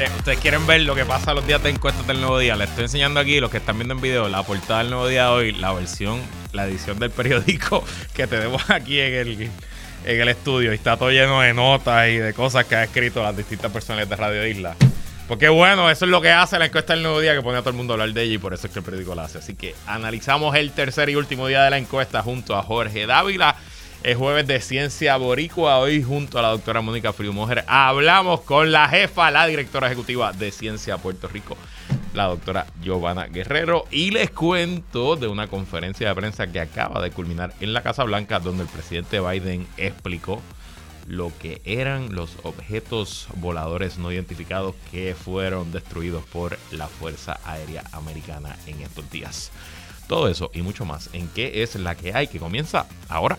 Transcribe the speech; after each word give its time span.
ustedes 0.00 0.38
quieren 0.38 0.66
ver 0.66 0.80
lo 0.82 0.94
que 0.94 1.04
pasa 1.04 1.34
los 1.34 1.46
días 1.46 1.62
de 1.62 1.68
encuestas 1.70 2.06
del 2.06 2.20
nuevo 2.20 2.38
día. 2.38 2.56
Les 2.56 2.70
estoy 2.70 2.84
enseñando 2.84 3.20
aquí, 3.20 3.40
los 3.40 3.50
que 3.50 3.58
están 3.58 3.76
viendo 3.76 3.94
en 3.94 4.00
video, 4.00 4.28
la 4.28 4.42
portada 4.42 4.80
del 4.80 4.90
nuevo 4.90 5.06
día 5.06 5.24
de 5.24 5.28
hoy, 5.28 5.52
la 5.52 5.72
versión, 5.72 6.20
la 6.52 6.66
edición 6.66 6.98
del 6.98 7.10
periódico 7.10 7.84
que 8.14 8.26
tenemos 8.26 8.70
aquí 8.70 9.00
en 9.00 9.14
el, 9.14 9.50
en 10.06 10.20
el 10.20 10.28
estudio. 10.28 10.72
Y 10.72 10.76
está 10.76 10.96
todo 10.96 11.10
lleno 11.10 11.42
de 11.42 11.52
notas 11.52 12.08
y 12.08 12.16
de 12.16 12.32
cosas 12.32 12.64
que 12.64 12.76
ha 12.76 12.84
escrito 12.84 13.22
las 13.22 13.36
distintas 13.36 13.70
personas 13.70 14.08
de 14.08 14.16
Radio 14.16 14.46
Isla. 14.46 14.76
Porque 15.28 15.48
bueno, 15.48 15.90
eso 15.90 16.04
es 16.06 16.10
lo 16.10 16.20
que 16.20 16.30
hace 16.30 16.58
la 16.58 16.66
encuesta 16.66 16.94
del 16.94 17.02
nuevo 17.02 17.20
día, 17.20 17.34
que 17.34 17.42
pone 17.42 17.58
a 17.58 17.60
todo 17.60 17.70
el 17.70 17.76
mundo 17.76 17.92
a 17.92 17.94
hablar 17.94 18.12
de 18.12 18.22
ella 18.22 18.34
y 18.34 18.38
por 18.38 18.54
eso 18.54 18.66
es 18.66 18.72
que 18.72 18.78
el 18.78 18.84
periódico 18.84 19.14
la 19.14 19.24
hace. 19.24 19.38
Así 19.38 19.54
que 19.54 19.74
analizamos 19.86 20.56
el 20.56 20.72
tercer 20.72 21.10
y 21.10 21.16
último 21.16 21.48
día 21.48 21.62
de 21.64 21.70
la 21.70 21.78
encuesta 21.78 22.22
junto 22.22 22.56
a 22.56 22.62
Jorge 22.62 23.06
Dávila. 23.06 23.56
Es 24.04 24.16
jueves 24.16 24.48
de 24.48 24.60
Ciencia 24.60 25.16
Boricua. 25.16 25.78
Hoy, 25.78 26.02
junto 26.02 26.36
a 26.36 26.42
la 26.42 26.48
doctora 26.48 26.80
Mónica 26.80 27.12
Friumujer, 27.12 27.64
hablamos 27.68 28.40
con 28.40 28.72
la 28.72 28.88
jefa, 28.88 29.30
la 29.30 29.46
directora 29.46 29.86
ejecutiva 29.86 30.32
de 30.32 30.50
Ciencia 30.50 30.98
Puerto 30.98 31.28
Rico, 31.28 31.56
la 32.12 32.24
doctora 32.24 32.66
Giovanna 32.82 33.26
Guerrero. 33.26 33.84
Y 33.92 34.10
les 34.10 34.32
cuento 34.32 35.14
de 35.14 35.28
una 35.28 35.46
conferencia 35.46 36.08
de 36.08 36.14
prensa 36.16 36.48
que 36.48 36.58
acaba 36.58 37.00
de 37.00 37.12
culminar 37.12 37.54
en 37.60 37.72
la 37.72 37.84
Casa 37.84 38.02
Blanca, 38.02 38.40
donde 38.40 38.64
el 38.64 38.68
presidente 38.68 39.20
Biden 39.20 39.68
explicó 39.76 40.42
lo 41.06 41.30
que 41.38 41.62
eran 41.64 42.12
los 42.12 42.38
objetos 42.42 43.28
voladores 43.36 43.98
no 43.98 44.10
identificados 44.10 44.74
que 44.90 45.14
fueron 45.14 45.70
destruidos 45.70 46.24
por 46.24 46.58
la 46.72 46.88
Fuerza 46.88 47.38
Aérea 47.44 47.84
Americana 47.92 48.56
en 48.66 48.80
estos 48.80 49.08
días. 49.12 49.52
Todo 50.08 50.26
eso 50.26 50.50
y 50.54 50.62
mucho 50.62 50.84
más 50.84 51.08
en 51.12 51.28
qué 51.28 51.62
es 51.62 51.76
la 51.76 51.94
que 51.94 52.12
hay 52.14 52.26
que 52.26 52.40
comienza 52.40 52.86
ahora. 53.08 53.38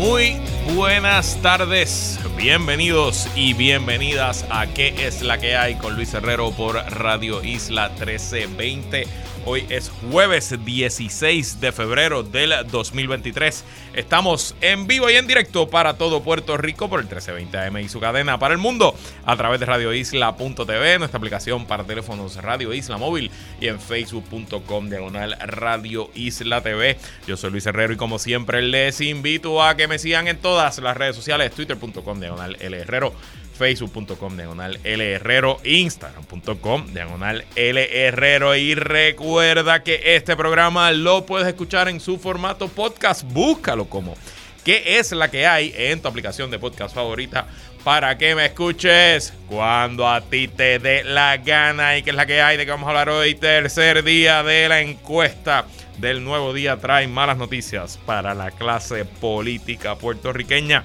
Muy 0.00 0.38
buenas 0.74 1.36
tardes, 1.42 2.18
bienvenidos 2.34 3.28
y 3.36 3.52
bienvenidas 3.52 4.46
a 4.48 4.66
¿Qué 4.66 4.94
es 5.06 5.20
la 5.20 5.36
que 5.36 5.56
hay? 5.56 5.74
con 5.74 5.94
Luis 5.94 6.14
Herrero 6.14 6.52
por 6.52 6.76
Radio 6.76 7.44
Isla 7.44 7.90
1320. 7.90 9.06
Hoy 9.46 9.64
es 9.70 9.90
jueves 10.10 10.54
16 10.64 11.60
de 11.60 11.72
febrero 11.72 12.22
del 12.22 12.52
2023. 12.70 13.64
Estamos 13.94 14.54
en 14.60 14.86
vivo 14.86 15.08
y 15.08 15.14
en 15.14 15.26
directo 15.26 15.70
para 15.70 15.94
todo 15.94 16.22
Puerto 16.22 16.58
Rico 16.58 16.90
por 16.90 17.00
el 17.00 17.06
1320 17.06 17.58
AM 17.58 17.78
y 17.78 17.88
su 17.88 18.00
cadena 18.00 18.38
para 18.38 18.52
el 18.52 18.58
mundo 18.58 18.94
a 19.24 19.36
través 19.36 19.58
de 19.58 19.66
radioisla.tv, 19.66 20.98
nuestra 20.98 21.16
aplicación 21.16 21.64
para 21.66 21.84
teléfonos 21.84 22.36
Radio 22.36 22.74
Isla 22.74 22.98
Móvil 22.98 23.30
y 23.60 23.68
en 23.68 23.80
facebook.com 23.80 24.90
diagonal 24.90 25.36
Radio 25.40 26.10
Isla 26.14 26.62
TV. 26.62 26.98
Yo 27.26 27.38
soy 27.38 27.50
Luis 27.50 27.64
Herrero 27.64 27.94
y 27.94 27.96
como 27.96 28.18
siempre 28.18 28.60
les 28.60 29.00
invito 29.00 29.62
a 29.62 29.74
que 29.74 29.88
me 29.88 29.98
sigan 29.98 30.28
en 30.28 30.36
todas 30.36 30.78
las 30.78 30.96
redes 30.96 31.16
sociales, 31.16 31.52
twitter.com 31.52 32.20
diagonal 32.20 32.58
L 32.60 32.76
Herrero 32.76 33.14
facebook.com 33.60 34.38
diagonal 34.38 34.80
L 34.84 35.12
Herrero, 35.12 35.60
instagram.com 35.64 36.94
diagonal 36.94 37.44
L 37.56 38.06
Herrero. 38.06 38.56
Y 38.56 38.74
recuerda 38.74 39.82
que 39.82 40.16
este 40.16 40.34
programa 40.34 40.90
lo 40.92 41.26
puedes 41.26 41.46
escuchar 41.46 41.88
en 41.90 42.00
su 42.00 42.18
formato 42.18 42.68
podcast, 42.68 43.22
búscalo 43.22 43.84
como 43.84 44.16
¿Qué 44.64 44.98
es 44.98 45.12
la 45.12 45.30
que 45.30 45.46
hay 45.46 45.74
en 45.76 46.00
tu 46.00 46.08
aplicación 46.08 46.50
de 46.50 46.58
podcast 46.58 46.94
favorita 46.94 47.46
para 47.84 48.16
que 48.16 48.34
me 48.34 48.46
escuches 48.46 49.32
cuando 49.48 50.08
a 50.08 50.22
ti 50.22 50.48
te 50.48 50.78
dé 50.78 51.04
la 51.04 51.36
gana. 51.38 51.96
Y 51.96 52.02
qué 52.02 52.10
es 52.10 52.16
la 52.16 52.26
que 52.26 52.40
hay 52.40 52.56
de 52.56 52.64
que 52.64 52.70
vamos 52.70 52.86
a 52.86 52.90
hablar 52.90 53.10
hoy, 53.10 53.34
tercer 53.34 54.04
día 54.04 54.42
de 54.42 54.68
la 54.68 54.80
encuesta 54.80 55.66
del 55.98 56.24
nuevo 56.24 56.52
día. 56.52 56.78
Trae 56.78 57.08
malas 57.08 57.36
noticias 57.36 57.98
para 58.04 58.34
la 58.34 58.50
clase 58.50 59.04
política 59.04 59.96
puertorriqueña. 59.96 60.84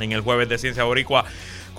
En 0.00 0.12
el 0.12 0.20
jueves 0.20 0.48
de 0.48 0.58
Ciencia 0.58 0.84
Boricua 0.84 1.24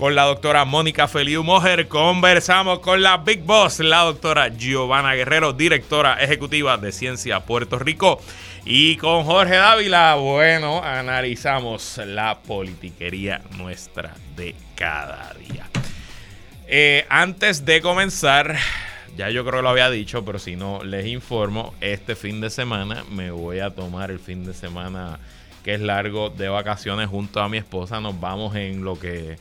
con 0.00 0.14
la 0.14 0.22
doctora 0.22 0.64
Mónica 0.64 1.08
Feliu 1.08 1.44
Mojer. 1.44 1.86
Conversamos 1.86 2.78
con 2.78 3.02
la 3.02 3.18
Big 3.18 3.42
Boss, 3.42 3.80
la 3.80 3.98
doctora 3.98 4.48
Giovanna 4.48 5.14
Guerrero, 5.14 5.52
directora 5.52 6.14
ejecutiva 6.14 6.78
de 6.78 6.90
Ciencia 6.90 7.40
Puerto 7.40 7.78
Rico. 7.78 8.18
Y 8.64 8.96
con 8.96 9.24
Jorge 9.24 9.56
Dávila, 9.56 10.14
bueno, 10.14 10.82
analizamos 10.82 12.00
la 12.06 12.38
politiquería 12.38 13.42
nuestra 13.58 14.14
de 14.36 14.54
cada 14.74 15.34
día. 15.34 15.68
Eh, 16.66 17.04
antes 17.10 17.66
de 17.66 17.82
comenzar, 17.82 18.56
ya 19.18 19.28
yo 19.28 19.44
creo 19.44 19.58
que 19.58 19.64
lo 19.64 19.68
había 19.68 19.90
dicho, 19.90 20.24
pero 20.24 20.38
si 20.38 20.56
no, 20.56 20.82
les 20.82 21.04
informo, 21.08 21.74
este 21.82 22.16
fin 22.16 22.40
de 22.40 22.48
semana 22.48 23.04
me 23.10 23.32
voy 23.32 23.58
a 23.58 23.68
tomar 23.68 24.10
el 24.10 24.18
fin 24.18 24.46
de 24.46 24.54
semana 24.54 25.18
que 25.62 25.74
es 25.74 25.80
largo 25.82 26.30
de 26.30 26.48
vacaciones 26.48 27.06
junto 27.10 27.42
a 27.42 27.50
mi 27.50 27.58
esposa. 27.58 28.00
Nos 28.00 28.18
vamos 28.18 28.56
en 28.56 28.82
lo 28.82 28.98
que 28.98 29.36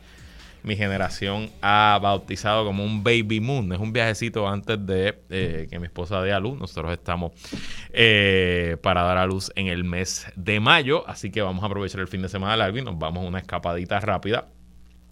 mi 0.64 0.76
generación 0.76 1.50
ha 1.62 2.00
bautizado 2.02 2.66
como 2.66 2.84
un 2.84 3.04
baby 3.04 3.40
moon. 3.40 3.72
Es 3.72 3.80
un 3.80 3.94
viajecito 3.94 4.48
antes 4.48 4.86
de 4.86 5.20
eh, 5.30 5.68
que 5.70 5.80
mi 5.80 5.86
esposa 5.86 6.22
dé 6.22 6.34
a 6.34 6.40
luz. 6.40 6.60
Nosotros 6.60 6.92
estamos 6.92 7.32
eh, 7.92 8.78
para 8.82 9.04
dar 9.04 9.18
a 9.18 9.26
luz 9.26 9.52
en 9.56 9.68
el 9.68 9.84
mes 9.84 10.28
de 10.36 10.60
mayo, 10.60 11.08
así 11.08 11.32
que 11.32 11.42
vamos 11.42 11.64
a 11.64 11.68
aprovechar 11.68 12.02
el 12.02 12.08
fin 12.08 12.22
de 12.22 12.30
semana 12.30 12.58
largo 12.58 12.78
y 12.78 12.82
nos 12.82 12.98
vamos 12.98 13.24
a 13.24 13.28
una 13.28 13.40
escapadita 13.40 14.00
rápida. 14.00 14.48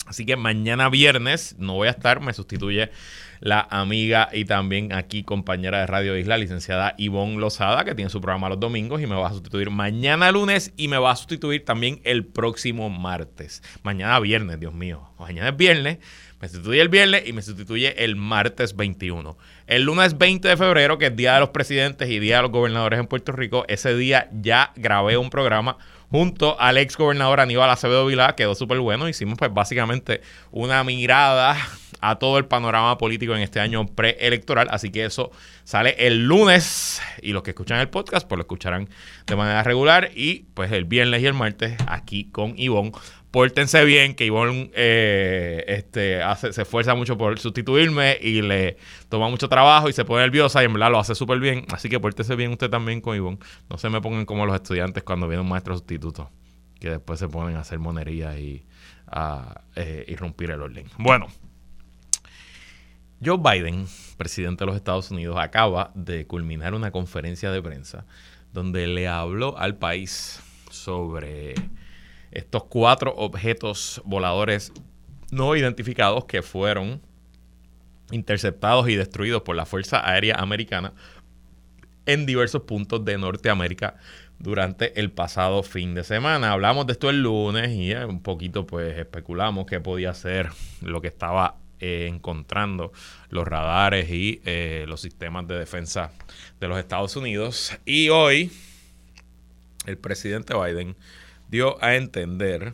Así 0.08 0.26
que 0.26 0.38
mañana 0.38 0.90
viernes 0.90 1.56
no 1.60 1.74
voy 1.74 1.90
a 1.90 1.92
estar, 1.92 2.22
me 2.22 2.34
sustituye 2.34 2.92
la 3.40 3.68
amiga 3.70 4.30
y 4.32 4.46
también 4.46 4.94
aquí 4.94 5.24
compañera 5.24 5.80
de 5.80 5.88
Radio 5.88 6.18
Isla, 6.18 6.38
licenciada 6.38 6.96
Ivonne 6.98 7.38
Lozada, 7.38 7.86
que 7.86 7.94
tiene 7.94 8.10
su 8.10 8.22
programa 8.22 8.50
los 8.50 8.60
domingos 8.60 9.02
y 9.02 9.08
me 9.08 9.16
va 9.16 9.28
a 9.28 9.34
sustituir 9.34 9.70
mañana 9.70 10.32
lunes 10.32 10.74
y 10.78 10.88
me 10.88 10.98
va 10.98 11.12
a 11.12 11.16
sustituir 11.16 11.66
también 11.66 12.02
el 12.04 12.26
próximo 12.26 12.90
martes. 12.90 13.62
Mañana 13.84 14.20
viernes, 14.20 14.60
Dios 14.60 14.74
mío. 14.74 15.10
Mañana 15.20 15.50
es 15.50 15.58
viernes, 15.58 16.00
me 16.40 16.48
sustituye 16.48 16.82
el 16.82 16.90
viernes 16.90 17.28
y 17.28 17.34
me 17.34 17.42
sustituye 17.42 18.04
el 18.04 18.16
martes 18.16 18.76
21. 18.76 19.38
El 19.68 19.84
lunes 19.84 20.18
20 20.18 20.48
de 20.48 20.58
febrero, 20.58 20.98
que 20.98 21.08
es 21.08 21.16
Día 21.16 21.34
de 21.34 21.40
los 21.42 21.50
Presidentes 21.50 22.10
y 22.10 22.20
Día 22.20 22.38
de 22.38 22.44
los 22.44 22.52
Gobernadores 22.52 23.00
en 23.00 23.08
Puerto 23.08 23.32
Rico, 23.32 23.66
ese 23.68 23.96
día 23.96 24.30
ya 24.32 24.72
grabé 24.76 25.18
un 25.18 25.30
programa 25.30 25.78
junto 26.10 26.60
al 26.60 26.78
ex 26.78 26.98
gobernador 26.98 27.40
Aníbal 27.40 27.70
Acevedo 27.70 28.06
Vilá, 28.06 28.36
quedó 28.36 28.56
súper 28.56 28.80
bueno. 28.80 29.10
Hicimos 29.10 29.38
pues 29.38 29.54
básicamente 29.54 30.22
una 30.52 30.84
mirada 30.84 31.58
a 32.02 32.16
todo 32.16 32.38
el 32.38 32.46
panorama 32.46 32.98
político 32.98 33.36
en 33.36 33.42
este 33.42 33.60
año 33.60 33.88
preelectoral. 33.88 34.68
Así 34.72 34.92
que 34.92 35.06
eso 35.06 35.32
sale 35.64 35.96
el 36.00 36.26
lunes 36.26 37.02
y 37.22 37.34
los 37.34 37.44
que 37.44 37.52
escuchan 37.52 37.80
el 37.80 37.90
podcast 37.90 38.28
pues 38.28 38.38
lo 38.38 38.44
escucharán 38.44 38.90
de 39.26 39.36
manera 39.36 39.64
regular 39.64 40.12
y 40.16 40.46
pues 40.54 40.72
el 40.72 40.86
viernes 40.86 41.22
y 41.22 41.26
el 41.26 41.34
martes 41.34 41.76
aquí 41.88 42.26
con 42.26 42.54
Ivonne. 42.58 42.92
Pórtense 43.32 43.84
bien, 43.84 44.16
que 44.16 44.26
Ivonne 44.26 44.72
eh, 44.74 45.66
este, 45.68 46.24
hace, 46.24 46.54
se 46.54 46.62
esfuerza 46.62 46.96
mucho 46.96 47.18
por 47.18 47.38
sustituirme 47.40 48.18
y 48.22 48.42
le 48.42 48.78
toma 49.10 49.30
mucho 49.30 49.50
trabajo 49.50 49.90
y 49.90 49.94
se 49.94 50.06
pone 50.06 50.22
nerviosa 50.22 50.62
y 50.62 50.66
en 50.66 50.74
verdad 50.74 50.92
lo 50.92 51.00
hace 51.00 51.14
súper 51.14 51.40
bien. 51.40 51.66
Así 51.72 51.90
que 51.90 52.00
pórtese 52.00 52.36
bien 52.36 52.52
usted 52.52 52.70
también 52.70 53.02
con 53.02 53.16
Ivonne. 53.16 53.40
No 53.70 53.78
se 53.78 53.90
me 53.90 54.00
pongan 54.00 54.26
como 54.26 54.46
los 54.46 54.56
estudiantes 54.56 55.04
cuando 55.04 55.28
viene 55.28 55.42
un 55.42 55.50
maestro 55.50 55.76
sustituto, 55.76 56.32
que 56.80 56.92
después 56.92 57.20
se 57.20 57.28
ponen 57.28 57.58
a 57.58 57.62
hacer 57.62 57.80
monerías 57.80 58.38
y 58.38 58.66
a 59.08 59.62
eh, 59.76 60.06
irrumpir 60.08 60.52
el 60.52 60.62
orden. 60.62 60.86
Bueno, 60.98 61.28
Joe 63.24 63.38
Biden, 63.38 63.88
presidente 64.16 64.64
de 64.64 64.68
los 64.68 64.76
Estados 64.76 65.12
Unidos, 65.12 65.38
acaba 65.40 65.92
de 65.96 66.28
culminar 66.28 66.74
una 66.74 66.92
conferencia 66.92 67.52
de 67.52 67.62
prensa 67.62 68.06
donde 68.54 68.88
le 68.88 69.08
habló 69.08 69.58
al 69.58 69.76
país 69.76 70.40
sobre 70.70 71.56
estos 72.38 72.66
cuatro 72.66 73.16
objetos 73.18 74.00
voladores 74.06 74.72
no 75.32 75.56
identificados 75.56 76.26
que 76.26 76.44
fueron 76.44 77.02
interceptados 78.12 78.88
y 78.90 78.96
destruidos 78.96 79.42
por 79.42 79.56
la 79.56 79.66
Fuerza 79.66 80.08
Aérea 80.08 80.36
Americana 80.36 80.94
en 82.06 82.28
diversos 82.28 82.62
puntos 82.62 83.04
de 83.04 83.18
Norteamérica 83.18 83.96
durante 84.38 85.00
el 85.00 85.12
pasado 85.12 85.64
fin 85.64 85.96
de 85.96 86.04
semana. 86.04 86.52
Hablamos 86.52 86.86
de 86.86 86.94
esto 86.94 87.10
el 87.10 87.24
lunes 87.24 87.72
y 87.72 87.92
eh, 87.92 88.06
un 88.06 88.22
poquito 88.22 88.68
pues 88.68 88.96
especulamos 89.00 89.66
que 89.66 89.80
podía 89.80 90.14
ser 90.14 90.52
lo 90.82 91.02
que 91.02 91.08
estaba 91.08 91.56
eh, 91.80 92.06
encontrando 92.08 92.92
los 93.30 93.48
radares 93.48 94.12
y 94.12 94.42
eh, 94.46 94.86
los 94.88 95.02
sistemas 95.02 95.48
de 95.48 95.58
defensa 95.58 96.12
de 96.60 96.68
los 96.68 96.78
Estados 96.78 97.16
Unidos. 97.16 97.76
Y 97.84 98.10
hoy 98.10 98.52
el 99.88 99.98
presidente 99.98 100.54
Biden 100.54 100.96
dio 101.50 101.84
a 101.84 101.96
entender 101.96 102.74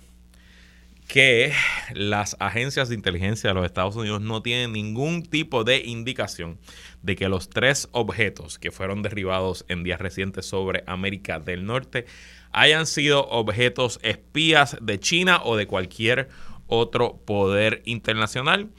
que 1.07 1.53
las 1.93 2.35
agencias 2.39 2.89
de 2.89 2.95
inteligencia 2.95 3.49
de 3.49 3.53
los 3.53 3.65
Estados 3.65 3.95
Unidos 3.95 4.21
no 4.21 4.41
tienen 4.41 4.71
ningún 4.71 5.23
tipo 5.23 5.63
de 5.63 5.83
indicación 5.85 6.57
de 7.01 7.15
que 7.15 7.29
los 7.29 7.49
tres 7.49 7.89
objetos 7.91 8.57
que 8.57 8.71
fueron 8.71 9.01
derribados 9.01 9.65
en 9.67 9.83
días 9.83 9.99
recientes 9.99 10.45
sobre 10.45 10.83
América 10.87 11.39
del 11.39 11.65
Norte 11.65 12.05
hayan 12.51 12.85
sido 12.85 13.27
objetos 13.27 13.99
espías 14.01 14.77
de 14.81 14.99
China 14.99 15.41
o 15.43 15.55
de 15.55 15.67
cualquier 15.67 16.29
otro 16.67 17.17
poder 17.25 17.81
internacional, 17.85 18.69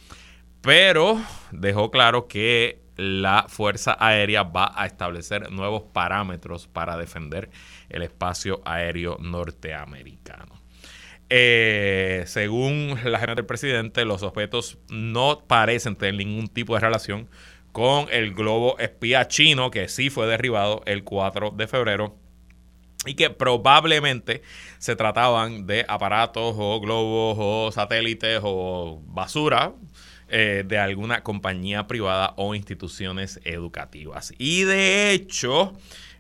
pero 0.61 1.21
dejó 1.53 1.91
claro 1.91 2.27
que 2.27 2.81
la 2.97 3.47
Fuerza 3.49 3.97
Aérea 3.99 4.45
va 4.45 4.73
a 4.75 4.87
establecer 4.87 5.51
nuevos 5.51 5.83
parámetros 5.83 6.69
para 6.69 6.97
defender 6.97 7.51
el 7.95 8.03
espacio 8.03 8.61
aéreo 8.65 9.17
norteamericano. 9.21 10.61
Eh, 11.31 12.25
según 12.27 12.99
la 13.05 13.17
agenda 13.17 13.35
del 13.37 13.47
presidente, 13.47 14.05
los 14.05 14.23
objetos 14.23 14.79
no 14.89 15.45
parecen 15.47 15.97
tener 15.97 16.17
ningún 16.17 16.49
tipo 16.49 16.75
de 16.75 16.81
relación 16.81 17.29
con 17.73 18.07
el 18.13 18.35
globo 18.35 18.79
espía 18.79 19.27
chino 19.27 19.71
que 19.71 19.89
sí 19.89 20.11
fue 20.11 20.27
derribado 20.27 20.83
el 20.87 21.03
4 21.03 21.51
de 21.51 21.67
febrero 21.67 22.17
y 23.07 23.15
que 23.15 23.31
probablemente 23.31 24.43
se 24.79 24.97
trataban 24.97 25.67
de 25.67 25.85
aparatos 25.89 26.55
o 26.57 26.81
globos 26.81 27.37
o 27.39 27.73
satélites 27.73 28.41
o 28.43 29.03
basura 29.07 29.73
eh, 30.29 30.65
de 30.67 30.79
alguna 30.79 31.23
compañía 31.23 31.87
privada 31.87 32.35
o 32.37 32.55
instituciones 32.55 33.41
educativas. 33.45 34.33
Y 34.39 34.63
de 34.63 35.11
hecho, 35.11 35.75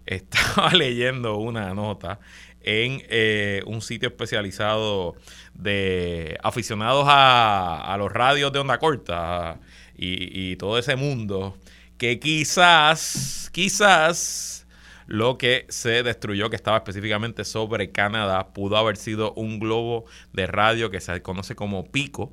estaba 0.07 0.71
leyendo 0.75 1.37
una 1.37 1.75
nota 1.75 2.21
en 2.65 3.03
eh, 3.09 3.63
un 3.67 3.83
sitio 3.83 4.09
especializado 4.09 5.15
de 5.53 6.39
aficionados 6.43 7.05
a, 7.09 7.95
los 7.99 8.11
radios 8.11 8.53
de 8.53 8.59
onda 8.59 8.79
corta 8.79 9.61
y, 9.97 10.57
todo 10.57 10.79
ese 10.79 10.97
mundo, 10.97 11.57
que 11.99 12.19
quizás, 12.19 13.51
quizás 13.53 14.67
lo 15.07 15.39
que 15.39 15.67
se 15.69 16.03
destruyó, 16.03 16.51
que 16.51 16.57
estaba 16.57 16.79
específicamente 16.79 17.45
sobre 17.45 17.93
Canadá, 17.93 18.53
pudo 18.53 18.77
haber 18.77 18.97
sido 18.97 19.35
un 19.35 19.61
globo 19.61 20.07
de 20.33 20.47
radio 20.47 20.91
que 20.91 21.01
se 21.01 21.23
conoce 21.23 21.55
como 21.55 21.85
Pico, 21.85 22.33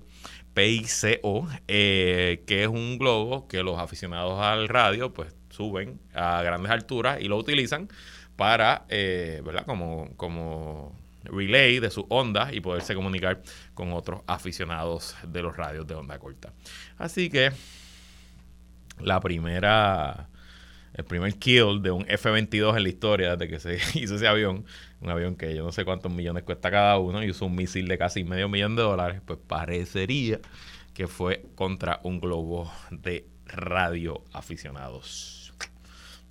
PICO, 0.53 1.47
eh, 1.67 2.43
que 2.47 2.63
es 2.63 2.67
un 2.67 2.97
globo 2.97 3.47
que 3.47 3.63
los 3.63 3.79
aficionados 3.79 4.41
al 4.41 4.67
radio 4.69 5.13
pues 5.13 5.33
suben 5.51 5.99
a 6.13 6.41
grandes 6.41 6.71
alturas 6.71 7.21
y 7.21 7.27
lo 7.27 7.37
utilizan 7.37 7.89
para, 8.35 8.85
eh, 8.89 9.41
¿verdad? 9.45 9.65
Como, 9.65 10.09
como 10.17 10.95
relay 11.23 11.79
de 11.79 11.91
sus 11.91 12.05
ondas 12.09 12.53
y 12.53 12.61
poderse 12.61 12.95
comunicar 12.95 13.41
con 13.73 13.93
otros 13.93 14.21
aficionados 14.27 15.15
de 15.27 15.41
los 15.41 15.55
radios 15.55 15.87
de 15.87 15.95
onda 15.95 16.17
corta. 16.19 16.53
Así 16.97 17.29
que 17.29 17.51
la 18.99 19.19
primera, 19.19 20.29
el 20.93 21.05
primer 21.05 21.35
kill 21.35 21.81
de 21.81 21.91
un 21.91 22.05
F-22 22.07 22.77
en 22.77 22.83
la 22.83 22.89
historia 22.89 23.35
desde 23.35 23.51
que 23.51 23.59
se 23.59 23.79
hizo 23.99 24.15
ese 24.15 24.27
avión, 24.27 24.65
un 24.99 25.09
avión 25.09 25.35
que 25.35 25.55
yo 25.55 25.63
no 25.63 25.71
sé 25.71 25.85
cuántos 25.85 26.11
millones 26.11 26.43
cuesta 26.43 26.71
cada 26.71 26.97
uno 26.97 27.23
y 27.23 27.29
usó 27.29 27.45
un 27.45 27.55
misil 27.55 27.87
de 27.87 27.97
casi 27.97 28.23
medio 28.23 28.49
millón 28.49 28.75
de 28.75 28.83
dólares, 28.83 29.21
pues 29.25 29.39
parecería 29.45 30.39
que 30.93 31.07
fue 31.07 31.45
contra 31.55 31.99
un 32.03 32.19
globo 32.19 32.71
de 32.89 33.25
radio 33.45 34.23
aficionados. 34.33 35.40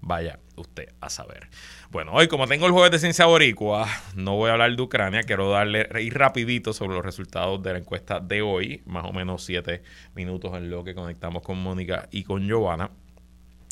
Vaya 0.00 0.38
usted 0.56 0.88
a 1.00 1.11
saber. 1.11 1.49
Bueno, 1.91 2.12
hoy 2.12 2.29
como 2.29 2.47
tengo 2.47 2.67
el 2.67 2.73
jueves 2.73 2.91
de 2.91 2.99
ciencia 2.99 3.26
boricua, 3.26 3.87
no 4.14 4.37
voy 4.37 4.50
a 4.50 4.52
hablar 4.52 4.75
de 4.75 4.82
Ucrania, 4.82 5.23
quiero 5.23 5.50
darle 5.50 5.88
ir 6.00 6.17
rapidito 6.17 6.73
sobre 6.73 6.94
los 6.94 7.05
resultados 7.05 7.62
de 7.62 7.73
la 7.73 7.79
encuesta 7.79 8.20
de 8.20 8.43
hoy, 8.43 8.82
más 8.87 9.05
o 9.05 9.12
menos 9.12 9.44
siete 9.44 9.82
minutos 10.14 10.55
en 10.55 10.70
lo 10.70 10.85
que 10.85 10.94
conectamos 10.94 11.43
con 11.43 11.62
Mónica 11.62 12.08
y 12.11 12.25
con 12.25 12.47
Giovanna. 12.47 12.91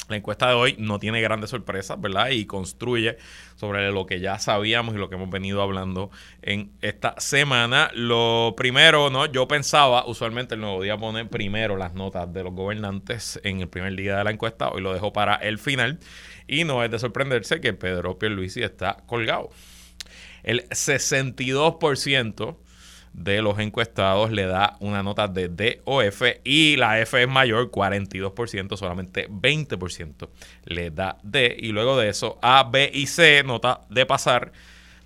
La 0.09 0.17
encuesta 0.17 0.49
de 0.49 0.55
hoy 0.55 0.75
no 0.79 0.99
tiene 0.99 1.21
grandes 1.21 1.51
sorpresas, 1.51 2.01
¿verdad? 2.01 2.31
Y 2.31 2.47
construye 2.47 3.19
sobre 3.57 3.91
lo 3.93 4.07
que 4.07 4.21
ya 4.21 4.39
sabíamos 4.39 4.95
y 4.95 4.99
lo 4.99 5.11
que 5.11 5.17
hemos 5.17 5.29
venido 5.29 5.61
hablando 5.61 6.11
en 6.41 6.73
esta 6.81 7.15
semana. 7.19 7.91
Lo 7.95 8.55
primero, 8.57 9.11
¿no? 9.11 9.27
Yo 9.27 9.47
pensaba, 9.47 10.07
usualmente 10.07 10.55
el 10.55 10.63
nuevo 10.63 10.83
día 10.83 10.97
pone 10.97 11.27
primero 11.27 11.77
las 11.77 11.93
notas 11.93 12.33
de 12.33 12.43
los 12.43 12.55
gobernantes 12.55 13.39
en 13.45 13.61
el 13.61 13.69
primer 13.69 13.95
día 13.97 14.17
de 14.17 14.25
la 14.25 14.31
encuesta. 14.31 14.71
Hoy 14.71 14.81
lo 14.81 14.95
dejo 14.95 15.13
para 15.13 15.35
el 15.35 15.59
final. 15.59 15.99
Y 16.47 16.65
no 16.65 16.83
es 16.83 16.91
de 16.91 16.99
sorprenderse 16.99 17.61
que 17.61 17.75
Pedro 17.75 18.19
Pierluisi 18.19 18.63
está 18.63 18.97
colgado. 19.07 19.51
El 20.43 20.67
62% 20.71 22.57
de 23.19 23.43
los 23.43 23.59
encuestados 23.59 24.31
le 24.31 24.47
da 24.47 24.77
una 24.81 25.03
nota 25.03 25.27
de 25.27 25.49
D 25.49 25.83
o 25.85 26.03
F 26.03 26.41
y 26.45 26.77
la 26.77 27.01
F 27.01 27.21
es 27.21 27.29
mayor, 27.29 27.71
42%, 27.71 28.77
solamente 28.77 29.29
20% 29.29 30.29
le 30.65 30.91
da 30.91 31.19
D. 31.23 31.57
Y 31.59 31.73
luego 31.73 31.99
de 31.99 32.09
eso, 32.09 32.39
A, 32.43 32.69
B 32.71 32.91
y 32.93 33.07
C, 33.07 33.43
nota 33.45 33.81
de 33.91 34.07
pasar, 34.07 34.53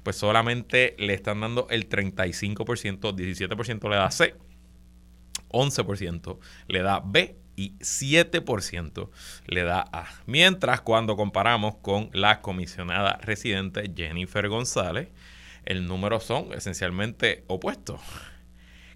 pues 0.02 0.16
solamente 0.16 0.94
le 0.98 1.14
están 1.14 1.40
dando 1.40 1.66
el 1.70 1.88
35%, 1.88 3.14
17% 3.14 3.88
le 3.88 3.96
da 3.96 4.10
C, 4.10 4.34
11% 5.48 6.38
le 6.68 6.82
da 6.82 7.00
B 7.04 7.36
y 7.56 7.72
7% 7.78 9.08
le 9.46 9.62
da 9.62 9.86
A. 9.92 10.06
Mientras 10.26 10.82
cuando 10.82 11.16
comparamos 11.16 11.76
con 11.76 12.10
la 12.12 12.40
comisionada 12.40 13.18
residente 13.22 13.90
Jennifer 13.94 14.48
González, 14.48 15.08
el 15.64 15.86
número 15.86 16.20
son 16.20 16.52
esencialmente 16.52 17.44
opuestos. 17.46 18.00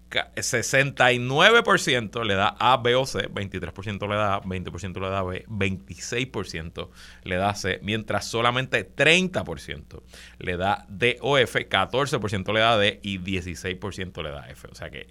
69% 0.09 2.23
le 2.23 2.35
da 2.35 2.55
A, 2.59 2.77
B 2.77 2.95
o 2.95 3.05
C, 3.05 3.29
23% 3.29 4.07
le 4.07 4.15
da 4.15 4.35
A, 4.35 4.41
20% 4.41 5.01
le 5.01 5.09
da 5.09 5.21
B, 5.23 5.43
26% 5.47 6.89
le 7.23 7.35
da 7.35 7.53
C, 7.55 7.81
mientras 7.83 8.25
solamente 8.25 8.95
30% 8.95 10.01
le 10.39 10.55
da 10.57 10.85
D 10.87 11.17
o 11.21 11.37
F, 11.37 11.67
14% 11.67 12.53
le 12.53 12.59
da 12.59 12.77
D 12.77 12.99
y 13.03 13.19
16% 13.19 14.23
le 14.23 14.31
da 14.31 14.47
F. 14.49 14.69
O 14.71 14.75
sea 14.75 14.89
que 14.89 15.07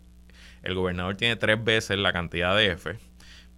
el 0.62 0.74
gobernador 0.74 1.16
tiene 1.16 1.36
tres 1.36 1.62
veces 1.62 1.98
la 1.98 2.14
cantidad 2.14 2.56
de 2.56 2.72
F, 2.72 2.98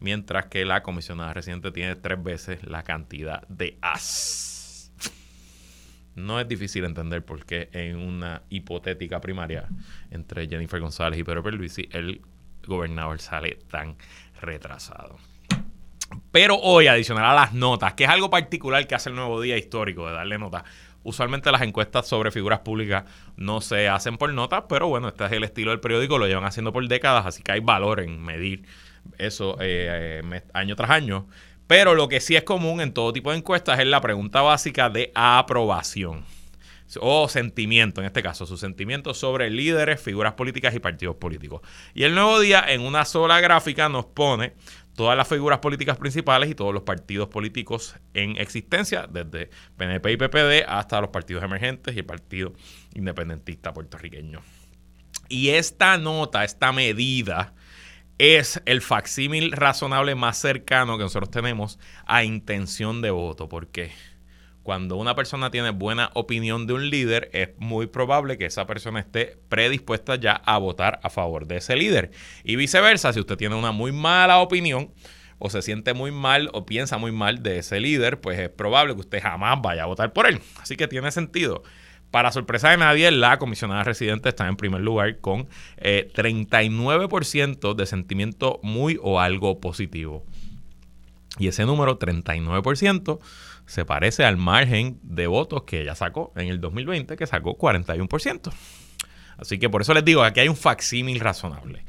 mientras 0.01 0.47
que 0.47 0.65
la 0.65 0.83
comisionada 0.83 1.35
residente 1.35 1.71
tiene 1.71 1.95
tres 1.95 2.21
veces 2.23 2.65
la 2.65 2.83
cantidad 2.83 3.47
de 3.49 3.79
As 3.81 4.58
no 6.19 6.41
es 6.41 6.49
difícil 6.49 6.85
entender 6.85 7.25
por 7.25 7.45
qué 7.45 7.69
en 7.73 7.97
una 7.97 8.43
hipotética 8.51 9.21
primaria 9.21 9.67
entre 10.11 10.49
Jennifer 10.49 10.81
González 10.81 11.19
y 11.19 11.25
Pedro 11.25 11.43
Pierluisi 11.43 11.89
el 11.93 12.21
gobernador 12.67 13.21
sale 13.21 13.59
tan 13.71 13.97
retrasado. 14.41 15.17
Pero 16.31 16.57
hoy, 16.57 16.87
adicional 16.87 17.25
a 17.25 17.35
las 17.35 17.53
notas, 17.55 17.95
que 17.95 18.05
es 18.05 18.11
algo 18.11 18.31
particular 18.31 18.87
que 18.87 18.95
hace 18.95 19.11
el 19.11 19.17
nuevo 19.17 19.41
día 19.41 19.57
histórico 19.57 20.07
de 20.07 20.15
darle 20.15 20.39
notas. 20.39 20.65
Usualmente 21.03 21.51
las 21.51 21.63
encuestas 21.63 22.07
sobre 22.07 22.31
figuras 22.31 22.61
públicas 22.61 23.05
no 23.37 23.61
se 23.61 23.89
hacen 23.89 24.19
por 24.19 24.33
notas, 24.33 24.65
pero 24.69 24.89
bueno, 24.89 25.09
este 25.09 25.25
es 25.25 25.33
el 25.33 25.45
estilo 25.45 25.71
del 25.71 25.81
periódico, 25.81 26.19
lo 26.19 26.27
llevan 26.27 26.45
haciendo 26.45 26.73
por 26.73 26.87
décadas, 26.87 27.25
así 27.25 27.43
que 27.43 27.53
hay 27.53 27.61
valor 27.61 28.01
en 28.01 28.21
medir 28.21 28.65
eso 29.17 29.57
eh, 29.61 30.21
eh, 30.23 30.43
año 30.53 30.77
tras 30.77 30.91
año. 30.91 31.27
Pero 31.69 31.95
lo 31.95 32.09
que 32.09 32.21
sí 32.21 32.35
es 32.35 32.43
común 32.43 32.81
en 32.81 32.93
todo 32.93 33.13
tipo 33.13 33.31
de 33.31 33.37
encuestas 33.37 33.79
es 33.79 33.87
la 33.87 34.01
pregunta 34.01 34.43
básica 34.43 34.91
de 34.91 35.13
aprobación 35.15 36.25
o 37.01 37.29
sentimiento, 37.29 38.01
en 38.01 38.07
este 38.07 38.23
caso, 38.23 38.47
sus 38.47 38.61
sentimientos 38.61 39.19
sobre 39.19 39.51
líderes, 39.51 40.01
figuras 40.01 40.33
políticas 40.33 40.75
y 40.75 40.81
partidos 40.81 41.17
políticos. 41.17 41.61
Y 41.95 42.05
el 42.05 42.15
nuevo 42.15 42.41
día 42.41 42.65
en 42.67 42.81
una 42.81 43.05
sola 43.05 43.41
gráfica 43.41 43.91
nos 43.91 44.07
pone 44.07 44.55
todas 44.97 45.17
las 45.17 45.29
figuras 45.29 45.59
políticas 45.59 45.99
principales 45.99 46.51
y 46.51 46.55
todos 46.55 46.73
los 46.73 46.85
partidos 46.85 47.29
políticos 47.29 47.95
en 48.15 48.39
existencia, 48.39 49.07
desde 49.07 49.51
PNP 49.77 50.13
y 50.13 50.17
PPD 50.17 50.65
hasta 50.67 51.01
los 51.01 51.11
partidos 51.11 51.45
emergentes 51.45 51.95
y 51.95 51.99
el 51.99 52.07
Partido 52.07 52.55
Independentista 52.95 53.75
puertorriqueño. 53.75 54.41
Y 55.29 55.51
esta 55.51 55.99
nota, 55.99 56.43
esta 56.43 56.73
medida, 56.73 57.53
es 58.19 58.61
el 58.67 58.83
facsímil 58.83 59.53
razonable 59.53 60.15
más 60.15 60.39
cercano 60.39 60.99
que 60.99 61.05
nosotros 61.05 61.31
tenemos 61.31 61.79
a 62.05 62.25
intención 62.25 63.01
de 63.01 63.11
voto, 63.11 63.49
porque 63.49 63.93
cuando 64.65 64.97
una 64.97 65.15
persona 65.15 65.51
tiene 65.51 65.71
buena 65.71 66.11
opinión 66.15 66.67
de 66.67 66.75
un 66.75 66.91
líder, 66.91 67.31
es 67.33 67.51
muy 67.59 67.87
probable 67.87 68.37
que 68.37 68.45
esa 68.45 68.67
persona 68.67 69.01
esté 69.01 69.39
predispuesta 69.49 70.17
ya 70.17 70.33
a 70.33 70.59
votar 70.59 71.01
a 71.03 71.11
favor 71.11 71.47
de 71.47 71.57
ese 71.57 71.75
líder. 71.75 72.11
Y 72.45 72.57
viceversa, 72.57 73.13
si 73.13 73.21
usted 73.21 73.37
tiene 73.37 73.55
una 73.55 73.73
muy 73.73 73.93
mala 73.93 74.41
opinión 74.41 74.93
o 75.39 75.49
se 75.49 75.63
siente 75.63 75.95
muy 75.95 76.11
mal 76.11 76.51
o 76.53 76.67
piensa 76.67 76.99
muy 76.99 77.13
mal 77.13 77.43
de 77.43 77.61
ese 77.61 77.81
líder, 77.81 78.21
pues 78.21 78.39
es 78.39 78.51
probable 78.51 78.95
que 78.95 79.01
usted 79.01 79.23
jamás 79.23 79.63
vaya 79.63 79.85
a 79.85 79.87
votar 79.87 80.13
por 80.13 80.27
él. 80.27 80.41
Así 80.61 80.77
que 80.77 80.89
tiene 80.89 81.11
sentido. 81.13 81.63
Para 82.11 82.33
sorpresa 82.33 82.71
de 82.71 82.79
nadie, 82.79 83.11
la 83.11 83.39
comisionada 83.39 83.85
residente 83.85 84.31
está 84.31 84.49
en 84.49 84.57
primer 84.57 84.81
lugar 84.81 85.19
con 85.19 85.47
39% 85.77 87.71
eh, 87.71 87.75
de 87.77 87.87
sentimiento 87.87 88.61
muy 88.63 88.99
o 89.03 89.21
algo 89.21 89.61
positivo. 89.61 90.25
Y 91.39 91.49
ese 91.49 91.67
número, 91.67 91.99
39%, 91.99 93.19
se 93.67 93.85
parece 93.85 94.25
al 94.25 94.39
margen 94.39 94.99
de 95.03 95.27
votos 95.27 95.65
que 95.65 95.83
ella 95.83 95.95
sacó 95.95 96.33
en 96.37 96.49
el 96.49 96.59
2020, 96.61 97.17
que 97.17 97.27
sacó 97.27 97.59
41%. 97.59 98.51
Así 99.37 99.59
que 99.59 99.69
por 99.69 99.83
eso 99.83 99.93
les 99.95 100.05
digo, 100.05 100.25
aquí 100.25 100.41
hay 100.41 100.49
un 100.49 100.57
facsímil 100.57 101.21
razonable. 101.21 101.85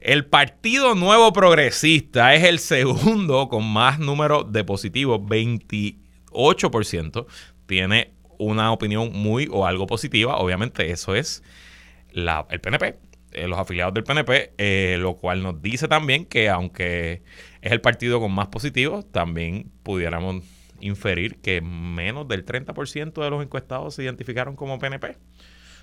El 0.00 0.26
Partido 0.26 0.94
Nuevo 0.94 1.32
Progresista 1.32 2.34
es 2.34 2.44
el 2.44 2.58
segundo 2.58 3.48
con 3.48 3.66
más 3.66 3.98
número 3.98 4.44
de 4.44 4.62
positivos, 4.64 5.20
28%. 5.20 7.26
Tiene 7.66 8.12
una 8.38 8.72
opinión 8.72 9.12
muy 9.12 9.48
o 9.50 9.66
algo 9.66 9.86
positiva. 9.86 10.36
Obviamente 10.36 10.90
eso 10.90 11.14
es 11.14 11.42
la, 12.12 12.46
el 12.50 12.60
PNP, 12.60 12.96
eh, 13.32 13.48
los 13.48 13.58
afiliados 13.58 13.94
del 13.94 14.04
PNP, 14.04 14.52
eh, 14.58 14.96
lo 15.00 15.16
cual 15.16 15.42
nos 15.42 15.60
dice 15.62 15.88
también 15.88 16.24
que 16.24 16.48
aunque 16.48 17.22
es 17.62 17.72
el 17.72 17.80
partido 17.80 18.20
con 18.20 18.32
más 18.32 18.48
positivos, 18.48 19.10
también 19.10 19.70
pudiéramos 19.82 20.44
inferir 20.80 21.36
que 21.36 21.60
menos 21.60 22.28
del 22.28 22.44
30% 22.44 23.22
de 23.22 23.30
los 23.30 23.42
encuestados 23.42 23.94
se 23.94 24.02
identificaron 24.02 24.56
como 24.56 24.78
PNP. 24.78 25.16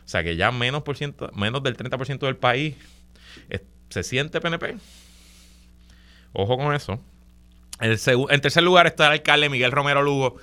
O 0.06 0.08
sea 0.08 0.24
que 0.24 0.36
ya 0.36 0.52
menos, 0.52 0.84
por 0.84 0.98
ciento, 0.98 1.32
menos 1.34 1.64
del 1.64 1.78
30% 1.78 2.20
del 2.20 2.36
país 2.36 2.76
se 3.94 4.04
siente 4.04 4.42
PNP. 4.42 4.76
Ojo 6.34 6.58
con 6.58 6.74
eso. 6.74 7.00
El 7.80 8.00
en 8.30 8.42
tercer 8.42 8.64
lugar 8.64 8.88
está 8.88 9.06
el 9.08 9.14
alcalde 9.14 9.50
Miguel 9.50 9.72
Romero 9.72 10.02
Lugo. 10.02 10.38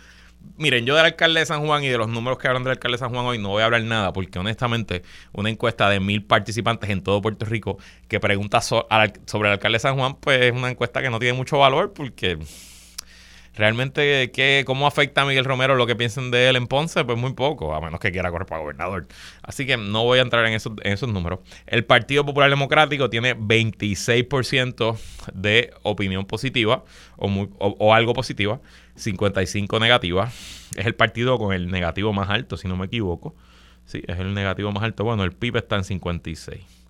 Miren, 0.56 0.84
yo 0.84 0.94
del 0.94 1.06
alcalde 1.06 1.40
de 1.40 1.46
San 1.46 1.64
Juan 1.66 1.84
y 1.84 1.88
de 1.88 1.96
los 1.96 2.08
números 2.08 2.38
que 2.38 2.46
hablan 2.46 2.64
del 2.64 2.72
alcalde 2.72 2.96
de 2.96 2.98
San 2.98 3.10
Juan 3.10 3.24
hoy 3.24 3.38
no 3.38 3.48
voy 3.48 3.62
a 3.62 3.64
hablar 3.64 3.82
nada 3.82 4.12
porque 4.12 4.38
honestamente 4.38 5.02
una 5.32 5.48
encuesta 5.48 5.88
de 5.88 6.00
mil 6.00 6.22
participantes 6.22 6.90
en 6.90 7.02
todo 7.02 7.22
Puerto 7.22 7.46
Rico 7.46 7.78
que 8.08 8.20
pregunta 8.20 8.60
sobre 8.60 8.86
el 8.90 9.52
alcalde 9.52 9.76
de 9.76 9.80
San 9.80 9.96
Juan 9.96 10.16
pues 10.16 10.42
es 10.42 10.52
una 10.52 10.70
encuesta 10.70 11.00
que 11.00 11.08
no 11.08 11.18
tiene 11.18 11.34
mucho 11.34 11.58
valor 11.58 11.94
porque 11.94 12.38
Realmente, 13.54 14.30
¿qué, 14.32 14.62
¿cómo 14.64 14.86
afecta 14.86 15.22
a 15.22 15.26
Miguel 15.26 15.44
Romero 15.44 15.74
lo 15.74 15.86
que 15.86 15.96
piensen 15.96 16.30
de 16.30 16.48
él 16.48 16.56
en 16.56 16.66
Ponce? 16.66 17.04
Pues 17.04 17.18
muy 17.18 17.32
poco, 17.32 17.74
a 17.74 17.80
menos 17.80 17.98
que 17.98 18.12
quiera 18.12 18.30
correr 18.30 18.46
para 18.46 18.60
gobernador. 18.60 19.06
Así 19.42 19.66
que 19.66 19.76
no 19.76 20.04
voy 20.04 20.20
a 20.20 20.22
entrar 20.22 20.46
en 20.46 20.54
esos, 20.54 21.08
números. 21.08 21.40
El 21.66 21.84
Partido 21.84 22.24
Popular 22.24 22.48
Democrático 22.48 23.10
tiene 23.10 23.36
26% 23.36 24.98
de 25.34 25.72
opinión 25.82 26.26
positiva 26.26 26.84
o, 27.16 27.28
o, 27.58 27.94
algo 27.94 28.14
positiva, 28.14 28.60
55 28.94 29.80
negativa. 29.80 30.30
Es 30.76 30.86
el 30.86 30.94
partido 30.94 31.38
con 31.38 31.52
el 31.52 31.70
negativo 31.70 32.12
más 32.12 32.30
alto, 32.30 32.56
si 32.56 32.68
no 32.68 32.76
me 32.76 32.86
equivoco. 32.86 33.34
Sí, 33.84 34.02
es 34.06 34.18
el 34.20 34.32
negativo 34.32 34.70
más 34.70 34.84
alto. 34.84 35.02
Bueno, 35.02 35.24
el 35.24 35.32
PIB 35.32 35.56
está 35.56 35.76
en 35.76 35.84
56 35.84 36.80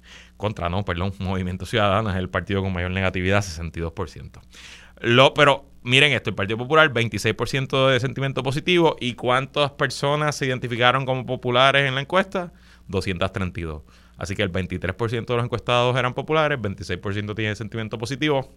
contra, 0.41 0.69
no, 0.69 0.85
perdón, 0.85 1.13
Movimiento 1.19 1.67
Ciudadano 1.67 2.11
es 2.11 2.17
el 2.17 2.29
partido 2.29 2.63
con 2.63 2.73
mayor 2.73 2.91
negatividad, 2.91 3.45
62%. 3.45 4.41
Lo, 5.03 5.35
pero 5.35 5.70
miren 5.83 6.13
esto, 6.13 6.31
el 6.31 6.37
Partido 6.37 6.59
Popular, 6.59 6.93
26% 6.93 7.91
de 7.91 8.01
sentimiento 8.01 8.43
positivo. 8.43 8.97
¿Y 9.01 9.15
cuántas 9.15 9.73
personas 9.73 10.37
se 10.37 10.47
identificaron 10.47 11.07
como 11.07 11.27
populares 11.27 11.87
en 11.87 11.95
la 11.95 12.01
encuesta? 12.01 12.53
232. 12.89 13.83
Así 14.17 14.35
que 14.37 14.43
el 14.43 14.53
23% 14.53 15.27
de 15.27 15.37
los 15.37 15.45
encuestados 15.45 15.97
eran 15.97 16.13
populares, 16.13 16.59
26% 16.59 17.35
tiene 17.35 17.57
sentimiento 17.57 17.97
positivo. 17.97 18.55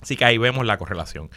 Así 0.00 0.16
que 0.16 0.24
ahí 0.24 0.38
vemos 0.38 0.66
la 0.66 0.78
correlación. 0.78 1.30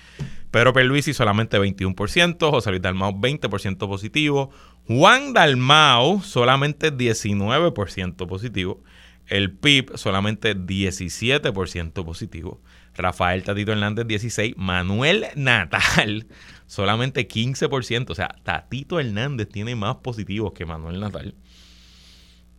Pedro 0.52 0.74
Perluisi 0.74 1.14
solamente 1.14 1.60
21%, 1.60 2.50
José 2.50 2.70
Luis 2.72 2.82
Dalmau 2.82 3.14
20% 3.14 3.78
positivo, 3.88 4.50
Juan 4.88 5.34
Dalmau 5.34 6.22
solamente 6.22 6.92
19% 6.92 8.28
positivo, 8.28 8.84
el 9.28 9.52
PIB 9.52 9.98
solamente 9.98 10.56
17% 10.56 12.06
positivo. 12.06 12.62
Rafael 12.98 13.44
Tatito 13.44 13.72
Hernández 13.72 14.08
16, 14.08 14.56
Manuel 14.58 15.26
Natal 15.36 16.28
solamente 16.66 17.28
15%. 17.28 18.10
O 18.10 18.16
sea, 18.16 18.30
Tatito 18.44 19.00
Hernández 19.00 19.50
tiene 19.50 19.76
más 19.76 19.98
positivos 19.98 20.54
que 20.54 20.66
Manuel 20.66 21.00
Natal. 21.00 21.36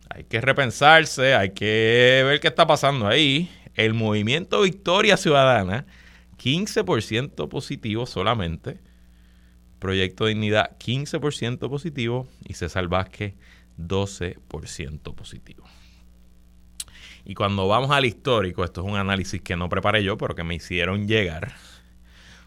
Hay 0.09 0.23
que 0.23 0.39
repensarse, 0.39 1.35
hay 1.35 1.51
que 1.51 2.23
ver 2.25 2.39
qué 2.39 2.47
está 2.47 2.65
pasando 2.65 3.07
ahí. 3.07 3.49
El 3.75 3.93
movimiento 3.93 4.61
Victoria 4.61 5.17
Ciudadana, 5.17 5.85
15% 6.37 7.49
positivo 7.49 8.05
solamente. 8.05 8.79
Proyecto 9.79 10.25
Dignidad, 10.25 10.77
15% 10.79 11.69
positivo. 11.69 12.27
Y 12.43 12.53
César 12.53 12.87
Vázquez, 12.87 13.35
12% 13.77 15.13
positivo. 15.13 15.65
Y 17.29 17.35
cuando 17.35 17.67
vamos 17.67 17.91
al 17.91 18.05
histórico, 18.05 18.63
esto 18.63 18.79
es 18.79 18.87
un 18.87 18.95
análisis 18.95 19.41
que 19.41 19.57
no 19.57 19.67
preparé 19.67 20.01
yo, 20.01 20.17
pero 20.17 20.33
que 20.33 20.45
me 20.45 20.55
hicieron 20.55 21.09
llegar. 21.09 21.55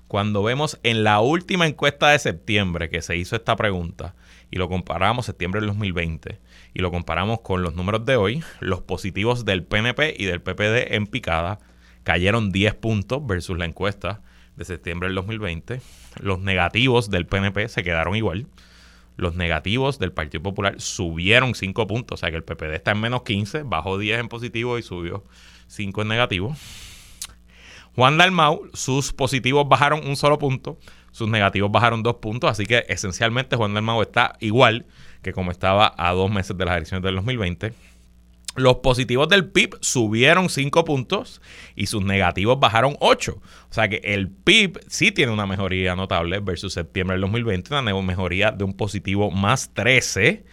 Cuando 0.09 0.43
vemos 0.43 0.81
en 0.83 1.05
la 1.05 1.21
última 1.21 1.67
encuesta 1.67 2.09
de 2.09 2.19
septiembre 2.19 2.89
que 2.89 3.03
se 3.03 3.15
hizo 3.15 3.37
esta 3.37 3.57
pregunta 3.57 4.15
y 4.51 4.57
lo 4.57 4.71
comparamos 4.71 5.27
septiembre 5.27 5.61
del 5.61 5.69
2020 5.69 6.41
y 6.73 6.79
lo 6.79 6.91
comparamos 6.91 7.43
con 7.43 7.63
los 7.63 7.75
números 7.75 8.07
de 8.07 8.17
hoy, 8.17 8.43
los 8.61 8.81
positivos 8.81 9.45
del 9.45 9.65
PNP 9.65 10.15
y 10.17 10.25
del 10.25 10.41
PPD 10.41 10.95
en 10.95 11.07
picada 11.07 11.59
cayeron 12.03 12.51
10 12.51 12.75
puntos 12.77 13.27
versus 13.27 13.59
la 13.59 13.67
encuesta 13.67 14.23
de 14.57 14.65
septiembre 14.65 15.09
del 15.11 15.17
2020. 15.17 15.83
Los 16.23 16.41
negativos 16.41 17.11
del 17.11 17.27
PNP 17.27 17.69
se 17.69 17.83
quedaron 17.83 18.17
igual 18.17 18.47
los 19.21 19.35
negativos 19.35 19.99
del 19.99 20.13
Partido 20.13 20.43
Popular 20.43 20.81
subieron 20.81 21.55
5 21.55 21.87
puntos. 21.87 22.19
O 22.19 22.21
sea 22.21 22.31
que 22.31 22.37
el 22.37 22.45
PPD 22.45 22.75
está 22.75 22.93
en 22.93 23.01
menos 23.01 23.23
15, 23.23 23.63
bajó 23.63 23.99
10 23.99 24.21
en 24.21 24.29
positivo 24.29 24.79
y 24.79 24.83
subió 24.83 25.25
5 25.69 26.03
en 26.03 26.09
negativo. 26.09 26.57
Juan 27.95 28.19
Dalmau, 28.19 28.71
sus 28.73 29.13
positivos 29.13 29.69
bajaron 29.69 30.07
un 30.07 30.17
solo 30.17 30.39
punto, 30.39 30.79
sus 31.11 31.29
negativos 31.29 31.71
bajaron 31.73 32.03
dos 32.03 32.17
puntos, 32.17 32.51
así 32.51 32.65
que 32.65 32.85
esencialmente 32.89 33.57
Juan 33.57 33.75
Dalmau 33.75 34.01
está 34.01 34.37
igual 34.41 34.87
que 35.23 35.33
como 35.33 35.51
estaba 35.51 35.93
a 35.97 36.13
dos 36.13 36.31
meses 36.31 36.57
de 36.57 36.65
las 36.65 36.77
elecciones 36.77 37.03
del 37.03 37.17
2020. 37.17 37.73
Los 38.57 38.77
positivos 38.77 39.29
del 39.29 39.49
PIB 39.49 39.77
subieron 39.81 40.49
5 40.49 40.85
puntos 40.85 41.41
y 41.77 41.87
sus 41.87 42.03
negativos 42.03 42.59
bajaron 42.59 42.97
8. 42.99 43.33
O 43.41 43.73
sea 43.73 43.89
que 43.89 44.01
el 44.03 44.29
PIB 44.29 44.81
sí 44.89 45.13
tiene 45.13 45.33
una 45.33 45.47
mejoría 45.47 45.95
notable 45.95 46.41
versus 46.41 46.73
septiembre 46.73 47.15
del 47.15 47.23
2020, 47.23 47.73
una 47.73 47.95
mejoría 48.03 48.51
de 48.51 48.65
un 48.65 48.75
positivo 48.75 49.31
más 49.31 49.73
13. 49.73 50.45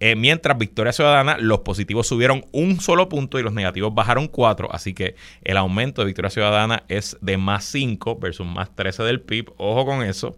Eh, 0.00 0.14
mientras 0.16 0.58
Victoria 0.58 0.92
Ciudadana, 0.92 1.38
los 1.38 1.60
positivos 1.60 2.06
subieron 2.06 2.44
un 2.52 2.80
solo 2.80 3.08
punto 3.08 3.38
y 3.38 3.42
los 3.42 3.52
negativos 3.52 3.94
bajaron 3.94 4.26
4. 4.26 4.68
Así 4.72 4.92
que 4.92 5.14
el 5.42 5.56
aumento 5.56 6.02
de 6.02 6.06
Victoria 6.06 6.30
Ciudadana 6.30 6.82
es 6.88 7.16
de 7.20 7.36
más 7.36 7.64
5 7.64 8.16
versus 8.16 8.46
más 8.46 8.74
13 8.74 9.04
del 9.04 9.20
PIB. 9.20 9.52
Ojo 9.56 9.86
con 9.86 10.02
eso. 10.02 10.36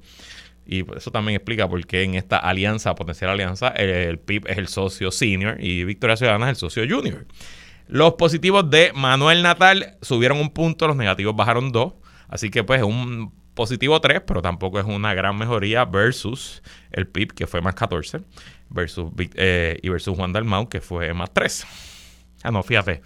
Y 0.73 0.85
eso 0.97 1.11
también 1.11 1.35
explica 1.35 1.69
por 1.69 1.85
qué 1.85 2.05
en 2.05 2.15
esta 2.15 2.37
alianza, 2.37 2.95
potencial 2.95 3.29
alianza, 3.29 3.71
el, 3.71 4.21
PIB 4.21 4.47
es 4.47 4.57
el 4.57 4.69
socio 4.69 5.11
senior 5.11 5.57
y 5.59 5.83
Victoria 5.83 6.17
Ciudadana 6.17 6.47
es 6.47 6.51
el 6.51 6.57
socio 6.57 6.85
junior. 6.89 7.27
Los 7.89 8.15
positivos 8.15 8.71
de 8.71 8.93
Manuel 8.95 9.43
Natal 9.43 9.99
subieron 10.01 10.39
un 10.39 10.51
punto, 10.51 10.87
los 10.87 10.95
negativos 10.95 11.35
bajaron 11.35 11.73
dos. 11.73 11.95
Así 12.29 12.51
que 12.51 12.63
pues 12.63 12.85
un 12.85 13.33
positivo 13.55 14.01
3, 14.01 14.21
pero 14.25 14.43
tampoco 14.43 14.79
es 14.79 14.87
una 14.87 15.13
gran 15.13 15.37
mejoría 15.37 15.85
versus 15.87 16.63
el 16.93 17.09
PIB, 17.09 17.35
que 17.35 17.49
fue 17.49 17.61
más 17.61 17.75
14, 17.75 18.21
versus, 18.69 19.11
eh, 19.35 19.77
y 19.83 19.89
versus 19.89 20.17
Juan 20.17 20.33
Dalmau, 20.33 20.69
que 20.69 20.81
fue 20.81 21.13
más 21.15 21.35
3. 21.35 21.67
Ah, 22.45 22.53
no, 22.53 22.63
fíjate. 22.63 23.03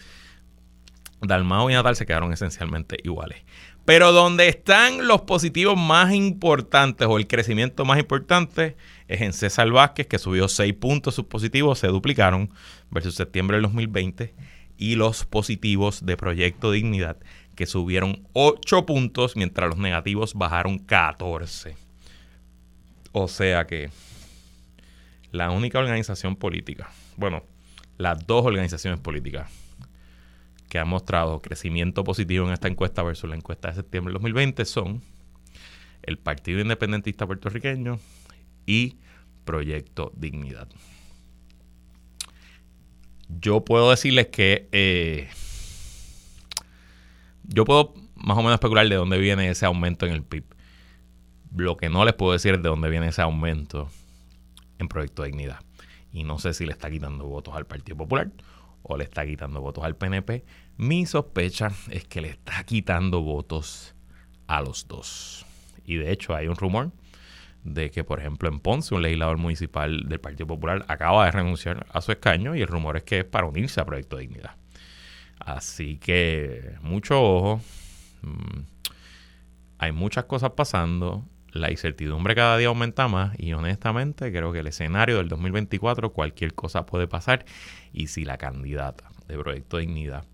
Dalmau 1.23 1.71
y 1.71 1.73
Natal 1.73 1.97
se 1.97 2.05
quedaron 2.05 2.31
esencialmente 2.31 2.99
iguales. 3.05 3.43
Pero 3.85 4.13
donde 4.13 4.49
están 4.49 5.07
los 5.07 5.23
positivos 5.23 5.77
más 5.77 6.15
importantes 6.15 7.07
o 7.07 7.19
el 7.19 7.27
crecimiento 7.27 7.85
más 7.85 7.99
importante 7.99 8.77
es 9.09 9.21
en 9.21 9.35
César 9.35 9.71
Vázquez, 9.71 10.07
que 10.07 10.19
subió 10.19 10.49
6 10.49 10.73
puntos, 10.75 11.15
sus 11.15 11.27
positivos 11.27 11.79
se 11.79 11.89
duplicaron 11.89 12.51
versus 12.91 13.15
septiembre 13.15 13.57
del 13.57 13.65
2020, 13.65 14.35
y 14.79 14.95
los 14.97 15.25
positivos 15.27 16.05
de 16.07 16.17
Proyecto 16.17 16.71
Dignidad, 16.71 17.19
que 17.55 17.67
subieron 17.67 18.27
8 18.33 18.87
puntos, 18.87 19.37
mientras 19.37 19.69
los 19.69 19.79
negativos 19.79 20.35
bajaron 20.35 20.79
14. 20.79 21.77
O 23.13 23.29
sea 23.29 23.67
que 23.67 23.91
la 25.31 25.51
única 25.51 25.79
organización 25.79 26.37
política, 26.37 26.91
bueno, 27.17 27.45
las 27.99 28.27
dos 28.27 28.47
organizaciones 28.47 28.99
políticas 28.99 29.51
que 30.75 30.81
ha 30.81 30.85
mostrado 30.85 31.41
crecimiento 31.41 32.03
positivo 32.03 32.49
en 32.49 32.53
esta 32.53 32.67
encuesta 32.67 33.05
versus 33.05 33.31
la 33.31 33.37
encuesta 33.37 33.69
de 33.69 33.77
septiembre 33.77 34.11
del 34.13 34.21
2020 34.21 34.65
son 34.65 35.03
el 36.03 36.19
Partido 36.19 36.59
Independentista 36.59 37.29
Puertorriqueño 37.29 38.01
y 38.67 38.97
Proyecto 39.45 40.11
Dignidad. 40.17 40.69
Yo 43.29 43.65
puedo 43.65 43.89
decirles 43.89 44.27
que 44.33 44.69
eh, 44.73 45.29
yo 47.45 47.65
puedo 47.65 47.95
más 48.17 48.37
o 48.37 48.41
menos 48.41 48.55
especular 48.55 48.89
de 48.89 48.97
dónde 48.97 49.19
viene 49.19 49.49
ese 49.49 49.67
aumento 49.67 50.07
en 50.07 50.13
el 50.13 50.25
PIB. 50.25 50.43
Lo 51.55 51.77
que 51.77 51.89
no 51.89 52.05
les 52.05 52.15
puedo 52.15 52.33
decir 52.33 52.55
es 52.55 52.63
de 52.65 52.69
dónde 52.69 52.91
viene 52.91 53.07
ese 53.07 53.23
aumento 53.23 53.91
en 54.81 54.89
Proyecto 54.89 55.23
Dignidad. 55.23 55.61
Y 56.13 56.25
no 56.25 56.41
sé 56.41 56.53
si 56.53 56.67
le 56.67 56.73
está 56.73 56.91
quitando 56.91 57.27
votos 57.27 57.55
al 57.55 57.65
Partido 57.65 57.97
Popular 57.97 58.33
o 58.83 58.97
le 58.97 59.05
está 59.05 59.25
quitando 59.25 59.61
votos 59.61 59.85
al 59.85 59.95
PNP. 59.95 60.45
Mi 60.77 61.07
sospecha 61.07 61.71
es 61.91 62.05
que 62.05 62.21
le 62.21 62.31
está 62.31 62.65
quitando 62.65 63.21
votos 63.23 63.95
a 64.49 64.61
los 64.61 64.89
dos. 64.89 65.47
Y 65.85 65.97
de 65.97 66.11
hecho 66.11 66.35
hay 66.35 66.49
un 66.49 66.57
rumor 66.57 66.91
de 67.63 67.91
que, 67.91 68.03
por 68.03 68.19
ejemplo, 68.19 68.49
en 68.49 68.59
Ponce, 68.59 68.95
un 68.95 69.03
legislador 69.03 69.39
municipal 69.39 70.09
del 70.09 70.21
Partido 70.21 70.49
Popular 70.49 70.85
acaba 70.89 71.25
de 71.27 71.31
renunciar 71.31 71.87
a 71.91 72.01
su 72.01 72.13
escaño 72.13 72.57
y 72.57 72.63
el 72.63 72.67
rumor 72.67 72.97
es 72.97 73.05
que 73.05 73.21
es 73.21 73.25
para 73.25 73.47
unirse 73.47 73.81
a 73.81 73.85
Proyecto 73.85 74.17
Dignidad. 74.17 74.57
Así 75.39 75.99
que 75.99 76.75
mucho 76.83 77.23
ojo. 77.23 77.61
Mm, 78.23 78.63
hay 79.79 79.93
muchas 79.93 80.25
cosas 80.25 80.51
pasando. 80.51 81.25
La 81.53 81.71
incertidumbre 81.71 82.35
cada 82.35 82.57
día 82.59 82.67
aumenta 82.67 83.07
más 83.07 83.39
y 83.39 83.53
honestamente 83.53 84.33
creo 84.33 84.53
que 84.53 84.59
el 84.59 84.67
escenario 84.67 85.19
del 85.19 85.29
2024 85.29 86.13
cualquier 86.13 86.53
cosa 86.53 86.85
puede 86.85 87.07
pasar 87.07 87.45
y 87.93 88.09
si 88.09 88.25
la 88.25 88.39
candidata 88.39 89.09
de 89.29 89.39
Proyecto 89.39 89.79
Dignidad 89.79 90.25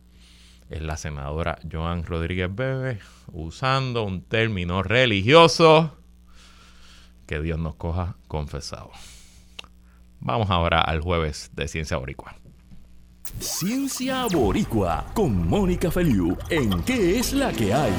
es 0.70 0.80
la 0.82 0.96
senadora 0.96 1.58
Joan 1.70 2.04
Rodríguez 2.04 2.48
Bebe 2.54 3.00
usando 3.32 4.04
un 4.04 4.22
término 4.22 4.82
religioso 4.82 5.96
que 7.26 7.40
Dios 7.40 7.58
nos 7.58 7.74
coja 7.74 8.16
confesado. 8.28 8.90
Vamos 10.20 10.48
ahora 10.50 10.80
al 10.80 11.00
jueves 11.00 11.50
de 11.54 11.66
Ciencia 11.66 11.96
Boricua. 11.96 12.36
Ciencia 13.40 14.26
Boricua 14.30 15.06
con 15.14 15.48
Mónica 15.48 15.90
Feliu 15.90 16.36
en 16.48 16.82
¿Qué 16.82 17.18
es 17.18 17.32
la 17.32 17.52
que 17.52 17.74
hay? 17.74 17.92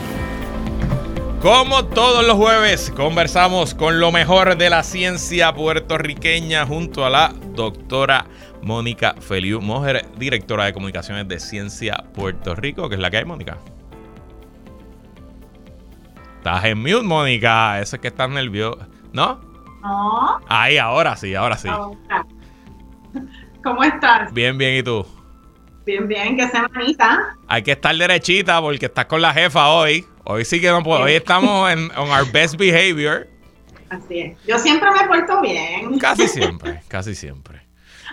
Como 1.41 1.85
todos 1.85 2.25
los 2.25 2.37
jueves, 2.37 2.91
conversamos 2.95 3.73
con 3.73 3.99
lo 3.99 4.11
mejor 4.11 4.57
de 4.57 4.69
la 4.69 4.83
ciencia 4.83 5.53
puertorriqueña 5.53 6.67
junto 6.67 7.03
a 7.03 7.09
la 7.09 7.33
doctora 7.55 8.27
Mónica 8.61 9.15
Feliu 9.19 9.61
Mojer, 9.61 10.05
directora 10.17 10.65
de 10.65 10.73
comunicaciones 10.73 11.27
de 11.27 11.39
Ciencia 11.39 12.03
Puerto 12.13 12.55
Rico, 12.55 12.89
que 12.89 12.95
es 12.95 13.01
la 13.01 13.09
que 13.09 13.17
hay, 13.17 13.25
Mónica. 13.25 13.57
Estás 16.37 16.65
en 16.65 16.79
mute, 16.79 17.03
Mónica. 17.03 17.79
Eso 17.79 17.97
es 17.97 18.01
que 18.01 18.07
estás 18.07 18.29
nervioso. 18.29 18.79
¿No? 19.13 19.41
No. 19.81 20.39
Ahí, 20.47 20.77
ahora 20.77 21.15
sí, 21.15 21.35
ahora 21.35 21.57
sí. 21.57 21.69
¿Cómo 23.63 23.83
estás? 23.83 24.33
Bien, 24.33 24.57
bien, 24.57 24.77
¿y 24.77 24.83
tú? 24.83 25.05
Bien, 25.85 26.07
bien, 26.07 26.37
que 26.37 26.47
semanita. 26.47 27.35
Hay 27.47 27.63
que 27.63 27.71
estar 27.71 27.95
derechita 27.95 28.61
porque 28.61 28.85
estás 28.85 29.05
con 29.05 29.21
la 29.21 29.33
jefa 29.33 29.69
hoy. 29.69 30.05
Hoy 30.23 30.45
sí 30.45 30.61
que 30.61 30.69
no 30.69 30.83
puedo. 30.83 31.01
Hoy 31.01 31.13
estamos 31.13 31.69
en 31.71 31.91
on 31.97 32.09
our 32.09 32.31
best 32.31 32.55
behavior. 32.55 33.27
Así 33.89 34.19
es. 34.19 34.37
Yo 34.47 34.57
siempre 34.57 34.89
me 34.91 35.07
porto 35.07 35.41
bien. 35.41 35.99
Casi 35.99 36.27
siempre, 36.27 36.81
casi 36.87 37.13
siempre. 37.13 37.60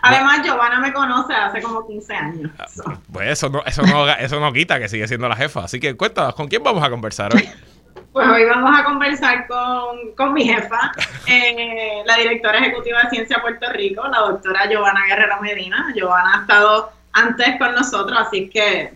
Además, 0.03 0.41
Giovanna 0.45 0.81
me 0.81 0.93
conoce 0.93 1.35
hace 1.35 1.63
como 1.63 1.87
15 1.87 2.15
años. 2.15 2.51
Pues 3.13 3.31
eso 3.31 3.49
no, 3.49 3.63
eso 3.65 3.83
no, 3.83 4.09
eso 4.09 4.41
no 4.41 4.53
quita 4.53 4.79
que 4.79 4.89
sigue 4.89 5.09
siendo 5.09 5.29
la 5.29 5.37
jefa. 5.37 5.65
Así 5.65 5.81
que 5.81 5.97
cuéntanos, 5.97 6.35
¿con 6.35 6.49
quién 6.49 6.63
vamos 6.63 6.83
a 6.83 6.91
conversar 6.91 7.35
hoy? 7.35 7.49
Pues 8.13 8.27
hoy 8.27 8.45
vamos 8.47 8.77
a 8.77 8.85
conversar 8.85 9.47
con, 9.47 10.13
con 10.17 10.33
mi 10.33 10.45
jefa, 10.45 10.93
eh, 11.27 12.03
la 12.07 12.17
directora 12.17 12.59
ejecutiva 12.59 13.03
de 13.03 13.11
Ciencia 13.11 13.41
Puerto 13.41 13.71
Rico, 13.73 14.03
la 14.09 14.19
doctora 14.19 14.69
Giovanna 14.69 15.05
Guerrero 15.07 15.41
Medina. 15.41 15.93
Giovanna 15.95 16.39
ha 16.39 16.41
estado 16.41 16.91
antes 17.13 17.59
con 17.59 17.75
nosotros, 17.75 18.19
así 18.19 18.49
que 18.49 18.95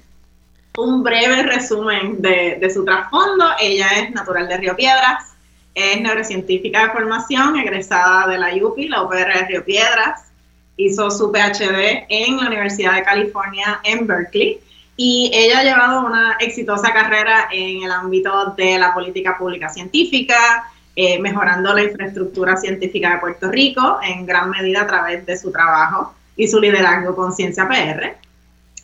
un 0.76 1.02
breve 1.02 1.42
resumen 1.42 2.22
de, 2.22 2.58
de 2.60 2.70
su 2.70 2.84
trasfondo. 2.84 3.44
Ella 3.60 3.88
es 3.96 4.10
natural 4.12 4.48
de 4.48 4.56
Río 4.56 4.74
Piedras, 4.74 5.34
es 5.74 6.00
neurocientífica 6.00 6.86
de 6.86 6.92
formación, 6.92 7.56
egresada 7.56 8.26
de 8.26 8.38
la 8.38 8.48
UPI, 8.54 8.88
la 8.88 9.02
UPR 9.02 9.34
de 9.34 9.46
Río 9.46 9.64
Piedras. 9.64 10.31
Hizo 10.76 11.10
su 11.10 11.30
PhD 11.30 12.06
en 12.08 12.38
la 12.38 12.46
Universidad 12.46 12.94
de 12.94 13.02
California 13.02 13.80
en 13.84 14.06
Berkeley 14.06 14.60
y 14.96 15.30
ella 15.34 15.60
ha 15.60 15.64
llevado 15.64 16.06
una 16.06 16.36
exitosa 16.38 16.92
carrera 16.92 17.48
en 17.50 17.82
el 17.82 17.90
ámbito 17.90 18.54
de 18.56 18.78
la 18.78 18.92
política 18.92 19.36
pública 19.38 19.68
científica, 19.68 20.64
eh, 20.94 21.18
mejorando 21.18 21.72
la 21.72 21.82
infraestructura 21.82 22.56
científica 22.56 23.14
de 23.14 23.18
Puerto 23.18 23.50
Rico 23.50 23.98
en 24.02 24.26
gran 24.26 24.50
medida 24.50 24.82
a 24.82 24.86
través 24.86 25.24
de 25.24 25.36
su 25.36 25.50
trabajo 25.50 26.14
y 26.36 26.46
su 26.48 26.60
liderazgo 26.60 27.16
con 27.16 27.32
Ciencia 27.32 27.66
PR. 27.68 28.16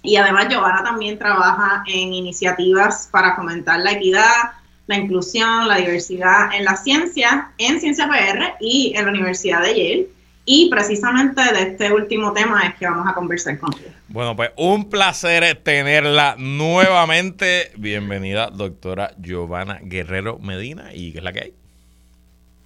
Y 0.02 0.16
además 0.16 0.48
Giovanna 0.48 0.82
también 0.82 1.18
trabaja 1.18 1.82
en 1.86 2.14
iniciativas 2.14 3.08
para 3.10 3.36
fomentar 3.36 3.80
la 3.80 3.92
equidad, 3.92 4.52
la 4.86 4.96
inclusión, 4.96 5.68
la 5.68 5.76
diversidad 5.76 6.54
en 6.54 6.64
la 6.64 6.76
ciencia, 6.76 7.50
en 7.58 7.78
Ciencia 7.80 8.08
PR 8.08 8.56
y 8.60 8.94
en 8.96 9.04
la 9.04 9.10
Universidad 9.10 9.62
de 9.62 9.68
Yale 9.68 10.08
y 10.50 10.70
precisamente 10.70 11.42
de 11.52 11.62
este 11.62 11.92
último 11.92 12.32
tema 12.32 12.62
es 12.62 12.74
que 12.76 12.86
vamos 12.86 13.06
a 13.06 13.12
conversar 13.12 13.58
con 13.58 13.70
ella. 13.74 13.92
Bueno, 14.08 14.34
pues 14.34 14.50
un 14.56 14.88
placer 14.88 15.60
tenerla 15.62 16.36
nuevamente. 16.38 17.70
Bienvenida, 17.76 18.48
doctora 18.48 19.12
Giovanna 19.18 19.78
Guerrero 19.82 20.38
Medina. 20.38 20.94
¿Y 20.94 21.12
qué 21.12 21.18
es 21.18 21.24
la 21.24 21.34
que 21.34 21.40
hay? 21.40 21.54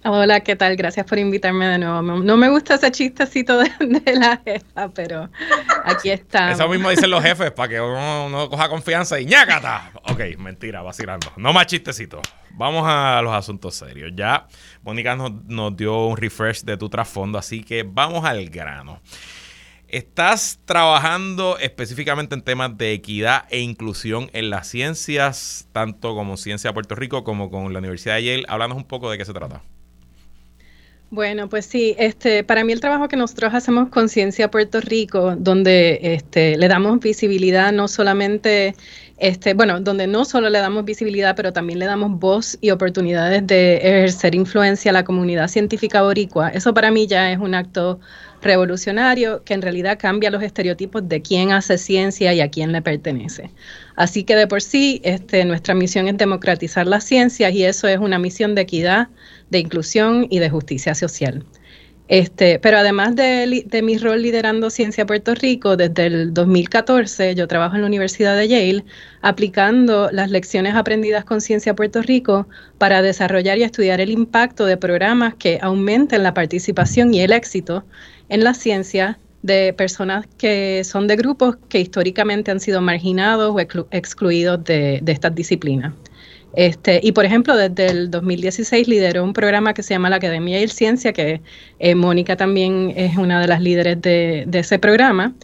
Hola, 0.05 0.41
¿qué 0.41 0.57
tal? 0.57 0.75
Gracias 0.75 1.05
por 1.05 1.17
invitarme 1.17 1.65
de 1.65 1.77
nuevo. 1.77 2.01
No 2.01 2.35
me 2.35 2.49
gusta 2.49 2.75
ese 2.75 2.91
chistecito 2.91 3.57
de, 3.57 3.71
la 4.15 4.41
jefa, 4.43 4.89
pero 4.89 5.29
aquí 5.85 6.09
está. 6.09 6.51
Eso 6.51 6.67
mismo 6.67 6.89
dicen 6.89 7.09
los 7.09 7.23
jefes 7.23 7.51
para 7.51 7.69
que 7.69 7.79
uno, 7.79 8.49
coja 8.49 8.67
confianza 8.67 9.17
y 9.19 9.25
ñácata. 9.25 9.91
Ok, 10.09 10.37
mentira, 10.39 10.81
vacilando. 10.81 11.31
No 11.37 11.53
más 11.53 11.67
chistecitos. 11.67 12.21
Vamos 12.51 12.83
a 12.85 13.21
los 13.21 13.33
asuntos 13.33 13.75
serios. 13.75 14.11
Ya 14.13 14.45
Mónica 14.81 15.15
nos, 15.15 15.31
nos 15.45 15.75
dio 15.77 16.07
un 16.07 16.17
refresh 16.17 16.63
de 16.63 16.75
tu 16.75 16.89
trasfondo, 16.89 17.37
así 17.37 17.63
que 17.63 17.83
vamos 17.83 18.25
al 18.25 18.49
grano. 18.49 19.01
Estás 19.87 20.59
trabajando 20.65 21.57
específicamente 21.59 22.35
en 22.35 22.41
temas 22.41 22.77
de 22.77 22.91
equidad 22.93 23.45
e 23.49 23.59
inclusión 23.59 24.29
en 24.33 24.49
las 24.49 24.67
ciencias, 24.67 25.69
tanto 25.71 26.15
como 26.15 26.35
Ciencia 26.35 26.71
de 26.71 26.73
Puerto 26.73 26.95
Rico 26.95 27.23
como 27.23 27.49
con 27.49 27.71
la 27.71 27.79
Universidad 27.79 28.15
de 28.15 28.23
Yale. 28.23 28.45
Háblanos 28.49 28.75
un 28.75 28.85
poco 28.85 29.09
de 29.09 29.17
qué 29.19 29.25
se 29.25 29.33
trata. 29.33 29.61
Bueno, 31.13 31.47
pues 31.47 31.67
sí, 31.67 31.93
este, 31.99 32.43
para 32.43 32.63
mí 32.63 32.73
el 32.73 32.79
trabajo 32.79 33.07
que 33.07 33.15
nosotros 33.15 33.53
hacemos 33.53 33.89
con 33.89 34.09
Ciencia 34.09 34.49
Puerto 34.49 34.81
Rico, 34.81 35.35
donde 35.35 35.99
este, 36.01 36.57
le 36.57 36.67
damos 36.67 36.99
visibilidad 37.01 37.71
no 37.71 37.87
solamente, 37.87 38.73
este, 39.19 39.53
bueno, 39.53 39.79
donde 39.79 40.07
no 40.07 40.25
solo 40.25 40.49
le 40.49 40.57
damos 40.57 40.85
visibilidad, 40.85 41.35
pero 41.35 41.53
también 41.53 41.77
le 41.77 41.85
damos 41.85 42.19
voz 42.19 42.57
y 42.61 42.71
oportunidades 42.71 43.45
de 43.45 43.75
ejercer 43.75 44.33
influencia 44.33 44.89
a 44.89 44.93
la 44.93 45.03
comunidad 45.03 45.49
científica 45.49 46.01
boricua. 46.01 46.49
Eso 46.49 46.73
para 46.73 46.89
mí 46.89 47.05
ya 47.05 47.31
es 47.31 47.37
un 47.37 47.53
acto 47.53 47.99
revolucionario 48.43 49.43
que 49.43 49.53
en 49.53 49.61
realidad 49.61 49.97
cambia 49.99 50.29
los 50.29 50.43
estereotipos 50.43 51.07
de 51.07 51.21
quién 51.21 51.51
hace 51.51 51.77
ciencia 51.77 52.33
y 52.33 52.41
a 52.41 52.49
quién 52.49 52.71
le 52.71 52.81
pertenece. 52.81 53.51
Así 53.95 54.23
que 54.23 54.35
de 54.35 54.47
por 54.47 54.61
sí, 54.61 55.01
este, 55.03 55.45
nuestra 55.45 55.73
misión 55.73 56.07
es 56.07 56.17
democratizar 56.17 56.87
las 56.87 57.03
ciencias 57.03 57.53
y 57.53 57.63
eso 57.63 57.87
es 57.87 57.97
una 57.97 58.19
misión 58.19 58.55
de 58.55 58.61
equidad, 58.61 59.07
de 59.49 59.59
inclusión 59.59 60.27
y 60.29 60.39
de 60.39 60.49
justicia 60.49 60.95
social. 60.95 61.45
Este, 62.09 62.59
pero 62.59 62.77
además 62.77 63.15
de, 63.15 63.63
de, 63.65 63.81
mi 63.81 63.97
rol 63.97 64.21
liderando 64.21 64.69
Ciencia 64.69 65.05
Puerto 65.05 65.33
Rico, 65.35 65.77
desde 65.77 66.07
el 66.07 66.33
2014 66.33 67.33
yo 67.33 67.47
trabajo 67.47 67.75
en 67.75 67.81
la 67.81 67.87
Universidad 67.87 68.35
de 68.35 68.49
Yale 68.49 68.83
aplicando 69.21 70.11
las 70.11 70.29
lecciones 70.29 70.75
aprendidas 70.75 71.23
con 71.23 71.39
Ciencia 71.39 71.75
Puerto 71.75 72.01
Rico 72.01 72.45
para 72.77 73.01
desarrollar 73.01 73.57
y 73.57 73.63
estudiar 73.63 74.01
el 74.01 74.09
impacto 74.11 74.65
de 74.65 74.75
programas 74.75 75.35
que 75.35 75.59
aumenten 75.61 76.23
la 76.23 76.33
participación 76.33 77.13
y 77.13 77.21
el 77.21 77.31
éxito 77.31 77.85
en 78.33 78.43
la 78.43 78.55
ciencia 78.55 79.19
de 79.43 79.73
personas 79.73 80.25
que 80.39 80.83
son 80.83 81.05
de 81.05 81.15
grupos 81.15 81.55
que 81.69 81.79
históricamente 81.79 82.49
han 82.49 82.59
sido 82.59 82.81
marginados 82.81 83.53
o 83.53 83.59
excluidos 83.59 84.63
de, 84.63 85.03
estas 85.05 85.35
disciplinas. 85.35 85.93
Este, 86.55 86.99
y 87.03 87.11
por 87.11 87.25
ejemplo, 87.25 87.55
desde 87.55 87.85
el 87.91 88.09
2016 88.09 88.87
lideró 88.87 89.23
un 89.23 89.33
programa 89.33 89.75
que 89.75 89.83
se 89.83 89.93
llama 89.93 90.09
la 90.09 90.15
Academia 90.15 90.59
y 90.59 90.67
Ciencia, 90.67 91.13
que 91.13 91.41
eh, 91.77 91.93
Mónica 91.93 92.35
también 92.35 92.93
es 92.95 93.17
una 93.17 93.39
de 93.39 93.47
las 93.47 93.61
líderes 93.61 94.01
de, 94.01 94.47
ese 94.51 94.79
programa. 94.79 95.35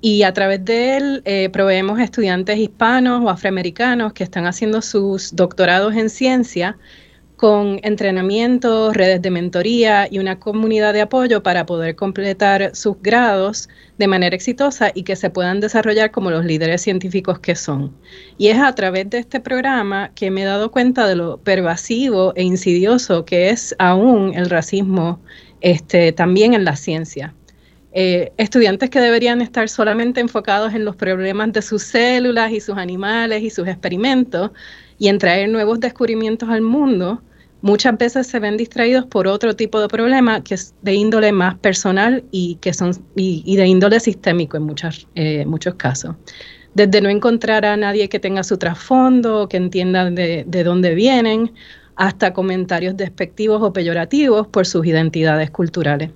Y 0.00 0.22
a 0.22 0.32
través 0.32 0.64
de 0.64 0.96
él 0.96 1.22
eh, 1.26 1.50
proveemos 1.52 2.00
estudiantes 2.00 2.56
hispanos 2.56 3.22
o 3.22 3.28
afroamericanos 3.28 4.14
que 4.14 4.24
están 4.24 4.46
haciendo 4.46 4.80
sus 4.80 5.36
doctorados 5.36 5.94
en 5.96 6.08
ciencia 6.08 6.78
con 7.38 7.78
entrenamiento, 7.84 8.92
redes 8.92 9.22
de 9.22 9.30
mentoría 9.30 10.08
y 10.10 10.18
una 10.18 10.40
comunidad 10.40 10.92
de 10.92 11.02
apoyo 11.02 11.40
para 11.40 11.66
poder 11.66 11.94
completar 11.94 12.72
sus 12.74 13.00
grados 13.00 13.68
de 13.96 14.08
manera 14.08 14.34
exitosa 14.34 14.90
y 14.92 15.04
que 15.04 15.14
se 15.14 15.30
puedan 15.30 15.60
desarrollar 15.60 16.10
como 16.10 16.32
los 16.32 16.44
líderes 16.44 16.82
científicos 16.82 17.38
que 17.38 17.54
son. 17.54 17.94
Y 18.38 18.48
es 18.48 18.58
a 18.58 18.74
través 18.74 19.08
de 19.08 19.18
este 19.18 19.38
programa 19.38 20.10
que 20.16 20.32
me 20.32 20.42
he 20.42 20.46
dado 20.46 20.72
cuenta 20.72 21.06
de 21.06 21.14
lo 21.14 21.36
pervasivo 21.38 22.32
e 22.34 22.42
insidioso 22.42 23.24
que 23.24 23.50
es 23.50 23.72
aún 23.78 24.34
el 24.34 24.50
racismo 24.50 25.20
este, 25.60 26.10
también 26.10 26.54
en 26.54 26.64
la 26.64 26.74
ciencia. 26.74 27.34
Eh, 27.92 28.32
estudiantes 28.36 28.90
que 28.90 29.00
deberían 29.00 29.40
estar 29.42 29.68
solamente 29.68 30.20
enfocados 30.20 30.74
en 30.74 30.84
los 30.84 30.96
problemas 30.96 31.52
de 31.52 31.62
sus 31.62 31.84
células 31.84 32.50
y 32.50 32.60
sus 32.60 32.76
animales 32.76 33.44
y 33.44 33.50
sus 33.50 33.68
experimentos 33.68 34.50
y 34.98 35.06
en 35.06 35.18
traer 35.18 35.48
nuevos 35.48 35.78
descubrimientos 35.78 36.48
al 36.48 36.62
mundo, 36.62 37.22
muchas 37.62 37.96
veces 37.98 38.26
se 38.26 38.38
ven 38.38 38.56
distraídos 38.56 39.06
por 39.06 39.26
otro 39.26 39.54
tipo 39.54 39.80
de 39.80 39.88
problema 39.88 40.42
que 40.42 40.54
es 40.54 40.74
de 40.82 40.94
índole 40.94 41.32
más 41.32 41.56
personal 41.56 42.24
y 42.30 42.56
que 42.56 42.72
son 42.72 42.92
y, 43.16 43.56
de 43.56 43.66
índole 43.66 44.00
sistémico 44.00 44.56
en 44.56 44.74
eh, 45.14 45.44
muchos 45.46 45.74
casos. 45.74 46.14
Desde 46.74 47.00
no 47.00 47.08
encontrar 47.08 47.64
a 47.64 47.76
nadie 47.76 48.08
que 48.08 48.20
tenga 48.20 48.44
su 48.44 48.56
trasfondo, 48.58 49.48
que 49.48 49.56
entienda 49.56 50.10
de, 50.10 50.44
dónde 50.64 50.94
vienen, 50.94 51.52
hasta 51.96 52.32
comentarios 52.32 52.96
despectivos 52.96 53.60
o 53.62 53.72
peyorativos 53.72 54.46
por 54.46 54.66
sus 54.66 54.86
identidades 54.86 55.50
culturales. 55.50 56.10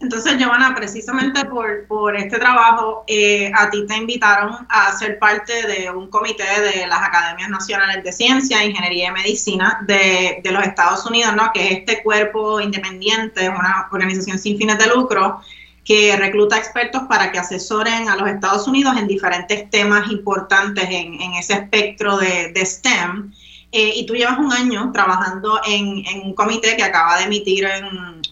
Entonces, 0.00 0.38
Giovanna, 0.38 0.76
precisamente 0.76 1.44
por, 1.46 1.86
por 1.88 2.16
este 2.16 2.38
trabajo, 2.38 3.02
eh, 3.08 3.50
a 3.52 3.68
ti 3.68 3.84
te 3.84 3.96
invitaron 3.96 4.64
a 4.68 4.92
ser 4.96 5.18
parte 5.18 5.66
de 5.66 5.90
un 5.90 6.08
comité 6.08 6.44
de 6.60 6.86
las 6.86 7.02
Academias 7.02 7.48
Nacionales 7.48 8.04
de 8.04 8.12
Ciencia, 8.12 8.64
Ingeniería 8.64 9.08
y 9.08 9.12
Medicina 9.12 9.80
de, 9.88 10.40
de 10.42 10.52
los 10.52 10.62
Estados 10.62 11.04
Unidos, 11.04 11.34
¿no? 11.34 11.50
que 11.52 11.66
es 11.66 11.78
este 11.78 12.02
cuerpo 12.04 12.60
independiente, 12.60 13.48
una 13.48 13.88
organización 13.90 14.38
sin 14.38 14.56
fines 14.56 14.78
de 14.78 14.86
lucro, 14.86 15.40
que 15.84 16.16
recluta 16.16 16.56
expertos 16.58 17.02
para 17.08 17.32
que 17.32 17.40
asesoren 17.40 18.08
a 18.08 18.14
los 18.14 18.28
Estados 18.28 18.68
Unidos 18.68 18.96
en 18.96 19.08
diferentes 19.08 19.68
temas 19.68 20.08
importantes 20.12 20.84
en, 20.84 21.20
en 21.20 21.32
ese 21.32 21.54
espectro 21.54 22.18
de, 22.18 22.52
de 22.52 22.64
STEM. 22.64 23.32
Eh, 23.72 23.94
y 23.96 24.06
tú 24.06 24.14
llevas 24.14 24.38
un 24.38 24.52
año 24.52 24.92
trabajando 24.92 25.60
en, 25.66 26.04
en, 26.06 26.22
un 26.22 26.34
comité 26.34 26.76
que 26.76 26.84
acaba 26.84 27.18
de 27.18 27.24
emitir 27.24 27.66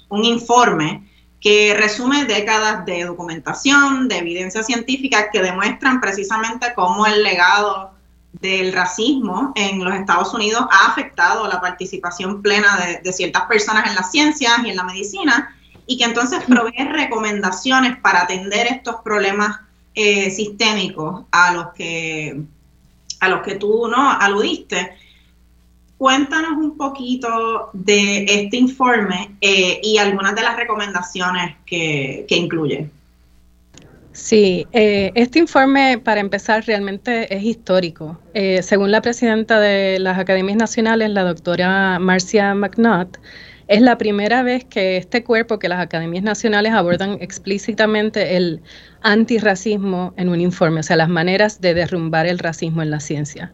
un 0.09 0.25
informe 0.25 1.03
que 1.47 1.75
resume 1.75 2.25
décadas 2.25 2.85
de 2.87 3.05
documentación, 3.05 4.09
de 4.09 4.19
evidencia 4.19 4.65
científica 4.65 5.31
que 5.31 5.41
demuestran 5.41 6.01
precisamente 6.01 6.75
cómo 6.75 7.07
el 7.07 7.23
legado 7.23 7.93
del 8.33 8.73
racismo 8.73 9.53
en 9.55 9.85
los 9.85 9.95
Estados 9.95 10.35
Unidos 10.35 10.67
ha 10.73 10.89
afectado 10.89 11.47
la 11.47 11.61
participación 11.61 12.43
plena 12.43 12.77
de, 12.79 12.99
de 12.99 13.13
ciertas 13.13 13.43
personas 13.43 13.89
en 13.89 13.95
las 13.95 14.11
ciencias 14.11 14.55
y 14.65 14.71
en 14.71 14.77
la 14.77 14.83
medicina 14.83 15.57
y 15.87 15.97
que 15.97 16.05
entonces 16.07 16.43
provee 16.49 16.83
recomendaciones 16.91 17.97
para 18.01 18.23
atender 18.23 18.67
estos 18.67 18.97
problemas 19.05 19.61
eh, 19.95 20.33
sistémicos 20.33 21.27
a 21.31 21.53
los 21.53 21.69
que 21.75 22.43
a 23.21 23.29
los 23.29 23.43
que 23.43 23.55
tú 23.55 23.87
no 23.87 24.11
aludiste. 24.11 24.97
Cuéntanos 25.99 26.59
un 26.59 26.77
poquito 26.77 27.71
de 27.73 28.25
este 28.25 28.59
informe 28.59 29.37
eh, 29.41 29.81
y 29.83 29.97
algunas 29.97 30.35
de 30.35 30.43
las 30.43 30.57
recomendaciones 30.57 31.57
que, 31.65 32.27
incluye. 32.29 32.91
Sí, 34.13 34.67
eh, 34.73 35.11
este 35.15 35.39
informe, 35.39 35.99
para 35.99 36.21
empezar, 36.21 36.65
realmente 36.67 37.35
es 37.35 37.43
histórico. 37.43 38.19
Eh, 38.35 38.63
según 38.63 38.91
la 38.91 39.01
presidenta 39.01 39.59
de 39.59 39.99
las 39.99 40.19
Academias 40.19 40.59
Nacionales, 40.59 41.11
la 41.11 41.23
doctora 41.23 41.99
Marcia 41.99 42.55
McNutt, 42.55 43.17
es 43.69 43.81
la 43.81 43.99
primera 43.99 44.43
vez 44.43 44.65
que 44.65 44.97
este 44.97 45.25
cuerpo, 45.25 45.59
que 45.59 45.69
las 45.69 45.81
academias 45.81 46.23
nacionales 46.23 46.73
abordan 46.73 47.19
explícitamente 47.21 48.37
el 48.37 48.61
antirracismo 49.03 50.15
en 50.17 50.29
un 50.29 50.41
informe, 50.41 50.81
o 50.81 50.83
sea, 50.83 50.97
las 50.97 51.09
maneras 51.09 51.61
de 51.61 51.75
derrumbar 51.75 52.27
el 52.27 52.39
racismo 52.39 52.83
en 52.83 52.91
la 52.91 53.01
ciencia. 53.01 53.53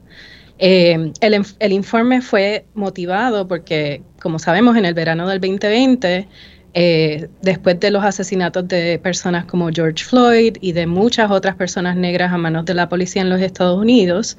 Eh, 0.64 1.12
el, 1.20 1.72
informe 1.72 2.22
fue 2.22 2.66
motivado 2.74 3.48
porque, 3.48 4.00
como 4.20 4.38
sabemos, 4.38 4.76
en 4.76 4.84
el 4.84 4.94
verano 4.94 5.26
del 5.26 5.40
2020, 5.40 6.28
eh, 6.74 7.28
después 7.42 7.80
de 7.80 7.90
los 7.90 8.04
asesinatos 8.04 8.68
de 8.68 9.00
personas 9.00 9.44
como 9.44 9.70
George 9.70 10.04
Floyd 10.04 10.58
y 10.60 10.70
de 10.70 10.86
muchas 10.86 11.32
otras 11.32 11.56
personas 11.56 11.96
negras 11.96 12.32
a 12.32 12.38
manos 12.38 12.64
de 12.64 12.74
la 12.74 12.88
policía 12.88 13.22
en 13.22 13.30
los 13.30 13.40
Estados 13.40 13.76
Unidos, 13.76 14.38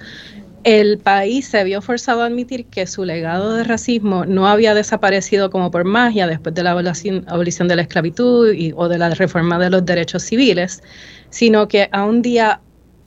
el 0.64 0.98
país 0.98 1.46
se 1.46 1.62
vio 1.66 1.82
forzado 1.82 2.22
a 2.22 2.28
admitir 2.28 2.68
que 2.68 2.88
su 2.88 3.04
legado 3.04 3.58
de 3.58 3.66
racismo 3.66 4.26
no 4.26 4.48
había 4.48 4.74
desaparecido 4.74 5.50
como 5.50 5.72
por 5.72 5.84
magia 5.84 6.26
después 6.26 6.56
de 6.56 6.64
la 6.64 6.72
abolición, 6.72 7.26
abolición 7.28 7.68
de 7.68 7.76
la 7.76 7.82
esclavitud 7.82 8.54
y, 8.54 8.72
o 8.78 8.88
de 8.88 8.98
la 8.98 9.10
reforma 9.10 9.60
de 9.60 9.70
los 9.70 9.86
derechos 9.86 10.24
civiles, 10.24 10.84
sino 11.32 11.68
que 11.68 11.90
a 11.92 12.06
un 12.06 12.22
día 12.22 12.62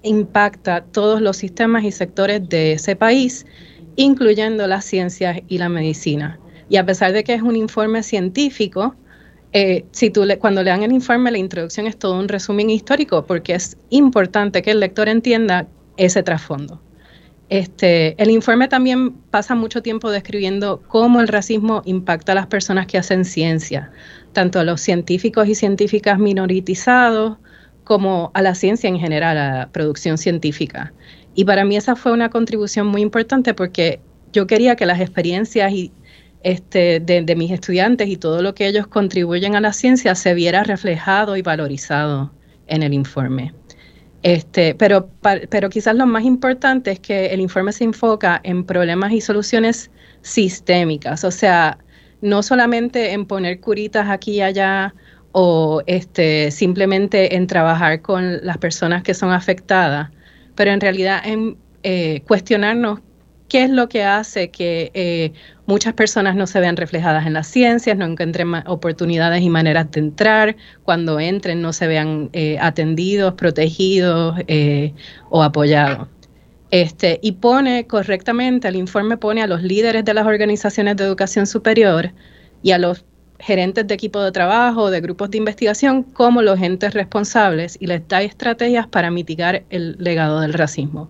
impacta 0.07 0.85
todos 0.85 1.21
los 1.21 1.37
sistemas 1.37 1.85
y 1.85 1.93
sectores 1.93 2.49
de 2.49 2.73
ese 2.73 2.97
país, 2.97 3.47
incluyendo 3.97 4.67
las 4.67 4.85
ciencias 4.85 5.41
y 5.49 5.59
la 5.59 5.69
medicina. 5.69 6.39
Y 6.69 6.77
a 6.77 6.87
pesar 6.87 7.13
de 7.13 7.25
que 7.25 7.35
es 7.35 7.43
un 7.43 7.57
informe 7.57 8.03
científico, 8.03 8.95
eh, 9.53 9.85
le, 10.25 10.39
cuando 10.39 10.63
lean 10.63 10.83
el 10.83 10.93
informe, 10.93 11.31
la 11.31 11.39
introducción 11.39 11.87
es 11.87 11.99
todo 11.99 12.19
un 12.19 12.29
resumen 12.29 12.71
histórico, 12.71 13.25
porque 13.27 13.55
es 13.55 13.77
importante 13.91 14.63
que 14.63 14.73
el 14.73 14.81
lector 14.81 15.09
entienda 15.09 15.67
ese 15.97 16.23
trasfondo. 16.23 16.81
Este, 17.49 18.21
el 18.21 18.31
informe 18.31 18.67
también 18.67 19.13
pasa 19.13 19.55
mucho 19.55 19.81
tiempo 19.81 20.11
describiendo 20.11 20.83
cómo 20.89 21.21
el 21.21 21.29
racismo 21.29 21.83
impacta 21.85 22.33
a 22.33 22.35
las 22.35 22.49
personas 22.49 22.87
que 22.87 22.99
hacen 22.99 23.25
ciencia, 23.25 23.93
tanto 24.33 24.59
a 24.59 24.65
los 24.65 24.81
científicos 24.81 25.47
y 25.49 25.55
científicas 25.55 26.19
minoritizados 26.19 27.39
como 27.87 28.33
a 28.35 28.43
la 28.43 28.57
ciencia 28.57 28.89
en 28.89 28.99
general, 28.99 29.39
a 29.39 29.59
la 29.59 29.69
producción 29.71 30.19
científica. 30.19 30.93
Y 31.37 31.45
para 31.45 31.65
mí 31.65 31.77
esa 31.77 31.95
fue 31.95 32.11
una 32.11 32.31
contribución 32.31 32.89
muy 32.89 33.01
importante 33.01 33.55
porque 33.55 34.01
yo 34.33 34.49
quería 34.49 34.75
que 34.75 34.87
las 34.87 35.01
experiencias 35.01 35.73
y, 35.73 35.93
este, 36.43 36.99
de, 36.99 37.37
mis 37.37 37.53
estudiantes 37.53 38.09
y 38.09 38.17
todo 38.17 38.43
lo 38.43 38.57
que 38.57 38.67
ellos 38.67 38.89
contribuyen 38.89 39.55
a 39.55 39.61
la 39.61 39.73
ciencia 39.73 40.17
se 40.17 40.35
viera 40.35 40.65
reflejado 40.65 41.37
y 41.37 41.43
valorizado 41.43 42.33
en 42.67 42.83
el 42.83 42.93
informe. 42.93 43.55
Este, 44.25 44.75
pero, 44.75 45.09
pero 45.49 45.69
quizás 45.71 45.95
lo 45.95 46.07
más 46.07 46.25
importante 46.25 46.91
es 46.91 46.99
que 46.99 47.27
el 47.27 47.41
informe 47.41 47.73
se 47.73 47.85
enfoca 47.85 48.41
en 48.43 48.65
problemas 48.65 49.13
y 49.13 49.21
soluciones 49.21 49.93
sistémicas, 50.23 51.23
o 51.23 51.31
sea, 51.31 51.79
no 52.21 52.43
solamente 52.43 53.13
en 53.13 53.27
poner 53.27 53.61
curitas 53.61 54.09
aquí 54.09 54.33
y 54.33 54.41
allá 54.41 54.93
o 55.39 55.83
este, 55.85 56.51
simplemente 56.51 57.37
en 57.37 57.47
trabajar 57.47 58.01
con 58.01 58.43
las 58.43 58.57
personas 58.57 59.03
que 59.03 59.13
son 59.13 59.33
afectadas, 59.33 60.09
pero 60.55 60.71
en 60.71 60.81
realidad 60.81 61.21
en 61.27 61.59
eh, 61.83 62.23
cuestionarnos 62.27 63.01
qué 63.51 63.65
es 63.65 63.71
lo 63.71 63.87
que 63.87 64.03
hace 64.03 64.51
que 64.51 64.91
eh, 64.95 65.35
muchas 65.67 65.93
personas 65.93 66.37
no 66.37 66.47
se 66.47 66.59
vean 66.59 66.79
reflejadas 66.79 67.27
en 67.27 67.35
las 67.35 67.49
ciencias, 67.49 67.99
no 67.99 68.07
encuentren 68.07 68.55
oportunidades 68.67 69.43
y 69.43 69.51
maneras 69.51 69.91
de 69.91 70.01
entrar, 70.01 70.57
cuando 70.85 71.21
entren 71.21 71.61
no 71.61 71.75
se 71.75 71.87
vean 71.87 72.31
eh, 72.33 72.57
atendidos, 72.59 73.35
protegidos 73.35 74.39
eh, 74.47 74.95
o 75.29 75.43
apoyados. 75.43 76.09
Este, 76.71 77.21
y 77.23 77.33
pone 77.33 77.87
correctamente, 77.87 78.69
el 78.69 78.77
informe 78.77 79.19
pone 79.19 79.43
a 79.43 79.47
los 79.47 79.63
líderes 79.63 80.03
de 80.03 80.15
las 80.15 80.25
organizaciones 80.25 80.97
de 80.97 81.05
educación 81.05 81.47
superior 81.47 82.13
y 82.63 82.71
a 82.71 82.79
los 82.79 83.05
gerentes 83.39 83.87
de 83.87 83.95
equipo 83.95 84.21
de 84.21 84.33
trabajo, 84.33 84.91
de 84.91 85.01
grupos 85.01 85.31
de 85.31 85.39
investigación, 85.39 86.03
como 86.03 86.43
los 86.43 86.61
entes 86.61 86.95
responsables 86.95 87.77
y 87.81 87.87
les 87.87 88.07
da 88.09 88.23
estrategias 88.23 88.87
para 88.87 89.11
mitigar 89.11 89.65
el 89.71 89.97
legado 89.99 90.41
del 90.41 90.55
racismo. 90.55 91.09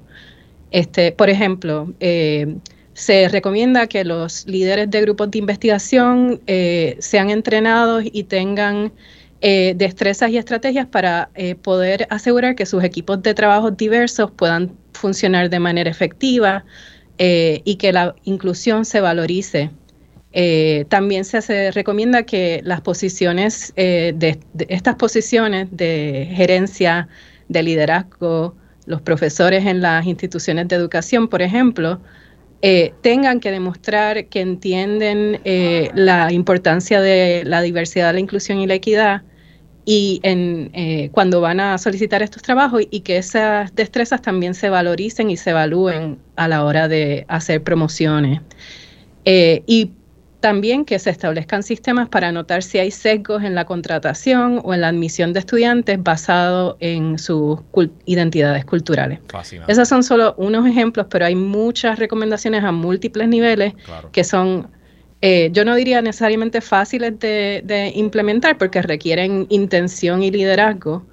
Este, 0.71 1.13
por 1.13 1.31
ejemplo, 1.31 1.93
eh, 2.01 2.57
se 2.95 3.29
recomienda 3.29 3.87
que 3.87 4.05
los 4.05 4.47
líderes 4.47 4.91
de 4.91 5.01
grupos 5.03 5.31
de 5.31 5.39
investigación 5.39 6.41
eh, 6.47 6.97
sean 6.99 7.31
entrenados 7.31 8.05
y 8.11 8.25
tengan 8.25 8.93
eh, 9.43 9.75
destrezas 9.77 10.31
y 10.31 10.39
estrategias 10.39 10.87
para 10.87 11.31
poder 11.63 12.07
asegurar 12.11 12.57
que 12.57 12.67
sus 12.67 12.83
equipos 12.83 13.23
de 13.23 13.35
trabajo 13.35 13.71
diversos 13.71 14.31
puedan 14.31 14.73
funcionar 14.93 15.51
de 15.51 15.61
manera 15.61 15.91
efectiva 15.91 16.65
y 17.19 17.77
que 17.77 17.93
la 17.93 18.15
inclusión 18.25 18.85
se 18.85 19.01
valorice. 19.01 19.71
Eh, 20.39 20.85
también 20.91 21.25
se, 21.25 21.41
se, 21.41 21.71
recomienda 21.71 22.25
que 22.25 22.61
las 22.63 22.83
posiciones, 22.83 23.73
de, 23.75 24.13
de 24.13 24.67
estas 24.69 24.97
posiciones 24.97 25.69
de 25.71 26.29
gerencia, 26.35 27.09
de 27.49 27.63
liderazgo, 27.63 28.55
los 28.87 29.01
profesores 29.01 29.67
en 29.67 29.81
las 29.81 30.07
instituciones 30.07 30.69
de 30.69 30.77
educación, 30.77 31.29
por 31.29 31.43
ejemplo, 31.43 32.01
eh, 32.63 32.95
tengan 33.03 33.41
que 33.41 33.51
demostrar 33.51 34.27
que 34.27 34.41
entienden 34.41 35.41
eh, 35.45 35.91
la 35.95 36.33
importancia 36.33 37.01
de 37.01 37.43
la 37.45 37.61
diversidad, 37.61 38.15
la 38.15 38.21
inclusión 38.21 38.59
y 38.59 38.67
la 38.67 38.75
equidad 38.75 39.23
y 39.85 40.21
en, 40.23 40.71
eh, 40.73 41.11
cuando 41.13 41.41
van 41.41 41.61
a 41.61 41.79
solicitar 41.79 42.23
estos 42.23 42.43
trabajos 42.43 42.83
y 42.91 43.01
que 43.01 43.19
esas 43.19 43.75
destrezas 43.75 44.23
también 44.23 44.55
se 44.55 44.71
valoricen 44.71 45.31
y 45.31 45.37
se 45.37 45.51
evalúen 45.51 46.19
a 46.35 46.49
la 46.49 46.65
hora 46.65 46.89
de 46.89 47.25
hacer 47.29 47.63
promociones. 47.63 48.41
y 49.25 49.91
también 50.41 50.85
que 50.85 50.99
se 50.99 51.11
establezcan 51.11 51.63
sistemas 51.63 52.09
para 52.09 52.31
notar 52.33 52.63
si 52.63 52.79
hay 52.79 52.91
sesgos 52.91 53.43
en 53.43 53.55
la 53.55 53.65
contratación 53.65 54.61
o 54.65 54.75
en 54.75 54.83
la 54.83 54.89
admisión 54.89 55.33
de 55.33 55.41
estudiantes 55.41 56.03
basado 56.03 56.77
en 56.81 57.19
sus 57.19 57.61
cult 57.71 57.93
identidades 58.05 58.65
culturales. 58.65 59.21
Fascinante. 59.29 59.73
Esos 59.73 59.89
son 59.89 60.03
solo 60.03 60.35
unos 60.37 60.67
ejemplos, 60.67 61.07
pero 61.11 61.27
hay 61.27 61.35
muchas 61.35 61.99
recomendaciones 61.99 62.63
a 62.65 62.73
múltiples 62.73 63.29
niveles 63.29 63.75
claro. 63.85 64.11
que 64.13 64.25
son, 64.25 64.69
eh, 65.21 65.51
yo 65.53 65.65
no 65.65 65.75
diría 65.75 66.03
necesariamente 66.03 66.61
fáciles 66.61 67.19
de, 67.19 67.63
de, 67.65 67.93
implementar 67.95 68.59
porque 68.59 68.83
requieren 68.83 69.47
intención 69.49 70.23
y 70.23 70.31
liderazgo, 70.31 71.05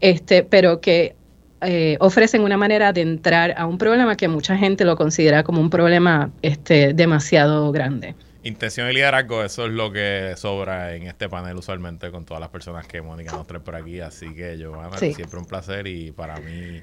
este, 0.00 0.44
pero 0.44 0.80
que 0.80 1.16
eh, 1.60 1.96
ofrecen 1.98 2.42
una 2.42 2.56
manera 2.56 2.92
de 2.92 3.00
entrar 3.00 3.52
a 3.56 3.66
un 3.66 3.78
problema 3.78 4.16
que 4.16 4.28
mucha 4.28 4.56
gente 4.56 4.84
lo 4.84 4.96
considera 4.96 5.42
como 5.42 5.60
un 5.60 5.70
problema 5.70 6.30
este, 6.40 6.94
demasiado 6.94 7.72
grande. 7.72 8.14
Intención 8.44 8.88
y 8.88 8.94
liderazgo, 8.94 9.42
eso 9.42 9.66
es 9.66 9.72
lo 9.72 9.90
que 9.90 10.34
sobra 10.36 10.94
en 10.94 11.08
este 11.08 11.28
panel 11.28 11.56
usualmente 11.56 12.10
con 12.10 12.24
todas 12.24 12.40
las 12.40 12.50
personas 12.50 12.86
que 12.86 13.02
Mónica 13.02 13.32
nos 13.32 13.46
trae 13.46 13.60
por 13.60 13.74
aquí. 13.74 14.00
Así 14.00 14.32
que, 14.34 14.56
Giovanna, 14.56 14.96
sí. 14.96 15.12
siempre 15.12 15.38
un 15.40 15.46
placer 15.46 15.86
y 15.88 16.12
para 16.12 16.36
mí 16.36 16.80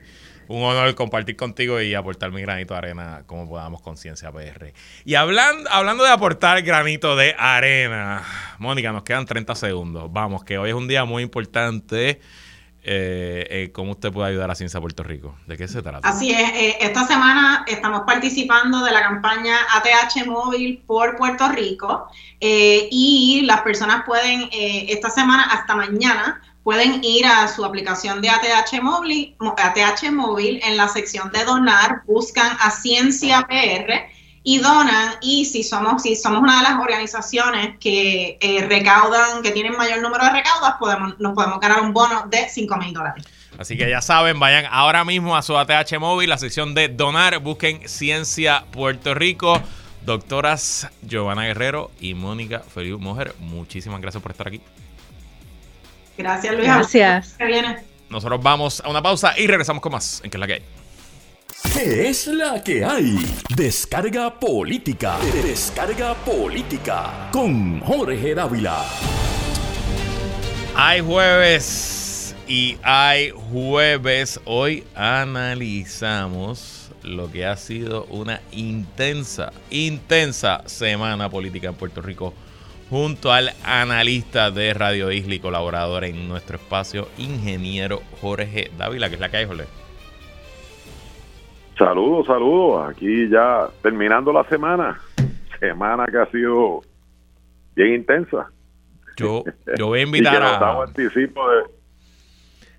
un 0.48 0.63
honor 0.63 0.94
compartir 0.96 1.36
contigo 1.36 1.82
y 1.82 1.94
aportar 1.94 2.32
mi 2.32 2.41
granito 2.41 2.74
de 2.74 2.78
arena 2.78 3.24
como 3.26 3.48
podamos 3.48 3.82
Conciencia 3.82 4.32
PR. 4.32 4.74
Y 5.04 5.15
hablando, 5.15 5.70
hablando 5.72 6.04
de 6.04 6.10
aportar 6.10 6.62
granito 6.62 7.15
de 7.15 7.36
arena, 7.38 8.24
Mónica, 8.60 8.91
nos 8.91 9.04
quedan 9.04 9.26
30 9.26 9.56
segundos. 9.56 10.12
Vamos, 10.12 10.44
que 10.44 10.58
hoy 10.58 10.70
es 10.70 10.76
un 10.76 10.88
día 10.88 11.06
muy 11.06 11.24
importante. 11.24 12.20
Eh, 12.88 13.48
eh, 13.50 13.71
¿Cómo 13.71 13.93
usted 13.93 14.13
puede 14.13 14.30
ayudar 14.30 14.52
a 14.52 14.56
Ciencia 14.56 14.80
Puerto 14.80 15.02
Rico? 15.02 15.36
¿De 15.48 15.58
qué 15.58 15.67
se 15.67 15.82
trata? 15.82 16.08
Así 16.08 16.30
es, 16.30 16.52
eh, 16.54 16.78
esta 16.82 17.04
semana 17.08 17.65
estamos 17.67 18.02
participando 18.02 18.84
de 18.84 18.91
la 18.91 19.02
campaña 19.02 19.58
ATH 19.74 20.28
Móvil 20.28 20.84
por 20.86 21.17
Puerto 21.17 21.50
Rico 21.50 22.08
y 22.39 23.41
las 23.45 23.62
personas 23.62 24.04
pueden, 24.06 24.50
esta 24.52 25.10
semana 25.10 25.45
hasta 25.45 25.76
mañana, 25.76 26.43
pueden 26.63 27.04
ir 27.04 27.26
a 27.26 27.48
su 27.48 27.65
aplicación 27.65 28.21
de 28.21 28.30
ATH 28.30 28.80
Móvil, 28.84 29.36
ATH 29.39 30.12
Móvil 30.12 30.60
en 30.63 30.78
la 30.78 30.88
sección 30.88 31.32
de 31.32 31.43
donar, 31.43 32.04
buscan 32.06 32.56
a 32.60 32.69
Ciencia 32.69 33.48
PR 33.50 34.14
y 34.48 34.60
donan 34.60 35.16
y 35.22 35.44
si 35.46 35.64
somos 35.64 36.04
si 36.04 36.16
somos 36.16 36.40
una 36.40 36.58
de 36.58 36.64
las 36.64 36.80
organizaciones 36.80 37.78
que 37.80 38.38
eh, 38.40 38.66
recaudan 38.70 39.42
que 39.42 39.52
tienen 39.52 39.76
mayor 39.76 40.02
número 40.02 40.24
de 40.24 40.30
recaudas 40.30 40.76
podemos 40.80 41.20
nos 41.20 41.34
podemos 41.34 41.60
ganar 41.60 41.82
un 41.82 41.92
bono 41.92 42.28
de 42.30 42.48
5 42.48 42.78
mil 42.78 42.94
dólares 42.94 43.26
Así 43.58 43.78
que 43.78 43.90
ya 43.90 44.02
saben, 44.02 44.38
vayan 44.38 44.66
ahora 44.70 45.06
mismo 45.06 45.38
a 45.38 45.42
su 45.42 45.58
ATH 45.58 45.98
móvil, 45.98 46.30
la 46.30 46.38
sección 46.38 46.76
de 46.76 46.90
donar, 46.90 47.40
busquen 47.40 47.88
Ciencia 47.88 48.66
Puerto 48.72 49.14
Rico. 49.14 49.62
Doctoras 50.06 50.90
Giovanna 51.02 51.46
Guerrero 51.46 51.90
y 52.00 52.14
Mónica 52.16 52.60
Feliu 52.60 53.00
Mujer, 53.00 53.34
muchísimas 53.40 54.02
gracias 54.02 54.22
por 54.22 54.34
estar 54.34 54.50
aquí. 54.50 54.62
Gracias, 56.18 56.54
Luis. 56.54 56.68
Gracias. 56.68 57.38
Nosotros 58.10 58.44
vamos 58.44 58.82
a 58.86 58.90
una 58.90 59.02
pausa 59.02 59.34
y 59.38 59.48
regresamos 59.48 59.82
con 59.82 59.94
más 59.94 60.22
en 60.24 60.30
que 60.30 60.38
es 60.38 60.40
la 60.40 60.48
que 60.48 60.54
hay. 60.54 60.85
¿Qué 61.73 62.10
es 62.10 62.28
la 62.28 62.63
que 62.63 62.86
hay? 62.86 63.17
Descarga 63.56 64.39
política. 64.39 65.17
Descarga 65.43 66.13
política. 66.13 67.30
Con 67.32 67.80
Jorge 67.82 68.36
Dávila. 68.36 68.86
Hay 70.75 71.01
jueves 71.01 72.36
y 72.47 72.78
hay 72.84 73.32
jueves. 73.32 74.39
Hoy 74.45 74.84
analizamos 74.95 76.91
lo 77.04 77.32
que 77.32 77.45
ha 77.45 77.58
sido 77.58 78.06
una 78.06 78.41
intensa, 78.51 79.51
intensa 79.69 80.63
semana 80.65 81.30
política 81.30 81.67
en 81.67 81.75
Puerto 81.75 82.01
Rico 82.01 82.34
junto 82.89 83.32
al 83.32 83.54
analista 83.63 84.51
de 84.51 84.73
Radio 84.73 85.12
Isla 85.12 85.41
colaborador 85.41 86.04
en 86.04 86.28
nuestro 86.28 86.58
espacio, 86.58 87.10
ingeniero 87.17 88.01
Jorge 88.21 88.71
Dávila, 88.78 89.10
que 89.10 89.15
es 89.15 89.21
la 89.21 89.30
que 89.30 89.38
hay, 89.38 89.45
Jorge. 89.45 89.85
Saludos, 91.78 92.26
saludos. 92.28 92.90
Aquí 92.90 93.30
ya 93.30 93.68
terminando 93.82 94.32
la 94.32 94.44
semana. 94.46 95.00
Semana 95.60 96.06
que 96.06 96.18
ha 96.18 96.26
sido 96.32 96.82
bien 97.76 97.96
intensa. 97.96 98.50
Yo, 99.18 99.44
yo 99.78 99.88
voy 99.88 100.00
a 100.00 100.04
invitar 100.04 100.42
a. 100.42 100.84
anticipo 100.84 101.42
de, 101.50 101.64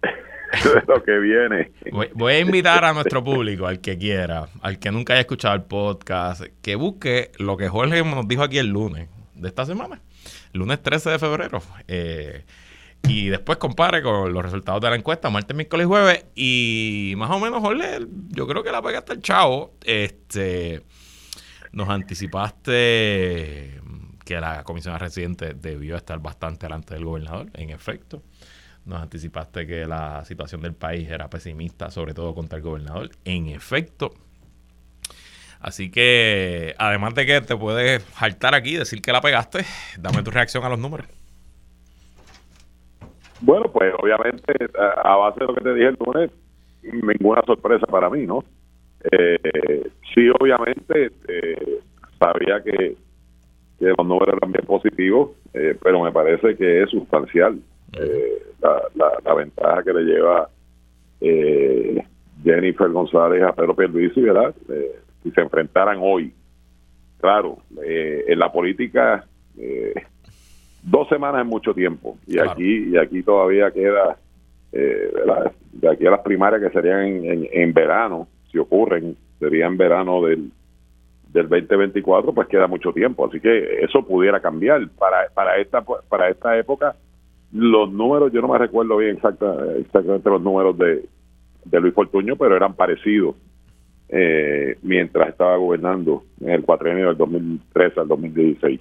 de, 0.70 0.82
lo 0.86 1.02
que 1.02 1.18
viene. 1.18 1.72
voy, 2.14 2.32
a 2.32 2.40
invitar 2.40 2.84
a 2.84 2.92
nuestro 2.92 3.22
público, 3.22 3.66
al 3.66 3.80
que 3.80 3.98
quiera, 3.98 4.46
al 4.62 4.78
que 4.78 4.90
nunca 4.90 5.12
haya 5.14 5.20
escuchado 5.20 5.54
el 5.54 5.62
podcast, 5.62 6.42
que 6.62 6.76
busque 6.76 7.32
lo 7.38 7.56
que 7.56 7.68
Jorge 7.68 8.02
nos 8.02 8.26
dijo 8.28 8.42
aquí 8.42 8.58
el 8.58 8.68
lunes 8.68 9.08
de 9.34 9.48
esta 9.48 9.66
semana, 9.66 10.00
lunes 10.52 10.82
13 10.82 11.10
de 11.10 11.18
febrero. 11.18 11.60
Eh, 11.88 12.44
y 13.02 13.28
después 13.28 13.58
compare 13.58 14.02
con 14.02 14.32
los 14.32 14.42
resultados 14.42 14.80
de 14.80 14.90
la 14.90 14.96
encuesta, 14.96 15.30
martes, 15.30 15.56
miércoles 15.56 15.84
y 15.84 15.88
jueves. 15.88 16.24
Y 16.34 17.14
más 17.16 17.30
o 17.30 17.38
menos, 17.38 17.60
Jorge, 17.60 18.06
yo 18.28 18.46
creo 18.46 18.62
que 18.62 18.72
la 18.72 18.82
pegaste 18.82 19.12
el 19.14 19.22
chavo. 19.22 19.74
Este, 19.84 20.82
nos 21.72 21.88
anticipaste 21.88 23.80
que 24.24 24.40
la 24.40 24.64
comisión 24.64 24.98
residente 24.98 25.54
debió 25.54 25.96
estar 25.96 26.18
bastante 26.18 26.66
delante 26.66 26.94
del 26.94 27.04
gobernador, 27.04 27.48
en 27.54 27.70
efecto. 27.70 28.22
Nos 28.84 29.00
anticipaste 29.02 29.66
que 29.66 29.86
la 29.86 30.24
situación 30.24 30.60
del 30.62 30.74
país 30.74 31.08
era 31.08 31.30
pesimista, 31.30 31.90
sobre 31.90 32.12
todo 32.12 32.34
contra 32.34 32.56
el 32.56 32.64
gobernador, 32.64 33.10
en 33.24 33.48
efecto. 33.48 34.14
Así 35.60 35.90
que, 35.90 36.74
además 36.78 37.14
de 37.14 37.26
que 37.26 37.40
te 37.40 37.56
puedes 37.56 38.02
saltar 38.18 38.54
aquí, 38.54 38.76
decir 38.76 39.00
que 39.00 39.12
la 39.12 39.20
pegaste, 39.20 39.64
dame 39.98 40.22
tu 40.22 40.30
reacción 40.30 40.64
a 40.64 40.68
los 40.68 40.78
números. 40.78 41.06
Bueno, 43.40 43.70
pues 43.72 43.92
obviamente, 44.02 44.52
a 44.78 45.16
base 45.16 45.40
de 45.40 45.46
lo 45.46 45.54
que 45.54 45.60
te 45.60 45.74
dije 45.74 45.88
el 45.88 45.96
lunes, 46.04 46.30
ninguna 46.82 47.42
sorpresa 47.42 47.86
para 47.86 48.08
mí, 48.08 48.26
¿no? 48.26 48.44
Eh, 49.10 49.90
sí, 50.14 50.28
obviamente, 50.40 51.10
eh, 51.28 51.80
sabía 52.18 52.62
que, 52.62 52.96
los 53.78 54.06
números 54.06 54.34
eran 54.38 54.52
bien 54.52 54.64
positivos, 54.64 55.32
eh, 55.52 55.76
pero 55.82 56.02
me 56.02 56.10
parece 56.10 56.56
que 56.56 56.82
es 56.82 56.90
sustancial 56.90 57.58
la, 58.62 59.34
ventaja 59.34 59.82
que 59.82 59.92
le 59.92 60.02
lleva 60.02 60.48
Jennifer 62.42 62.88
González 62.88 63.42
a 63.42 63.52
Pedro 63.52 63.76
Pierluisi, 63.76 64.22
¿verdad? 64.22 64.54
si 65.22 65.30
se 65.30 65.40
enfrentaran 65.42 65.98
hoy. 66.00 66.32
Claro, 67.20 67.58
en 67.82 68.38
la 68.38 68.50
política 68.50 69.26
dos 70.86 71.08
semanas 71.08 71.42
es 71.42 71.46
mucho 71.46 71.74
tiempo. 71.74 72.16
Y 72.26 72.38
aquí 72.38 72.90
y 72.90 72.96
aquí 72.96 73.22
todavía 73.22 73.70
queda 73.70 74.16
eh, 74.72 75.10
de 75.72 75.90
aquí 75.90 76.06
a 76.06 76.12
las 76.12 76.20
primarias 76.20 76.62
que 76.62 76.70
serían 76.70 77.24
en, 77.24 77.48
en, 77.52 77.72
verano 77.72 78.28
si 78.50 78.58
ocurren 78.58 79.16
sería 79.38 79.66
en 79.66 79.76
verano 79.76 80.24
del 80.24 80.50
del 81.32 81.48
2024 81.48 82.32
pues 82.32 82.48
queda 82.48 82.68
mucho 82.68 82.92
tiempo. 82.92 83.26
Así 83.26 83.40
que 83.40 83.80
eso 83.82 84.06
pudiera 84.06 84.40
cambiar. 84.40 84.88
Para 84.90 85.28
para 85.34 85.58
esta 85.58 85.82
para 85.82 86.30
esta 86.30 86.56
época 86.56 86.96
los 87.52 87.92
números 87.92 88.32
yo 88.32 88.40
no 88.40 88.48
me 88.48 88.58
recuerdo 88.58 88.96
bien 88.96 89.16
exacta, 89.16 89.54
exactamente 89.78 90.30
los 90.30 90.42
números 90.42 90.78
de, 90.78 91.04
de 91.64 91.80
Luis 91.80 91.94
Fortuño 91.94 92.36
pero 92.36 92.56
eran 92.56 92.74
parecidos 92.74 93.36
eh, 94.08 94.76
mientras 94.82 95.28
estaba 95.28 95.56
gobernando 95.56 96.24
en 96.40 96.50
el 96.50 96.62
cuatrienio 96.62 97.06
del 97.06 97.16
2013 97.16 98.00
al 98.00 98.08
2016 98.08 98.80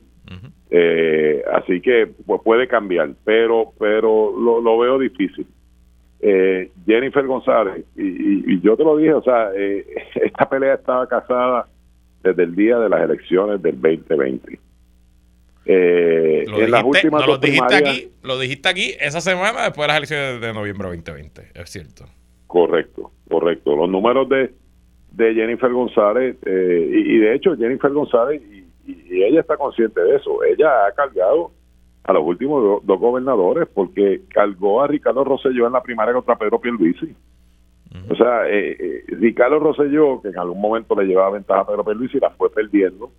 eh, 0.70 1.44
así 1.54 1.80
que 1.82 2.08
pues 2.26 2.42
puede 2.44 2.68
cambiar, 2.68 3.12
pero 3.24 3.74
pero 3.80 4.34
lo, 4.38 4.78
veo 4.80 5.00
difícil. 5.00 5.46
Eh, 6.20 6.72
Jennifer 6.88 7.26
González, 7.26 7.86
y, 7.96 8.60
yo 8.62 8.76
te 8.76 8.84
lo 8.84 8.98
dije, 8.98 9.14
o 9.14 9.22
sea, 9.22 9.52
eh, 9.56 9.86
esta 10.16 10.50
pelea 10.50 10.76
estaba 10.76 11.08
casada 11.08 11.68
desde 12.24 12.44
el 12.44 12.56
día 12.56 12.80
de 12.80 12.90
las 12.90 13.02
elecciones 13.02 13.62
del 13.62 13.80
2020. 13.80 14.60
Eh, 15.68 16.46
lo 16.48 16.60
en 16.60 16.72
las 16.72 16.84
últimas 16.84 17.26
lo 17.26 17.38
dijiste 17.38 17.76
aquí, 17.76 18.12
lo 18.24 18.40
dijiste 18.40 18.70
aquí 18.70 18.94
esa 19.00 19.20
semana 19.20 19.64
después 19.64 19.84
de 19.84 19.88
las 19.88 19.98
elecciones 19.98 20.42
de 20.42 20.54
noviembre 20.54 20.88
2020, 20.90 21.42
es 21.54 21.70
cierto. 21.70 22.06
Correcto, 22.48 23.12
correcto. 23.30 23.76
Los 23.76 23.90
números 23.90 24.30
de, 24.30 24.52
de 25.12 25.34
Jennifer 25.34 25.72
González, 25.72 26.38
y, 26.46 26.50
y, 26.50 27.18
de 27.18 27.36
hecho 27.36 27.56
Jennifer 27.56 27.92
González 27.92 28.42
y, 28.86 29.16
y, 29.16 29.24
ella 29.24 29.42
está 29.42 29.58
consciente 29.58 30.02
de 30.02 30.16
eso. 30.16 30.44
Ella 30.44 30.88
ha 30.88 30.92
cargado 30.92 31.52
a 32.04 32.14
los 32.14 32.24
últimos 32.24 32.86
dos 32.86 33.00
gobernadores 33.00 33.68
porque 33.74 34.22
cargó 34.30 34.82
a 34.82 34.88
Ricardo 34.88 35.24
Rosselló 35.24 35.66
en 35.68 35.74
la 35.74 35.82
primaria 35.82 36.14
contra 36.14 36.38
Pedro 36.38 36.60
Pierluisi. 36.60 37.16
O 38.10 38.16
sea, 38.16 38.48
eh, 38.50 38.76
eh, 38.78 39.04
Ricardo 39.08 39.58
Rosselló, 39.58 40.22
que 40.22 40.28
en 40.28 40.38
algún 40.38 40.60
momento 40.60 40.96
le 40.96 41.08
llevaba 41.08 41.32
ventaja 41.32 41.62
a 41.62 41.68
Pedro 41.68 41.86
Pierluisi, 41.86 42.20
la 42.20 42.30
fue 42.32 42.50
perdiendo 42.50 43.10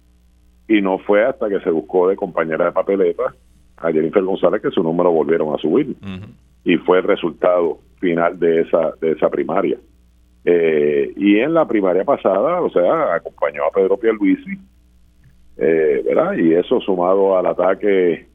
y 0.69 0.81
no 0.83 0.99
fue 0.99 1.25
hasta 1.25 1.49
que 1.49 1.61
se 1.61 1.71
buscó 1.71 2.09
de 2.09 2.17
compañera 2.17 2.67
de 2.67 2.73
papeleta 2.73 3.35
a 3.77 3.93
Jennifer 3.93 4.23
González 4.23 4.63
que 4.63 4.71
su 4.71 4.83
número 4.83 5.11
volvieron 5.11 5.55
a 5.55 5.59
subir. 5.59 5.97
Y 6.65 6.77
fue 6.79 6.99
el 6.99 7.05
resultado 7.05 7.79
final 8.01 8.39
de 8.39 8.63
esa, 8.63 8.93
de 9.01 9.13
esa 9.13 9.29
primaria. 9.29 9.79
Eh, 10.45 11.13
y 11.17 11.39
en 11.39 11.55
la 11.55 11.67
primaria 11.67 12.05
pasada, 12.05 12.61
o 12.61 12.71
sea, 12.71 13.15
acompañó 13.15 13.65
a 13.65 13.71
Pedro 13.71 13.97
Pierluisi 13.97 14.59
eh, 15.57 16.03
¿verdad? 16.05 16.35
Y 16.37 16.55
eso 16.55 16.81
sumado 16.81 17.37
al 17.37 17.47
ataque 17.47 18.27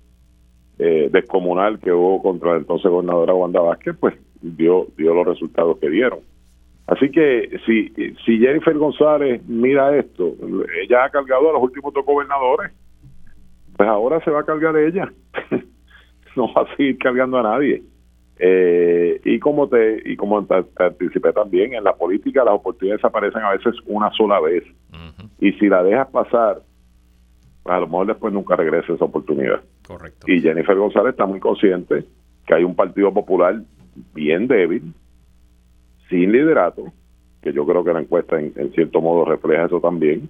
eh, 0.80 1.10
descomunal 1.12 1.80
que 1.80 1.92
hubo 1.92 2.22
contra 2.22 2.52
la 2.52 2.58
entonces 2.58 2.90
gobernadora 2.90 3.34
Wanda 3.34 3.62
Vázquez, 3.62 3.96
pues 4.00 4.16
dio, 4.42 4.88
dio 4.98 5.14
los 5.14 5.28
resultados 5.28 5.78
que 5.78 5.90
dieron. 5.90 6.20
Así 6.88 7.10
que 7.12 7.60
si, 7.66 7.90
si 8.26 8.40
Jennifer 8.40 8.78
González 8.78 9.42
mira 9.48 9.96
esto, 9.96 10.34
ella 10.84 11.06
ha 11.06 11.10
cargado 11.10 11.50
a 11.50 11.54
los 11.54 11.64
últimos 11.64 11.94
dos 11.94 12.06
gobernadores, 12.06 12.72
pues 13.78 13.88
ahora 13.88 14.20
se 14.24 14.32
va 14.32 14.42
a 14.42 14.46
cargar 14.46 14.76
ella. 14.78 15.12
no 16.36 16.54
va 16.54 16.64
a 16.64 16.76
seguir 16.76 16.98
cargando 16.98 17.38
a 17.38 17.44
nadie. 17.44 17.84
Eh, 18.40 19.22
y 19.24 19.40
como 19.40 19.68
te 19.68 20.02
y 20.04 20.16
como 20.16 20.44
te, 20.46 20.64
anticipé 20.78 21.32
también, 21.32 21.76
en 21.76 21.84
la 21.84 21.94
política 21.94 22.44
las 22.44 22.56
oportunidades 22.56 23.06
aparecen 23.06 23.44
a 23.44 23.52
veces 23.52 23.76
una 23.86 24.12
sola 24.12 24.40
vez. 24.40 24.64
Y 25.40 25.54
si 25.54 25.68
la 25.68 25.84
dejas 25.84 26.08
pasar, 26.10 26.62
a 27.66 27.80
lo 27.80 27.88
mejor 27.88 28.08
después 28.08 28.34
nunca 28.34 28.56
regrese 28.56 28.94
esa 28.94 29.06
oportunidad. 29.06 29.62
Correcto. 29.86 30.26
Y 30.32 30.42
Jennifer 30.42 30.76
González 30.76 31.12
está 31.12 31.26
muy 31.26 31.40
consciente 31.40 32.06
que 32.46 32.54
hay 32.54 32.64
un 32.64 32.76
Partido 32.76 33.14
Popular 33.14 33.62
bien 34.14 34.48
débil, 34.48 34.94
sin 36.10 36.32
liderato, 36.32 36.92
que 37.42 37.54
yo 37.54 37.66
creo 37.66 37.84
que 37.84 37.94
la 37.94 38.02
encuesta 38.02 38.40
en, 38.40 38.72
cierto 38.74 39.02
modo 39.02 39.26
refleja 39.26 39.66
eso 39.66 39.80
también. 39.80 40.30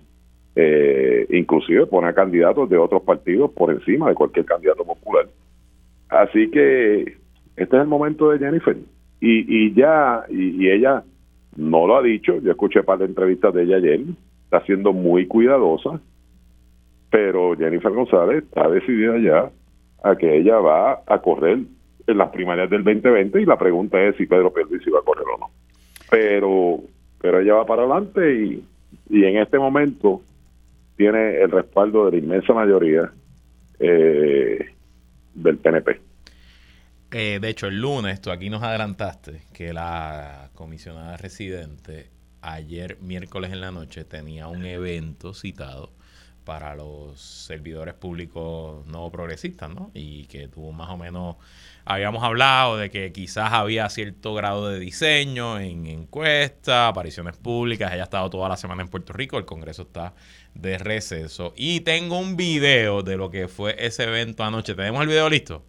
Eh, 0.56 1.28
inclusive 1.30 1.86
pone 1.86 2.10
a 2.10 2.13
candidatos 2.13 2.70
de 2.70 2.78
otros 2.78 3.04
partidos 3.04 3.52
por 3.52 3.72
encima 3.72 4.10
de 4.10 4.15
cualquier 4.15 4.46
candidato 4.46 4.84
popular. 4.84 5.28
Así 6.10 6.52
que 6.52 7.02
este 7.56 7.76
es 7.76 7.82
el 7.82 7.88
momento 7.88 8.30
de 8.30 8.39
Jennifer. 8.39 8.76
Y, 9.22 9.65
y 9.65 9.74
ya, 9.74 10.26
y, 10.30 10.67
ella 10.70 11.04
no 11.56 11.88
lo 11.88 11.98
ha 11.98 12.02
dicho, 12.02 12.39
yo 12.41 12.52
escuché 12.52 12.80
un 12.80 12.86
par 12.86 13.00
de 13.00 13.06
entrevistas 13.06 13.54
de 13.54 13.63
ella 13.63 13.78
ayer, 13.78 14.02
está 14.46 14.63
siendo 14.65 14.94
muy 14.94 15.28
cuidadosa, 15.28 16.02
pero 17.12 17.56
Jennifer 17.56 17.91
González 17.91 18.43
está 18.45 18.67
decidida 18.69 19.19
ya 19.19 19.52
a 20.04 20.15
que 20.15 20.38
ella 20.38 20.58
va 20.58 21.04
a 21.06 21.21
correr 21.21 21.60
en 22.08 22.17
las 22.17 22.30
primarias 22.30 22.69
del 22.69 22.84
2020 22.84 23.41
y 23.41 23.45
la 23.45 23.58
pregunta 23.58 24.02
es 24.02 24.15
si 24.15 24.26
Pedro 24.26 24.52
Pierluisi 24.52 24.89
va 24.89 25.00
a 25.00 25.04
correr 25.04 25.26
o 25.36 25.38
no. 25.38 25.52
Pero, 26.10 26.80
pero 27.19 27.39
ella 27.39 27.56
va 27.56 27.65
para 27.65 27.84
adelante 27.84 28.34
y, 28.34 28.65
y 29.10 29.26
en 29.26 29.38
este 29.38 29.60
momento 29.60 30.21
tiene 30.95 31.41
el 31.41 31.52
respaldo 31.52 32.06
de 32.06 32.12
la 32.12 32.17
inmensa 32.17 32.54
mayoría 32.54 33.12
eh, 33.80 34.65
del 35.34 35.58
PNP. 35.58 36.00
Eh, 37.12 37.39
de 37.41 37.50
hecho, 37.50 37.67
el 37.67 37.82
lunes, 37.82 38.21
tú 38.21 38.32
aquí 38.32 38.50
nos 38.50 38.63
adelantaste 38.63 39.41
que 39.54 39.74
la 39.74 40.50
comisionada 40.54 41.17
residente 41.17 42.10
ayer, 42.41 42.97
miércoles 43.02 43.52
en 43.52 43.60
la 43.60 43.71
noche, 43.71 44.06
tenía 44.06 44.47
un 44.47 44.65
evento 44.65 45.34
citado 45.34 45.91
para 46.43 46.75
los 46.75 47.19
servidores 47.19 47.93
públicos 47.93 48.86
no 48.88 49.10
progresistas, 49.12 49.69
¿no? 49.69 49.91
Y 49.93 50.25
que 50.25 50.47
tuvo 50.47 50.71
más 50.71 50.89
o 50.89 50.97
menos, 50.97 51.36
habíamos 51.86 52.23
hablado 52.23 52.77
de 52.77 52.89
que 52.89 53.12
quizás 53.12 53.54
había 53.54 53.88
cierto 53.89 54.34
grado 54.34 54.69
de 54.69 54.80
diseño 54.80 55.60
en 55.60 55.86
encuestas, 55.86 56.89
apariciones 56.89 57.38
públicas, 57.38 57.91
ella 57.93 58.04
ha 58.04 58.06
estado 58.06 58.30
toda 58.30 58.49
la 58.49 58.58
semana 58.58 58.82
en 58.82 58.89
Puerto 58.89 59.13
Rico, 59.13 59.38
el 59.38 59.45
Congreso 59.45 59.84
está 59.84 60.13
de 60.54 60.77
receso. 60.77 61.54
Y 61.56 61.82
tengo 61.82 62.17
un 62.17 62.36
video 62.36 63.04
de 63.04 63.17
lo 63.17 63.30
que 63.30 63.47
fue 63.47 63.75
ese 63.77 64.04
evento 64.04 64.43
anoche. 64.43 64.73
¿Tenemos 64.73 65.01
el 65.01 65.08
video 65.08 65.30
listo? 65.30 65.63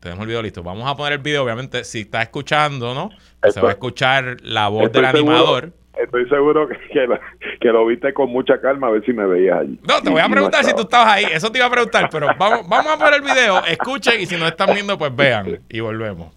Tenemos 0.00 0.22
el 0.22 0.28
video 0.28 0.42
listo. 0.42 0.62
Vamos 0.62 0.88
a 0.88 0.96
poner 0.96 1.14
el 1.14 1.18
video, 1.18 1.44
obviamente, 1.44 1.84
si 1.84 2.00
está 2.00 2.22
escuchando, 2.22 2.94
¿no? 2.94 3.10
se 3.50 3.60
va 3.60 3.70
a 3.70 3.72
escuchar 3.72 4.38
la 4.42 4.68
voz 4.68 4.92
del 4.92 5.04
animador. 5.04 5.72
Estoy 6.02 6.28
seguro 6.28 6.68
que, 7.60 7.72
lo, 7.72 7.86
viste 7.86 8.12
con 8.12 8.30
mucha 8.30 8.60
calma, 8.60 8.86
a 8.86 8.90
ver 8.90 9.04
si 9.04 9.12
me 9.12 9.26
veías 9.26 9.58
allí. 9.58 9.80
No, 9.86 10.00
te 10.00 10.10
voy 10.10 10.20
a 10.20 10.28
preguntar 10.28 10.64
si 10.64 10.72
tú 10.74 10.82
estabas 10.82 11.14
ahí. 11.14 11.24
Eso 11.32 11.50
te 11.50 11.58
iba 11.58 11.66
a 11.66 11.70
preguntar, 11.70 12.08
pero 12.10 12.28
vamos, 12.38 12.68
vamos 12.68 12.92
a 12.92 12.98
poner 12.98 13.14
el 13.14 13.22
video. 13.22 13.64
Escuchen 13.66 14.20
y 14.20 14.26
si 14.26 14.36
no 14.36 14.46
están 14.46 14.72
viendo, 14.72 14.96
pues 14.96 15.14
vean. 15.14 15.60
Y 15.68 15.80
volvemos. 15.80 16.34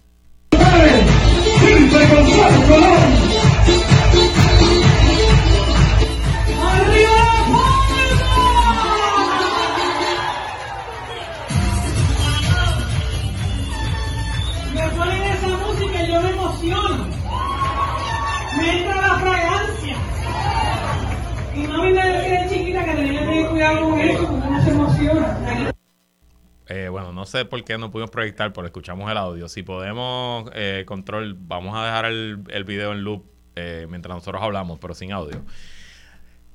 Eh, 26.68 26.88
bueno, 26.90 27.12
no 27.12 27.26
sé 27.26 27.44
por 27.44 27.62
qué 27.66 27.78
no 27.78 27.92
pudimos 27.92 28.12
proyectar, 28.12 28.54
pero 28.54 28.66
escuchamos 28.66 29.12
el 29.12 29.18
audio. 29.18 29.50
Si 29.50 29.62
podemos, 29.62 30.50
eh, 30.54 30.84
control, 30.86 31.36
vamos 31.38 31.76
a 31.76 31.86
dejar 31.86 32.06
el, 32.06 32.40
el 32.50 32.64
video 32.64 32.94
en 32.94 33.04
loop 33.04 33.26
eh, 33.56 33.88
mientras 33.90 34.16
nosotros 34.16 34.42
hablamos, 34.42 34.80
pero 34.80 34.94
sin 34.94 35.12
audio. 35.12 35.42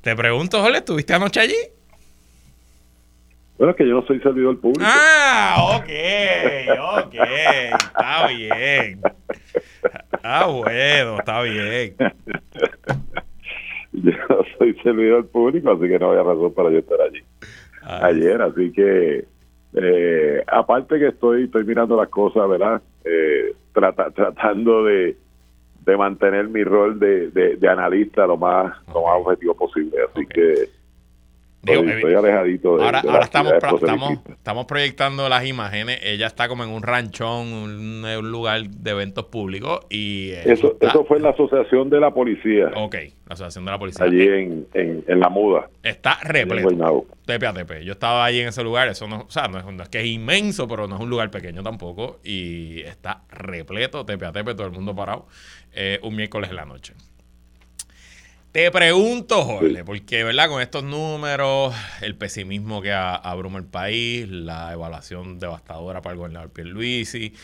Te 0.01 0.17
pregunto, 0.17 0.61
Jorge, 0.63 0.79
¿estuviste 0.79 1.13
anoche 1.13 1.41
allí? 1.41 1.57
Bueno, 3.59 3.73
es 3.73 3.77
que 3.77 3.89
yo 3.89 3.95
no 3.95 4.07
soy 4.07 4.21
servidor 4.21 4.61
público. 4.61 4.85
Ah, 4.87 5.77
ok, 5.77 5.89
ok, 7.07 7.15
está 7.15 8.27
bien. 8.29 9.01
Ah, 10.23 10.47
bueno, 10.47 11.19
está 11.19 11.43
bien. 11.43 11.97
Soy 14.59 14.75
servidor 14.83 15.27
público, 15.29 15.71
así 15.71 15.89
que 15.89 15.99
no 15.99 16.11
había 16.11 16.23
razón 16.23 16.53
para 16.53 16.71
yo 16.71 16.79
estar 16.79 17.01
allí. 17.01 17.23
Ayer, 17.83 18.43
así 18.43 18.73
que 18.73 19.25
eh, 19.75 20.45
aparte 20.47 20.99
que 20.99 21.09
estoy 21.09 21.45
estoy 21.45 21.65
mirando 21.65 21.97
las 21.97 22.09
cosas, 22.09 22.49
¿verdad? 22.49 22.83
Eh, 23.05 23.55
tratando 23.73 24.85
de, 24.85 25.17
de 25.85 25.97
mantener 25.97 26.49
mi 26.49 26.65
rol 26.65 26.99
de, 26.99 27.31
de, 27.31 27.69
analista 27.69 28.27
lo 28.27 28.37
más, 28.37 28.75
lo 28.89 29.03
más 29.03 29.21
objetivo 29.21 29.55
posible. 29.55 29.99
Así 30.11 30.27
que 30.27 30.69
estoy, 31.67 32.15
alejadito 32.15 32.77
de, 32.77 32.85
ahora, 32.85 33.03
estamos, 33.23 33.53
estamos, 34.29 34.65
proyectando 34.67 35.29
las 35.29 35.47
imágenes. 35.47 36.01
Ella 36.03 36.27
está 36.27 36.49
como 36.49 36.65
en 36.65 36.71
un 36.71 36.83
ranchón, 36.83 37.53
un, 37.53 38.31
lugar 38.31 38.63
de 38.69 38.91
eventos 38.91 39.27
públicos. 39.27 39.81
y 39.91 40.31
Eso 40.31 40.77
eso 40.81 41.05
fue 41.05 41.19
en 41.19 41.25
la 41.25 41.31
Asociación 41.31 41.91
de 41.91 42.01
la 42.01 42.13
Policía. 42.13 42.71
Ok, 42.77 42.95
la 43.27 43.35
Asociación 43.35 43.65
de 43.65 43.71
la 43.71 43.79
Policía. 43.79 44.05
Allí 44.05 44.27
en, 44.27 44.67
en, 44.75 45.21
La 45.21 45.29
Muda. 45.29 45.69
Está 45.83 46.19
repleto. 46.23 47.07
Tepe 47.25 47.47
a 47.47 47.53
tepe. 47.53 47.85
Yo 47.85 47.93
estaba 47.93 48.25
allí 48.25 48.41
en 48.41 48.49
ese 48.49 48.63
lugar. 48.63 48.89
Eso 48.89 49.09
no, 49.09 49.23
o 49.23 49.31
sea, 49.31 49.49
no 49.49 49.59
es, 49.59 49.89
que 49.89 50.01
es 50.01 50.07
inmenso, 50.07 50.69
pero 50.69 50.87
no 50.87 50.97
es 50.97 51.01
un 51.01 51.11
lugar 51.11 51.31
pequeño 51.31 51.63
tampoco. 51.63 52.19
Y 52.25 52.81
está 52.83 53.23
repleto, 53.31 54.05
tepe 54.05 54.27
a 54.27 54.33
tepe, 54.33 54.55
todo 54.55 54.67
el 54.67 54.73
mundo 54.73 54.95
parado. 54.95 55.27
Eh, 55.73 55.99
un 56.03 56.15
miércoles 56.15 56.51
en 56.51 56.57
la 56.57 56.65
noche. 56.65 56.95
Te 58.53 58.71
pregunto, 58.71 59.45
Jorge, 59.45 59.85
porque, 59.85 60.25
¿verdad? 60.25 60.49
Con 60.49 60.63
estos 60.63 60.83
números, 60.83 61.75
el 62.01 62.17
pesimismo 62.17 62.81
que 62.81 62.91
abruma 62.93 63.59
el 63.59 63.67
país, 63.67 64.27
la 64.29 64.73
evaluación 64.73 65.39
devastadora 65.39 66.01
para 66.01 66.15
el 66.15 66.19
gobernador 66.19 66.51
Pierluisi, 66.51 67.35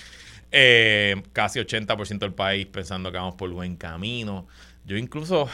eh, 0.51 1.23
casi 1.35 1.61
80% 1.61 2.19
del 2.21 2.33
país 2.33 2.67
pensando 2.67 3.13
que 3.13 3.19
vamos 3.19 3.35
por 3.35 3.51
buen 3.51 3.77
camino. 3.77 4.47
Yo 4.87 4.97
incluso 4.97 5.49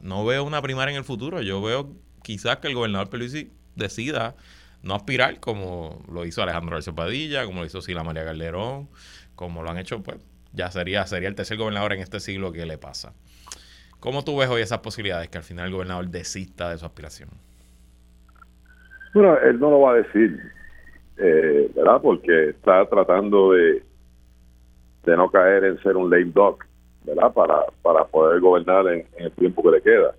no 0.00 0.24
veo 0.24 0.42
una 0.42 0.60
primaria 0.60 0.92
en 0.92 0.98
el 0.98 1.04
futuro. 1.04 1.40
Yo 1.40 1.62
veo 1.62 1.94
quizás 2.24 2.56
que 2.56 2.66
el 2.66 2.74
gobernador 2.74 3.10
Pierluisi 3.10 3.52
decida 3.76 4.34
no 4.82 4.94
aspirar 4.94 5.40
como 5.40 6.02
lo 6.10 6.24
hizo 6.24 6.42
Alejandro 6.42 6.76
García 6.76 6.94
Padilla, 6.94 7.44
como 7.44 7.60
lo 7.60 7.66
hizo 7.66 7.82
Sila 7.82 8.02
María 8.02 8.24
Calderón, 8.24 8.88
como 9.36 9.62
lo 9.62 9.70
han 9.70 9.78
hecho, 9.78 10.02
pues 10.02 10.18
ya 10.52 10.70
sería, 10.70 11.06
sería 11.06 11.28
el 11.28 11.34
tercer 11.34 11.58
gobernador 11.58 11.92
en 11.92 12.00
este 12.00 12.18
siglo 12.20 12.52
que 12.52 12.66
le 12.66 12.78
pasa. 12.78 13.14
¿Cómo 14.00 14.24
tú 14.24 14.38
ves 14.38 14.48
hoy 14.48 14.62
esas 14.62 14.78
posibilidades 14.78 15.28
que 15.28 15.36
al 15.36 15.44
final 15.44 15.66
el 15.66 15.72
gobernador 15.72 16.08
desista 16.08 16.70
de 16.70 16.78
su 16.78 16.86
aspiración? 16.86 17.28
Bueno, 19.12 19.36
él 19.38 19.60
no 19.60 19.70
lo 19.70 19.80
va 19.80 19.92
a 19.92 19.96
decir, 19.96 20.40
eh, 21.18 21.70
¿verdad? 21.76 22.00
Porque 22.00 22.50
está 22.50 22.86
tratando 22.86 23.52
de, 23.52 23.82
de 25.04 25.16
no 25.16 25.30
caer 25.30 25.64
en 25.64 25.82
ser 25.82 25.98
un 25.98 26.08
lame 26.08 26.32
dog, 26.32 26.58
¿verdad? 27.04 27.30
Para, 27.34 27.64
para 27.82 28.04
poder 28.06 28.40
gobernar 28.40 28.86
en, 28.88 29.06
el 29.18 29.30
tiempo 29.32 29.62
que 29.62 29.70
le 29.70 29.82
queda. 29.82 30.14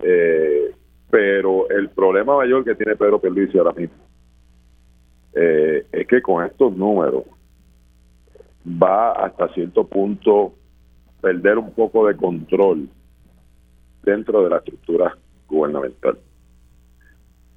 Eh, 0.00 0.74
pero 1.10 1.68
el 1.70 1.88
problema 1.90 2.36
mayor 2.36 2.62
que 2.62 2.74
tiene 2.74 2.96
Pedro 2.96 3.20
Pierluisi 3.20 3.56
ahora 3.56 3.72
mismo 3.72 3.94
eh, 5.32 5.86
es 5.92 6.06
que 6.06 6.20
con 6.20 6.44
estos 6.44 6.76
números 6.76 7.24
va 8.66 9.12
hasta 9.12 9.48
cierto 9.54 9.86
punto 9.86 10.52
perder 11.20 11.56
un 11.56 11.72
poco 11.72 12.06
de 12.06 12.16
control 12.16 12.88
dentro 14.04 14.42
de 14.42 14.50
la 14.50 14.58
estructura 14.58 15.16
gubernamental. 15.48 16.18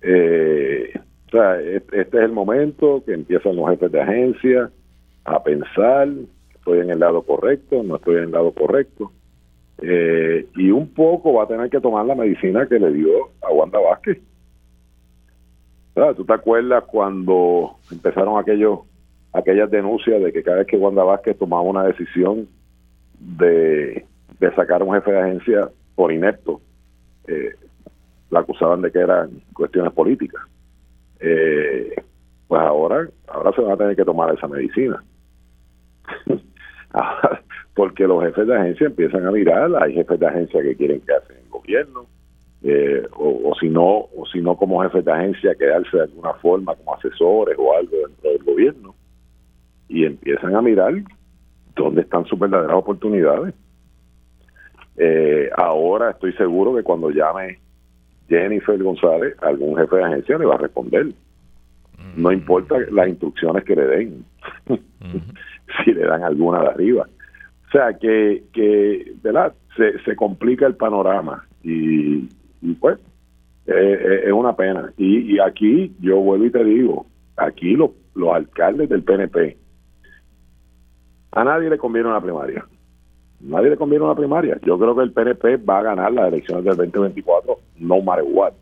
Eh, 0.01 0.93
o 1.27 1.29
sea, 1.29 1.60
este 1.60 2.01
es 2.01 2.13
el 2.13 2.31
momento 2.31 3.03
que 3.05 3.13
empiezan 3.13 3.55
los 3.55 3.69
jefes 3.69 3.91
de 3.91 4.01
agencia 4.01 4.71
a 5.25 5.43
pensar, 5.43 6.07
estoy 6.53 6.79
en 6.79 6.89
el 6.89 6.99
lado 6.99 7.21
correcto, 7.21 7.83
no 7.83 7.97
estoy 7.97 8.17
en 8.17 8.23
el 8.23 8.31
lado 8.31 8.51
correcto, 8.53 9.12
eh, 9.81 10.47
y 10.55 10.71
un 10.71 10.88
poco 10.93 11.33
va 11.33 11.43
a 11.43 11.47
tener 11.47 11.69
que 11.69 11.81
tomar 11.81 12.05
la 12.05 12.15
medicina 12.15 12.65
que 12.67 12.79
le 12.79 12.91
dio 12.91 13.29
a 13.41 13.51
Wanda 13.51 13.79
Vázquez. 13.79 14.19
¿Tú 16.15 16.25
te 16.25 16.33
acuerdas 16.33 16.83
cuando 16.86 17.77
empezaron 17.91 18.39
aquellos 18.39 18.81
aquellas 19.33 19.69
denuncias 19.69 20.21
de 20.21 20.31
que 20.31 20.43
cada 20.43 20.57
vez 20.57 20.67
que 20.67 20.77
Wanda 20.77 21.03
Vázquez 21.03 21.38
tomaba 21.38 21.63
una 21.63 21.83
decisión 21.83 22.47
de, 23.19 24.05
de 24.39 24.55
sacar 24.55 24.81
a 24.81 24.86
un 24.86 24.93
jefe 24.95 25.12
de 25.12 25.19
agencia 25.19 25.69
por 25.98 26.14
inepto, 26.14 26.62
eh, 27.28 27.56
la 28.30 28.41
acusaban 28.41 28.84
de 28.84 28.91
que 28.91 29.00
eran 29.00 29.41
cuestiones 29.52 29.91
políticas. 29.93 30.43
Eh, 31.20 31.95
pues 32.48 32.62
ahora, 32.62 33.10
ahora 33.28 33.52
se 33.54 33.62
van 33.62 33.72
a 33.72 33.78
tener 33.78 33.95
que 33.95 34.06
tomar 34.06 34.32
esa 34.32 34.48
medicina. 34.48 35.04
porque 37.76 38.06
los 38.06 38.24
jefes 38.24 38.45
de 38.45 38.56
agencia 38.56 38.86
empiezan 38.86 39.26
a 39.26 39.32
mirar, 39.32 39.72
hay 39.82 39.95
jefes 39.95 40.20
de 40.20 40.28
agencia 40.28 40.62
que 40.62 40.76
quieren 40.76 41.02
quedarse 41.02 41.34
en 41.34 41.39
el 41.39 41.50
gobierno, 41.50 42.06
eh, 42.62 43.08
o, 43.16 43.56
si 43.60 43.68
no, 43.68 44.06
o 44.16 44.26
si 44.32 44.39
no 44.39 44.56
como 44.56 44.84
jefes 44.84 45.04
de 45.04 45.12
agencia 45.12 45.56
quedarse 45.56 45.98
de 45.98 46.04
alguna 46.04 46.34
forma 46.36 46.76
como 46.76 46.93
asesores 46.93 47.58
o 47.58 47.76
algo 47.76 47.98
dentro 48.08 48.30
del 48.30 48.43
gobierno, 48.43 48.95
y 49.89 50.06
empiezan 50.06 50.56
a 50.56 50.62
mirar 50.62 50.93
dónde 51.76 52.02
están 52.02 52.24
sus 52.26 52.38
verdaderas 52.38 52.78
oportunidades 52.78 53.56
Eh, 54.98 55.50
ahora 55.56 56.12
estoy 56.12 56.34
seguro 56.34 56.76
que 56.76 56.84
cuando 56.84 57.12
llame 57.12 57.60
Jennifer 58.28 58.82
González, 58.82 59.36
algún 59.41 59.78
jefe 59.78 59.95
de 59.95 60.04
agencia 60.04 60.38
le 60.38 60.45
va 60.45 60.56
a 60.56 60.60
responder. 60.60 61.08
No 62.16 62.32
importa 62.32 62.76
las 62.91 63.08
instrucciones 63.08 63.64
que 63.64 63.76
le 63.76 63.86
den, 63.86 64.26
si 65.84 65.91
le 65.91 66.02
dan 66.02 66.24
alguna 66.24 66.62
de 66.62 66.68
arriba. 66.68 67.08
O 67.68 67.72
sea 67.72 67.93
que, 67.93 68.43
que 68.54 69.14
¿verdad? 69.22 69.54
Se, 69.76 70.00
se 70.04 70.16
complica 70.16 70.66
el 70.66 70.76
panorama 70.76 71.45
y, 71.64 72.28
pues 72.80 72.98
es 73.66 74.32
una 74.32 74.56
pena. 74.56 74.91
Y, 74.98 75.36
y, 75.36 75.39
aquí 75.39 75.93
yo 76.00 76.18
vuelvo 76.18 76.45
y 76.45 76.52
te 76.52 76.64
digo, 76.64 77.06
aquí 77.36 77.76
los, 77.76 77.91
los 78.16 78.34
alcaldes 78.34 78.89
del 78.89 79.04
PNP, 79.04 79.58
a 81.32 81.43
nadie 81.43 81.70
le 81.70 81.78
conviene 81.78 82.10
una 82.10 82.22
primaria. 82.22 82.66
Nadie 83.39 83.69
le 83.69 83.77
conviene 83.77 84.03
una 84.03 84.15
primaria. 84.15 84.57
Yo 84.65 84.79
creo 84.79 84.95
que 84.95 85.03
el 85.03 85.11
PNP 85.11 85.57
va 85.57 85.79
a 85.79 85.83
ganar 85.83 86.11
las 86.11 86.27
elecciones 86.29 86.65
del 86.65 86.75
2024, 86.75 87.57
no 87.79 88.01
matter 88.01 88.25
what. 88.27 88.53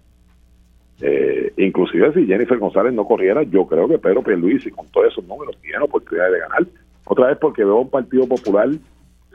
Eh, 1.01 1.53
inclusive 1.57 2.13
si 2.13 2.26
Jennifer 2.26 2.57
González 2.57 2.93
no 2.93 3.05
corriera, 3.05 3.43
yo 3.43 3.65
creo 3.67 3.88
que 3.88 3.99
Pedro 3.99 4.21
Pierluisi 4.21 4.71
con 4.71 4.88
todos 4.88 5.07
esos 5.07 5.26
números 5.26 5.57
tiene 5.61 5.84
oportunidad 5.84 6.32
de 6.32 6.39
ganar. 6.39 6.67
Otra 7.05 7.28
vez 7.28 7.38
porque 7.39 7.63
veo 7.63 7.80
un 7.80 7.89
Partido 7.89 8.28
Popular 8.28 8.69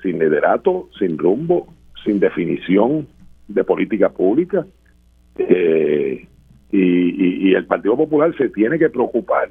sin 0.02 0.18
liderato, 0.18 0.88
sin 0.98 1.16
rumbo, 1.16 1.68
sin 2.04 2.20
definición 2.20 3.06
de 3.48 3.64
política 3.64 4.10
pública. 4.10 4.66
Eh, 5.38 6.26
y, 6.72 7.54
el 7.54 7.66
Partido 7.66 7.96
Popular 7.96 8.34
se 8.36 8.48
tiene 8.50 8.78
que 8.78 8.88
preocupar, 8.88 9.48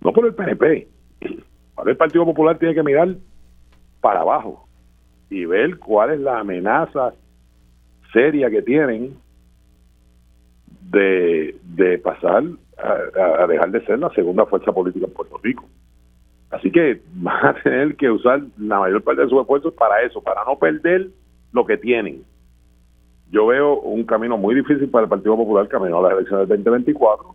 no 0.00 0.12
por 0.12 0.26
el 0.26 0.34
PNP, 0.34 0.88
el 1.20 1.96
Partido 1.96 2.24
Popular 2.24 2.58
tiene 2.58 2.74
que 2.74 2.82
mirar 2.82 3.14
para 4.00 4.20
abajo 4.20 4.66
y 5.32 5.46
ver 5.46 5.78
cuál 5.78 6.10
es 6.10 6.20
la 6.20 6.40
amenaza 6.40 7.14
seria 8.12 8.50
que 8.50 8.60
tienen 8.60 9.16
de, 10.90 11.56
de 11.62 11.98
pasar 11.98 12.44
a, 12.76 13.46
dejar 13.46 13.70
de 13.70 13.84
ser 13.86 13.98
la 13.98 14.10
segunda 14.10 14.44
fuerza 14.44 14.72
política 14.72 15.06
en 15.06 15.12
Puerto 15.12 15.40
Rico. 15.42 15.64
Así 16.50 16.70
que 16.70 17.00
van 17.14 17.46
a 17.46 17.54
tener 17.62 17.96
que 17.96 18.10
usar 18.10 18.42
la 18.58 18.80
mayor 18.80 19.02
parte 19.02 19.22
de 19.22 19.28
sus 19.28 19.40
esfuerzos 19.40 19.72
para 19.72 20.02
eso, 20.02 20.22
para 20.22 20.44
no 20.44 20.58
perder 20.58 21.08
lo 21.52 21.64
que 21.64 21.78
tienen. 21.78 22.22
Yo 23.30 23.46
veo 23.46 23.80
un 23.80 24.04
camino 24.04 24.36
muy 24.36 24.54
difícil 24.54 24.90
para 24.90 25.04
el 25.04 25.08
Partido 25.08 25.34
Popular 25.36 25.66
camino 25.66 25.98
a 25.98 26.02
las 26.02 26.12
elecciones 26.12 26.48
del 26.48 26.62
2024. 26.62 27.34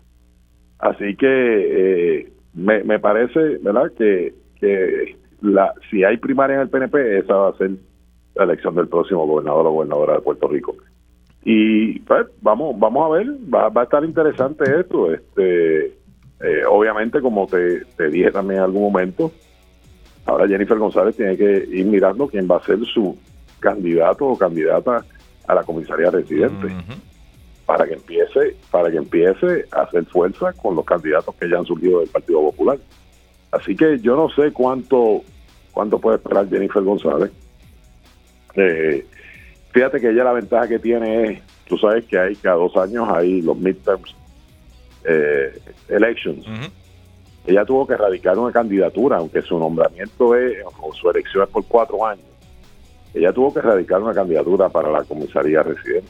Así 0.77 1.15
que 1.15 2.19
eh, 2.19 2.31
me, 2.53 2.83
me 2.83 2.99
parece, 2.99 3.57
¿verdad?, 3.57 3.91
que, 3.97 4.35
que 4.59 5.17
la, 5.41 5.73
si 5.89 6.03
hay 6.03 6.17
primaria 6.17 6.55
en 6.55 6.61
el 6.61 6.69
PNP, 6.69 7.19
esa 7.19 7.35
va 7.35 7.49
a 7.49 7.57
ser 7.57 7.71
la 8.35 8.43
elección 8.43 8.75
del 8.75 8.87
próximo 8.87 9.25
gobernador 9.25 9.67
o 9.67 9.71
gobernadora 9.71 10.15
de 10.15 10.21
Puerto 10.21 10.47
Rico. 10.47 10.75
Y 11.43 11.99
pues 11.99 12.27
vamos, 12.41 12.77
vamos 12.77 13.05
a 13.05 13.17
ver, 13.17 13.27
va, 13.53 13.69
va 13.69 13.81
a 13.81 13.83
estar 13.85 14.03
interesante 14.03 14.63
esto. 14.79 15.13
Este, 15.13 15.85
eh, 15.85 16.63
obviamente, 16.69 17.21
como 17.21 17.47
te, 17.47 17.85
te 17.95 18.09
dije 18.09 18.31
también 18.31 18.59
en 18.59 18.65
algún 18.65 18.83
momento, 18.83 19.31
ahora 20.25 20.47
Jennifer 20.47 20.77
González 20.77 21.15
tiene 21.15 21.37
que 21.37 21.65
ir 21.71 21.85
mirando 21.85 22.27
quién 22.27 22.47
va 22.49 22.57
a 22.57 22.63
ser 22.63 22.79
su 22.85 23.17
candidato 23.59 24.25
o 24.25 24.37
candidata 24.37 25.03
a 25.47 25.55
la 25.55 25.63
comisaría 25.63 26.11
residente. 26.11 26.67
para 27.65 27.85
que 27.85 27.95
empiece 27.95 28.55
para 28.71 28.89
que 28.89 28.95
empiece 28.95 29.65
a 29.71 29.81
hacer 29.81 30.05
fuerza 30.05 30.53
con 30.53 30.73
los 30.75 30.85
candidatos 30.85 31.35
que 31.35 31.49
ya 31.49 31.57
han 31.57 31.65
surgido 31.65 31.99
del 31.99 32.09
Partido 32.09 32.41
Popular. 32.41 32.77
Así 33.57 33.75
que 33.75 33.99
yo 33.99 34.15
no 34.15 34.29
sé 34.29 34.51
cuánto 34.51 35.23
cuánto 35.71 35.99
puede 35.99 36.17
esperar 36.17 36.49
Jennifer 36.49 36.81
González. 36.81 37.31
Eh, 38.55 39.05
fíjate 39.71 40.01
que 40.01 40.09
ella 40.09 40.23
la 40.23 40.33
ventaja 40.33 40.67
que 40.67 40.79
tiene 40.79 41.23
es, 41.23 41.41
tú 41.67 41.77
sabes 41.77 42.05
que 42.05 42.17
hay 42.17 42.35
cada 42.35 42.55
dos 42.55 42.75
años 42.77 43.07
hay 43.09 43.41
los 43.43 43.55
midterms 43.57 44.15
eh, 45.03 45.59
elections. 45.89 46.45
Ella 47.45 47.63
tuvo 47.63 47.85
que 47.85 47.93
erradicar 47.93 48.37
una 48.39 48.51
candidatura, 48.51 49.17
aunque 49.17 49.41
su 49.41 49.57
nombramiento 49.57 50.35
es, 50.35 50.57
o 50.81 50.93
su 50.93 51.09
elección 51.09 51.43
es 51.43 51.49
por 51.49 51.63
cuatro 51.65 52.05
años. 52.05 52.25
Ella 53.13 53.31
tuvo 53.31 53.53
que 53.53 53.59
erradicar 53.59 54.01
una 54.01 54.13
candidatura 54.13 54.69
para 54.69 54.91
la 54.91 55.03
comisaría 55.03 55.63
residente. 55.63 56.09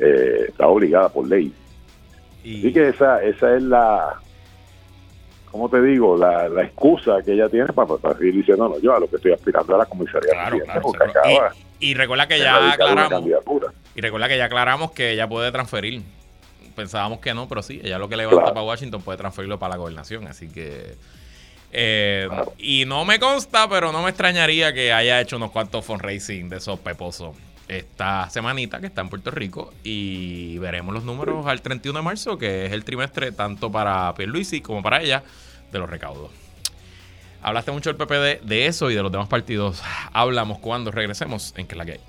Eh, 0.00 0.46
está 0.48 0.66
obligada 0.66 1.08
por 1.10 1.28
ley. 1.28 1.52
Y... 2.42 2.58
Así 2.60 2.72
que 2.72 2.88
esa, 2.88 3.22
esa 3.22 3.56
es 3.56 3.62
la, 3.62 4.20
¿cómo 5.56 5.70
te 5.70 5.80
digo? 5.80 6.16
La, 6.18 6.48
la 6.50 6.64
excusa 6.64 7.22
que 7.24 7.32
ella 7.32 7.48
tiene 7.48 7.72
para, 7.72 7.96
seguir 8.18 8.34
diciendo, 8.34 8.68
no, 8.68 8.78
yo 8.78 8.94
a 8.94 9.00
lo 9.00 9.08
que 9.08 9.16
estoy 9.16 9.32
aspirando 9.32 9.74
a 9.74 9.78
la 9.78 9.86
comisaría 9.86 10.32
y, 11.78 11.94
recuerda 11.94 12.28
que 12.28 12.38
ya 12.38 12.72
aclaramos 12.72 13.22
y 13.94 14.00
recuerda 14.00 14.28
que 14.28 14.36
ya 14.36 14.44
aclaramos 14.44 14.92
que 14.92 15.12
ella 15.12 15.28
puede 15.28 15.50
transferir. 15.50 16.02
Pensábamos 16.74 17.20
que 17.20 17.32
no 17.32 17.48
pero 17.48 17.62
sí 17.62 17.80
ella 17.82 17.98
lo 17.98 18.10
que 18.10 18.18
levanta 18.18 18.52
para 18.52 18.62
Washington 18.62 19.00
puede 19.00 19.16
transferirlo 19.16 19.58
para 19.58 19.70
la 19.70 19.76
gobernación 19.78 20.26
así 20.26 20.50
que 20.50 20.94
eh, 21.72 22.28
y 22.58 22.84
no 22.84 23.06
me 23.06 23.18
consta 23.18 23.66
pero 23.66 23.92
no 23.92 24.02
me 24.02 24.10
extrañaría 24.10 24.74
que 24.74 24.92
haya 24.92 25.18
hecho 25.22 25.38
unos 25.38 25.52
cuantos 25.52 25.86
fundraising 25.86 26.50
de 26.50 26.58
esos 26.58 26.78
peposos 26.78 27.34
esta 27.68 28.30
semanita 28.30 28.80
que 28.80 28.86
está 28.86 29.00
en 29.00 29.08
Puerto 29.08 29.30
Rico 29.30 29.72
y 29.82 30.58
veremos 30.58 30.94
los 30.94 31.04
números 31.04 31.46
al 31.46 31.62
31 31.62 31.98
de 31.98 32.04
marzo, 32.04 32.38
que 32.38 32.66
es 32.66 32.72
el 32.72 32.84
trimestre 32.84 33.32
tanto 33.32 33.70
para 33.70 34.14
Pierluisi 34.14 34.60
como 34.60 34.82
para 34.82 35.02
ella 35.02 35.22
de 35.72 35.78
los 35.78 35.90
recaudos. 35.90 36.30
Hablaste 37.42 37.70
mucho 37.70 37.92
del 37.92 37.96
PPD 37.96 38.44
de 38.46 38.66
eso 38.66 38.90
y 38.90 38.94
de 38.94 39.02
los 39.02 39.12
demás 39.12 39.28
partidos. 39.28 39.82
Hablamos 40.12 40.58
cuando 40.58 40.90
regresemos 40.90 41.54
en 41.56 41.66
que 41.66 41.76
la 41.76 41.84
que 41.84 42.00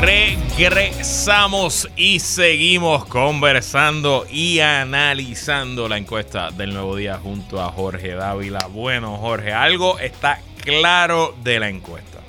Regresamos 0.00 1.86
y 1.94 2.20
seguimos 2.20 3.04
conversando 3.04 4.24
y 4.30 4.60
analizando 4.60 5.90
la 5.90 5.98
encuesta 5.98 6.50
del 6.50 6.72
nuevo 6.72 6.96
día 6.96 7.18
junto 7.18 7.60
a 7.60 7.70
Jorge 7.70 8.14
Dávila. 8.14 8.66
Bueno, 8.72 9.18
Jorge, 9.18 9.52
algo 9.52 9.98
está 9.98 10.40
claro 10.64 11.34
de 11.44 11.60
la 11.60 11.68
encuesta. 11.68 12.20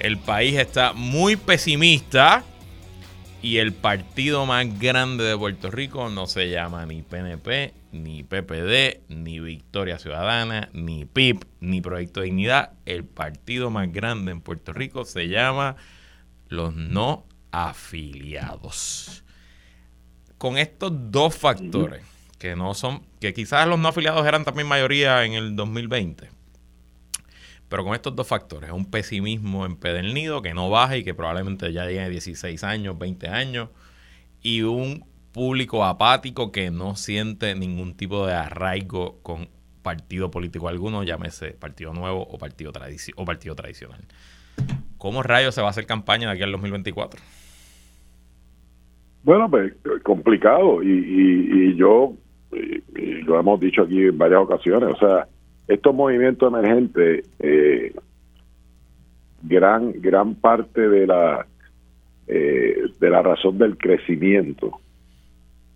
El 0.00 0.18
país 0.18 0.58
está 0.58 0.92
muy 0.92 1.36
pesimista 1.36 2.42
y 3.40 3.58
el 3.58 3.72
partido 3.72 4.44
más 4.44 4.76
grande 4.80 5.22
de 5.22 5.38
Puerto 5.38 5.70
Rico 5.70 6.10
no 6.10 6.26
se 6.26 6.50
llama 6.50 6.86
ni 6.86 7.02
PNP, 7.02 7.72
ni 7.92 8.24
PPD, 8.24 9.02
ni 9.08 9.38
Victoria 9.38 10.00
Ciudadana, 10.00 10.70
ni 10.72 11.04
PIP, 11.04 11.44
ni 11.60 11.80
Proyecto 11.80 12.22
Dignidad. 12.22 12.72
El 12.84 13.04
partido 13.04 13.70
más 13.70 13.92
grande 13.92 14.32
en 14.32 14.40
Puerto 14.40 14.72
Rico 14.72 15.04
se 15.04 15.28
llama 15.28 15.76
los 16.50 16.74
no 16.74 17.24
afiliados. 17.52 19.24
Con 20.36 20.58
estos 20.58 20.92
dos 21.10 21.34
factores, 21.34 22.02
que 22.38 22.56
no 22.56 22.74
son, 22.74 23.02
que 23.20 23.32
quizás 23.32 23.66
los 23.66 23.78
no 23.78 23.88
afiliados 23.88 24.26
eran 24.26 24.44
también 24.44 24.68
mayoría 24.68 25.24
en 25.24 25.34
el 25.34 25.56
2020, 25.56 26.28
pero 27.68 27.84
con 27.84 27.94
estos 27.94 28.16
dos 28.16 28.26
factores, 28.26 28.70
un 28.72 28.84
pesimismo 28.84 29.64
empedernido 29.64 30.42
que 30.42 30.52
no 30.52 30.68
baja 30.70 30.96
y 30.96 31.04
que 31.04 31.14
probablemente 31.14 31.72
ya 31.72 31.86
llegue 31.86 32.00
a 32.00 32.08
16 32.08 32.64
años, 32.64 32.98
20 32.98 33.28
años, 33.28 33.68
y 34.42 34.62
un 34.62 35.04
público 35.32 35.84
apático 35.84 36.50
que 36.50 36.70
no 36.70 36.96
siente 36.96 37.54
ningún 37.54 37.94
tipo 37.94 38.26
de 38.26 38.34
arraigo 38.34 39.20
con 39.22 39.48
partido 39.82 40.30
político 40.30 40.68
alguno, 40.68 41.04
llámese 41.04 41.52
partido 41.52 41.92
nuevo 41.92 42.22
o 42.22 42.38
partido, 42.38 42.72
o 43.16 43.24
partido 43.24 43.54
tradicional. 43.54 44.04
¿Cómo 45.00 45.22
rayos 45.22 45.54
se 45.54 45.62
va 45.62 45.68
a 45.68 45.70
hacer 45.70 45.86
campaña 45.86 46.28
de 46.28 46.34
aquí 46.34 46.42
al 46.42 46.52
2024? 46.52 47.18
Bueno, 49.22 49.50
pues 49.50 49.72
complicado. 50.02 50.82
Y, 50.82 51.74
yo, 51.74 52.12
lo 53.24 53.40
hemos 53.40 53.58
dicho 53.60 53.82
aquí 53.82 54.02
en 54.02 54.18
varias 54.18 54.42
ocasiones, 54.42 54.90
o 54.90 54.98
sea, 54.98 55.26
estos 55.66 55.94
movimientos 55.94 56.52
emergentes, 56.52 57.26
eh, 57.38 57.94
gran, 59.42 59.92
gran 60.02 60.34
parte 60.34 60.86
de 60.86 61.06
la, 61.06 61.46
eh, 62.26 62.82
de 63.00 63.10
la 63.10 63.22
razón 63.22 63.56
del 63.56 63.78
crecimiento 63.78 64.80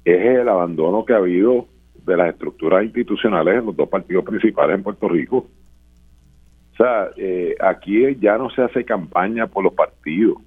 es 0.04 0.20
el 0.20 0.48
abandono 0.50 1.02
que 1.06 1.14
ha 1.14 1.16
habido 1.16 1.66
de 2.04 2.16
las 2.18 2.28
estructuras 2.28 2.84
institucionales 2.84 3.58
en 3.58 3.64
los 3.64 3.76
dos 3.76 3.88
partidos 3.88 4.22
principales 4.24 4.76
en 4.76 4.82
Puerto 4.82 5.08
Rico 5.08 5.46
o 6.74 6.76
sea, 6.76 7.10
eh, 7.16 7.54
aquí 7.60 8.16
ya 8.20 8.36
no 8.36 8.50
se 8.50 8.62
hace 8.62 8.84
campaña 8.84 9.46
por 9.46 9.62
los 9.62 9.74
partidos. 9.74 10.38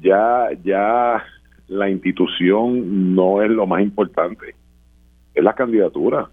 Ya, 0.00 0.48
ya 0.64 1.22
la 1.68 1.90
institución 1.90 3.14
no 3.14 3.42
es 3.42 3.50
lo 3.50 3.66
más 3.66 3.82
importante, 3.82 4.54
es 5.34 5.44
la 5.44 5.52
candidatura. 5.52 6.30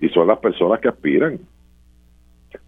Y 0.00 0.08
son 0.08 0.28
las 0.28 0.38
personas 0.38 0.80
que 0.80 0.88
aspiran. 0.88 1.38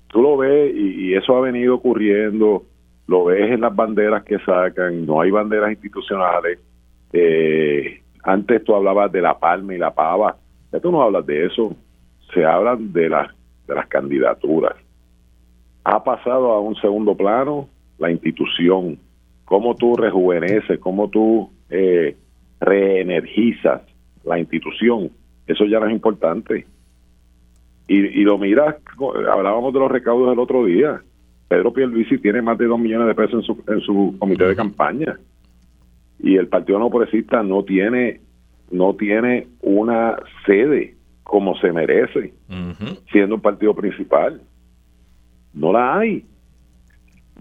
Tú 0.09 0.21
lo 0.21 0.37
ves 0.37 0.75
y, 0.75 1.15
eso 1.15 1.37
ha 1.37 1.41
venido 1.41 1.75
ocurriendo, 1.75 2.65
lo 3.07 3.25
ves 3.25 3.51
en 3.51 3.63
las 3.63 3.75
banderas 3.75 4.23
que 4.25 4.39
sacan, 4.41 5.07
no 5.07 5.23
hay 5.23 5.31
banderas 5.31 5.71
institucionales. 5.71 6.59
Eh, 7.15 8.03
antes 8.23 8.65
tú 8.65 8.75
hablabas 8.75 9.11
de 9.13 9.23
la 9.23 9.39
palma 9.39 9.75
y 9.75 9.79
la 9.79 9.95
pava, 9.95 10.37
Ya 10.73 10.81
tú 10.81 10.91
no 10.91 11.03
hablas 11.03 11.25
de 11.25 11.47
eso, 11.47 11.75
se 12.35 12.45
hablan 12.45 12.93
de 12.93 13.09
las, 13.09 13.38
de 13.69 13.75
las 13.75 13.87
candidaturas. 13.87 14.75
Ha 15.85 16.03
pasado 16.03 16.53
a 16.53 16.61
un 16.61 16.75
segundo 16.77 17.17
plano 17.17 17.69
la 17.99 18.11
institución, 18.11 18.99
cómo 19.45 19.75
tú 19.77 19.97
rejuveneces, 19.97 20.79
cómo 20.81 21.09
tú 21.09 21.51
eh, 21.71 22.17
reenergizas 22.61 23.83
la 24.25 24.39
institución. 24.39 25.11
Eso 25.47 25.65
ya 25.67 25.81
no 25.81 25.87
es 25.87 25.93
importante. 25.93 26.67
Y, 27.87 27.97
y 27.97 28.25
lo 28.25 28.39
miras, 28.39 28.77
hablábamos 29.31 29.73
de 29.73 29.81
los 29.81 29.91
recaudos 29.91 30.31
del 30.31 30.39
otro 30.39 30.65
día. 30.65 31.01
Pedro 31.49 31.73
Pierluisi 31.73 32.19
tiene 32.19 32.43
más 32.43 32.59
de 32.59 32.67
dos 32.67 32.79
millones 32.79 33.07
de 33.07 33.15
pesos 33.15 33.35
en 33.35 33.43
su, 33.43 33.65
en 33.73 33.81
su 33.81 34.17
comité 34.19 34.45
de 34.45 34.57
campaña. 34.57 35.19
Y 36.19 36.37
el 36.37 36.49
Partido 36.49 36.79
No 36.79 36.91
Progresista 36.91 37.43
no 37.43 37.63
tiene, 37.63 38.21
no 38.71 38.95
tiene 38.95 39.47
una 39.63 40.17
sede 40.45 40.98
como 41.29 41.55
se 41.59 41.71
merece, 41.73 42.33
siendo 43.13 43.35
un 43.35 43.43
partido 43.43 43.75
principal. 43.75 44.41
No 45.53 45.75
la 45.75 45.99
hay. 45.99 46.25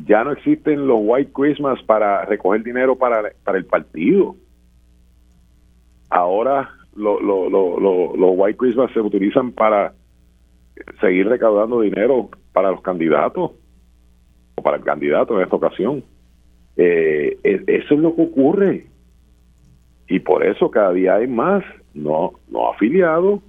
Ya 0.06 0.26
no 0.26 0.34
existen 0.34 0.86
los 0.88 1.00
White 1.02 1.32
Christmas 1.34 1.82
para 1.84 2.26
recoger 2.26 2.64
dinero 2.64 2.98
para, 2.98 3.32
para 3.46 3.58
el 3.58 3.66
partido. 3.66 4.36
Ahora 6.10 6.70
lo, 6.98 7.22
lo, 7.22 7.50
lo, 7.50 7.80
los 8.18 8.32
White 8.36 8.58
Christmas 8.58 8.92
se 8.92 9.00
utilizan 9.00 9.54
para 9.54 9.94
seguir 11.00 11.30
recaudando 11.30 11.80
dinero 11.80 12.30
para 12.52 12.72
los 12.72 12.82
candidatos 12.82 13.52
o 14.56 14.62
para 14.62 14.76
el 14.76 14.84
candidato 14.84 15.38
en 15.38 15.44
esta 15.44 15.56
ocasión. 15.56 16.04
Eh, 16.76 17.40
eso 17.42 17.94
es 17.94 18.00
lo 18.02 18.14
que 18.14 18.22
ocurre. 18.22 18.88
Y 20.10 20.20
por 20.20 20.46
eso 20.46 20.70
cada 20.70 20.92
día 20.92 21.16
hay 21.16 21.28
más 21.28 21.64
no, 21.94 22.34
no 22.50 22.70
afiliados 22.74 23.40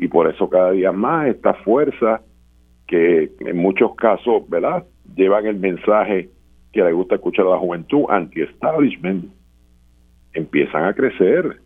y 0.00 0.08
por 0.08 0.28
eso 0.28 0.48
cada 0.48 0.70
día 0.70 0.92
más 0.92 1.28
esta 1.28 1.52
fuerza 1.52 2.22
que 2.86 3.30
en 3.40 3.56
muchos 3.58 3.94
casos, 3.96 4.48
¿verdad? 4.48 4.84
Llevan 5.14 5.46
el 5.46 5.58
mensaje 5.58 6.30
que 6.72 6.82
le 6.82 6.92
gusta 6.92 7.16
escuchar 7.16 7.46
a 7.46 7.50
la 7.50 7.58
juventud, 7.58 8.04
anti-establishment, 8.08 9.26
empiezan 10.32 10.84
a 10.84 10.94
crecer. 10.94 11.60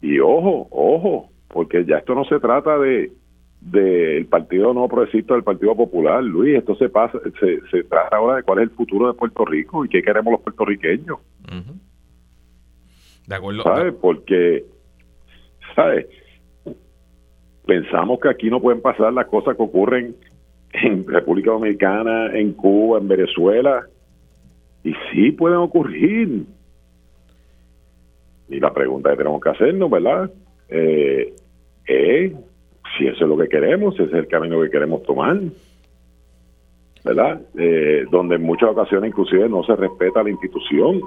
Y 0.00 0.20
ojo, 0.20 0.68
ojo, 0.70 1.30
porque 1.48 1.84
ya 1.84 1.98
esto 1.98 2.14
no 2.14 2.24
se 2.24 2.38
trata 2.38 2.78
de 2.78 3.12
del 3.60 4.26
Partido 4.26 4.74
No 4.74 4.86
Progresista 4.88 5.32
del 5.34 5.42
Partido 5.42 5.74
Popular, 5.74 6.22
Luis, 6.22 6.58
esto 6.58 6.76
se 6.76 6.90
pasa, 6.90 7.18
se, 7.40 7.60
se 7.70 7.82
trata 7.84 8.16
ahora 8.16 8.36
de 8.36 8.42
cuál 8.42 8.58
es 8.58 8.64
el 8.64 8.76
futuro 8.76 9.08
de 9.08 9.14
Puerto 9.14 9.44
Rico 9.44 9.84
y 9.84 9.88
qué 9.88 10.02
queremos 10.02 10.32
los 10.32 10.42
puertorriqueños. 10.42 11.18
De 13.26 13.34
acuerdo. 13.34 13.62
¿Sabes? 13.62 13.94
Porque, 13.94 14.66
¿sabes? 15.74 16.06
Pensamos 17.66 18.20
que 18.20 18.28
aquí 18.28 18.50
no 18.50 18.60
pueden 18.60 18.82
pasar 18.82 19.12
las 19.12 19.26
cosas 19.26 19.56
que 19.56 19.62
ocurren 19.62 20.14
en 20.72 21.06
República 21.06 21.52
Dominicana, 21.52 22.36
en 22.36 22.52
Cuba, 22.52 22.98
en 22.98 23.08
Venezuela, 23.08 23.86
y 24.82 24.92
sí 25.12 25.32
pueden 25.32 25.58
ocurrir. 25.58 26.44
Y 28.48 28.60
la 28.60 28.72
pregunta 28.72 29.10
que 29.10 29.16
tenemos 29.16 29.40
que 29.40 29.50
hacernos, 29.50 29.90
¿verdad? 29.90 30.30
Eh, 30.68 31.32
si 32.96 33.06
eso 33.06 33.24
es 33.24 33.28
lo 33.28 33.36
que 33.36 33.48
queremos, 33.48 33.96
si 33.96 34.02
ese 34.02 34.12
es 34.12 34.18
el 34.18 34.28
camino 34.28 34.60
que 34.60 34.70
queremos 34.70 35.02
tomar, 35.02 35.40
¿verdad? 37.04 37.40
Eh, 37.56 38.04
donde 38.10 38.36
en 38.36 38.42
muchas 38.42 38.70
ocasiones 38.70 39.10
inclusive 39.10 39.48
no 39.48 39.64
se 39.64 39.74
respeta 39.76 40.22
la 40.22 40.30
institución, 40.30 41.00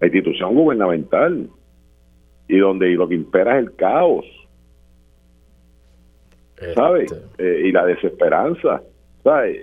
la 0.00 0.06
institución 0.06 0.54
gubernamental, 0.54 1.48
y 2.48 2.58
donde 2.58 2.90
lo 2.90 3.08
que 3.08 3.14
impera 3.14 3.58
es 3.58 3.66
el 3.66 3.74
caos, 3.74 4.24
¿sabes? 6.74 7.12
Este. 7.12 7.44
Eh, 7.44 7.68
y 7.68 7.72
la 7.72 7.86
desesperanza, 7.86 8.82
¿sabes? 9.22 9.58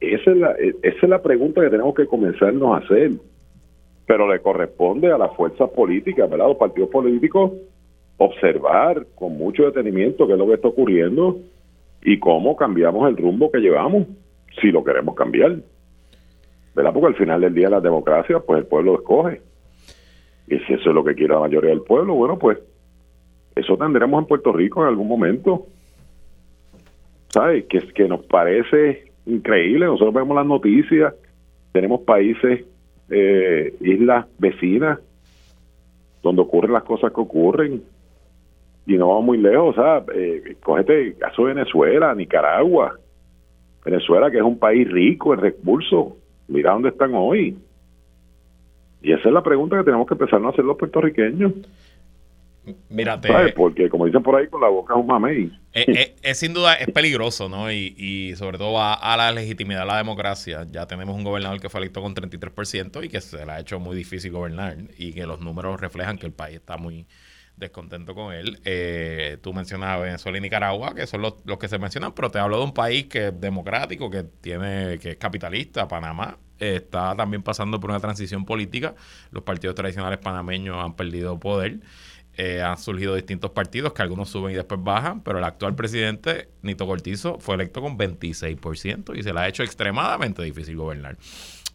Esa 0.00 0.30
es, 0.30 0.36
la, 0.36 0.52
esa 0.52 0.98
es 1.02 1.08
la 1.08 1.22
pregunta 1.22 1.60
que 1.60 1.70
tenemos 1.70 1.94
que 1.94 2.06
comenzarnos 2.06 2.74
a 2.74 2.84
hacer, 2.84 3.12
pero 4.06 4.32
le 4.32 4.40
corresponde 4.40 5.12
a 5.12 5.18
las 5.18 5.34
fuerzas 5.36 5.68
políticas, 5.70 6.28
¿verdad? 6.28 6.48
Los 6.48 6.56
partidos 6.56 6.88
políticos 6.90 7.52
observar 8.22 9.06
con 9.14 9.38
mucho 9.38 9.64
detenimiento 9.64 10.26
qué 10.26 10.34
es 10.34 10.38
lo 10.38 10.46
que 10.46 10.54
está 10.54 10.68
ocurriendo 10.68 11.38
y 12.02 12.18
cómo 12.18 12.54
cambiamos 12.54 13.08
el 13.08 13.16
rumbo 13.16 13.50
que 13.50 13.60
llevamos, 13.60 14.06
si 14.60 14.70
lo 14.70 14.84
queremos 14.84 15.14
cambiar. 15.14 15.56
¿Verdad? 16.74 16.92
Porque 16.92 17.06
al 17.06 17.14
final 17.14 17.40
del 17.40 17.54
día 17.54 17.70
la 17.70 17.80
democracia, 17.80 18.40
pues 18.40 18.60
el 18.60 18.66
pueblo 18.66 18.96
escoge. 18.96 19.40
Y 20.48 20.58
si 20.58 20.74
eso 20.74 20.90
es 20.90 20.94
lo 20.94 21.02
que 21.02 21.14
quiere 21.14 21.32
la 21.32 21.40
mayoría 21.40 21.70
del 21.70 21.80
pueblo, 21.80 22.14
bueno, 22.14 22.38
pues 22.38 22.58
eso 23.56 23.76
tendremos 23.78 24.20
en 24.20 24.28
Puerto 24.28 24.52
Rico 24.52 24.82
en 24.82 24.88
algún 24.88 25.08
momento. 25.08 25.66
¿Sabes? 27.30 27.64
Que, 27.66 27.80
que 27.92 28.08
nos 28.08 28.24
parece 28.26 29.10
increíble. 29.26 29.86
Nosotros 29.86 30.14
vemos 30.14 30.36
las 30.36 30.46
noticias, 30.46 31.14
tenemos 31.72 32.02
países, 32.02 32.64
eh, 33.08 33.74
islas 33.80 34.26
vecinas, 34.38 34.98
donde 36.22 36.42
ocurren 36.42 36.72
las 36.72 36.84
cosas 36.84 37.12
que 37.12 37.20
ocurren 37.20 37.82
y 38.86 38.96
no 38.96 39.08
vamos 39.08 39.24
muy 39.24 39.38
lejos, 39.38 39.76
o 39.76 39.80
sea, 39.80 40.04
eh, 40.14 40.56
cógete 40.62 41.00
el 41.00 41.16
caso 41.16 41.44
de 41.44 41.54
Venezuela, 41.54 42.14
Nicaragua, 42.14 42.98
Venezuela 43.84 44.30
que 44.30 44.38
es 44.38 44.42
un 44.42 44.58
país 44.58 44.90
rico 44.90 45.32
en 45.32 45.40
recursos, 45.40 46.14
mira 46.48 46.72
dónde 46.72 46.88
están 46.88 47.14
hoy. 47.14 47.56
Y 49.02 49.12
esa 49.12 49.28
es 49.28 49.34
la 49.34 49.42
pregunta 49.42 49.78
que 49.78 49.84
tenemos 49.84 50.06
que 50.06 50.14
empezar 50.14 50.44
a 50.44 50.48
hacer 50.48 50.64
los 50.64 50.76
puertorriqueños. 50.76 51.52
Mírate. 52.88 53.52
Porque 53.54 53.88
como 53.88 54.06
dicen 54.06 54.22
por 54.22 54.36
ahí, 54.36 54.48
con 54.48 54.60
la 54.60 54.68
boca 54.68 54.94
es 54.94 55.00
un 55.00 55.06
mamey. 55.06 55.52
Eh, 55.72 55.84
eh, 55.86 56.16
es, 56.22 56.38
sin 56.38 56.52
duda 56.52 56.74
es 56.74 56.90
peligroso, 56.90 57.48
¿no? 57.48 57.70
Y, 57.70 57.94
y 57.96 58.36
sobre 58.36 58.58
todo 58.58 58.72
va 58.72 58.94
a 58.94 59.16
la 59.16 59.32
legitimidad 59.32 59.80
de 59.80 59.86
la 59.86 59.96
democracia. 59.98 60.66
Ya 60.70 60.86
tenemos 60.86 61.14
un 61.14 61.24
gobernador 61.24 61.60
que 61.60 61.68
fue 61.68 61.80
electo 61.80 62.02
con 62.02 62.14
33% 62.14 63.04
y 63.04 63.08
que 63.08 63.20
se 63.20 63.44
le 63.44 63.52
ha 63.52 63.60
hecho 63.60 63.78
muy 63.78 63.96
difícil 63.96 64.32
gobernar 64.32 64.76
y 64.98 65.12
que 65.12 65.26
los 65.26 65.40
números 65.40 65.80
reflejan 65.80 66.18
que 66.18 66.26
el 66.26 66.32
país 66.32 66.56
está 66.56 66.76
muy 66.76 67.06
descontento 67.60 68.14
con 68.14 68.32
él. 68.34 68.58
Eh, 68.64 69.38
tú 69.40 69.52
mencionas 69.52 70.00
Venezuela 70.00 70.38
y 70.38 70.40
Nicaragua, 70.40 70.94
que 70.94 71.06
son 71.06 71.22
los, 71.22 71.34
que 71.58 71.68
se 71.68 71.78
mencionan, 71.78 72.12
pero 72.12 72.30
te 72.30 72.40
hablo 72.40 72.58
de 72.58 72.64
un 72.64 72.74
país 72.74 73.06
que 73.06 73.28
es 73.28 73.40
democrático, 73.40 74.10
que 74.10 74.24
tiene, 74.24 74.98
que 74.98 75.10
es 75.10 75.16
capitalista, 75.16 75.86
Panamá. 75.86 76.38
está 76.58 77.14
también 77.14 77.42
pasando 77.42 77.78
por 77.78 77.90
una 77.90 78.00
transición 78.00 78.44
política. 78.44 78.94
Los 79.30 79.44
partidos 79.44 79.76
tradicionales 79.76 80.18
panameños 80.18 80.82
han 80.82 80.96
perdido 80.96 81.38
poder. 81.38 81.80
Eh, 82.36 82.62
han 82.62 82.78
surgido 82.78 83.14
distintos 83.14 83.50
partidos 83.50 83.92
que 83.92 84.02
algunos 84.02 84.30
suben 84.30 84.52
y 84.52 84.56
después 84.56 84.82
bajan, 84.82 85.22
pero 85.22 85.38
el 85.38 85.44
actual 85.44 85.74
presidente, 85.74 86.48
Nito 86.62 86.86
Cortizo, 86.86 87.38
fue 87.38 87.56
electo 87.56 87.82
con 87.82 87.98
26% 87.98 89.18
y 89.18 89.22
se 89.22 89.32
le 89.32 89.40
ha 89.40 89.48
hecho 89.48 89.62
extremadamente 89.62 90.42
difícil 90.42 90.76
gobernar. 90.76 91.18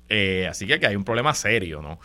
Eh, 0.10 0.48
así 0.50 0.66
que 0.66 0.76
aquí 0.76 0.86
hay 0.86 0.96
un 0.96 1.04
problema 1.04 1.34
serio, 1.34 1.82
¿no? 1.82 2.00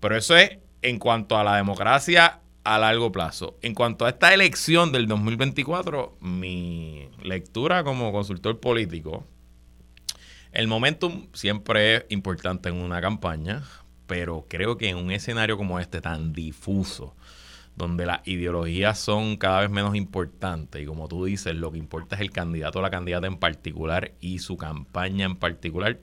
Pero 0.00 0.16
eso 0.16 0.36
es 0.36 0.58
en 0.82 0.98
cuanto 0.98 1.38
a 1.38 1.44
la 1.44 1.56
democracia 1.56 2.40
a 2.64 2.78
largo 2.78 3.12
plazo. 3.12 3.56
En 3.62 3.74
cuanto 3.74 4.04
a 4.04 4.10
esta 4.10 4.34
elección 4.34 4.92
del 4.92 5.06
2024, 5.06 6.18
mi 6.20 7.08
lectura 7.22 7.84
como 7.84 8.12
consultor 8.12 8.60
político, 8.60 9.24
el 10.52 10.68
momentum 10.68 11.28
siempre 11.32 11.96
es 11.96 12.04
importante 12.10 12.68
en 12.68 12.76
una 12.76 13.00
campaña, 13.00 13.62
pero 14.06 14.46
creo 14.48 14.76
que 14.76 14.88
en 14.88 14.96
un 14.96 15.10
escenario 15.10 15.56
como 15.56 15.80
este 15.80 16.00
tan 16.00 16.32
difuso, 16.32 17.16
donde 17.76 18.06
las 18.06 18.26
ideologías 18.26 18.98
son 18.98 19.36
cada 19.36 19.60
vez 19.60 19.70
menos 19.70 19.94
importantes. 19.96 20.82
Y 20.82 20.86
como 20.86 21.08
tú 21.08 21.24
dices, 21.24 21.54
lo 21.54 21.72
que 21.72 21.78
importa 21.78 22.16
es 22.16 22.20
el 22.20 22.30
candidato 22.30 22.78
o 22.78 22.82
la 22.82 22.90
candidata 22.90 23.26
en 23.26 23.36
particular 23.36 24.12
y 24.20 24.40
su 24.40 24.56
campaña 24.56 25.26
en 25.26 25.36
particular, 25.36 26.00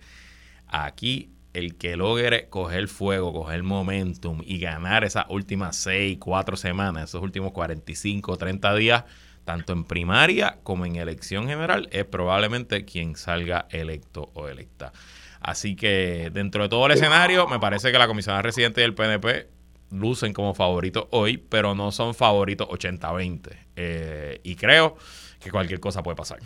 aquí 0.68 1.30
el 1.54 1.76
que 1.76 1.98
logre 1.98 2.48
coger 2.50 2.88
fuego, 2.88 3.34
coger 3.34 3.64
momentum 3.64 4.42
y 4.46 4.60
ganar 4.60 5.04
esas 5.04 5.26
últimas 5.30 5.76
6, 5.78 6.18
4 6.20 6.58
semanas, 6.58 7.10
esos 7.10 7.22
últimos 7.22 7.52
45, 7.52 8.38
30 8.38 8.76
días, 8.76 9.04
tanto 9.46 9.74
en 9.74 9.84
primaria 9.84 10.60
como 10.64 10.86
en 10.86 10.96
elección 10.96 11.48
general, 11.48 11.88
es 11.92 12.06
probablemente 12.06 12.86
quien 12.86 13.16
salga 13.16 13.68
electo 13.72 14.30
o 14.34 14.48
electa. 14.48 14.92
Así 15.40 15.76
que 15.76 16.30
dentro 16.34 16.64
de 16.64 16.70
todo 16.70 16.86
el 16.86 16.92
escenario, 16.92 17.48
me 17.48 17.60
parece 17.60 17.92
que 17.92 17.98
la 17.98 18.08
comisionada 18.08 18.42
residente 18.42 18.82
y 18.82 18.84
el 18.84 18.94
PNP 18.94 19.59
lucen 19.92 20.34
como 20.34 20.54
favoritos 20.54 21.08
hoy, 21.12 21.38
pero 21.38 21.76
no 21.76 21.92
son 21.92 22.14
favoritos 22.14 22.68
80-20. 22.68 23.50
Eh, 23.76 24.40
y 24.44 24.56
creo 24.56 24.96
que 25.40 25.52
cualquier 25.52 25.80
cosa 25.80 26.04
puede 26.04 26.16
pasar. 26.16 26.40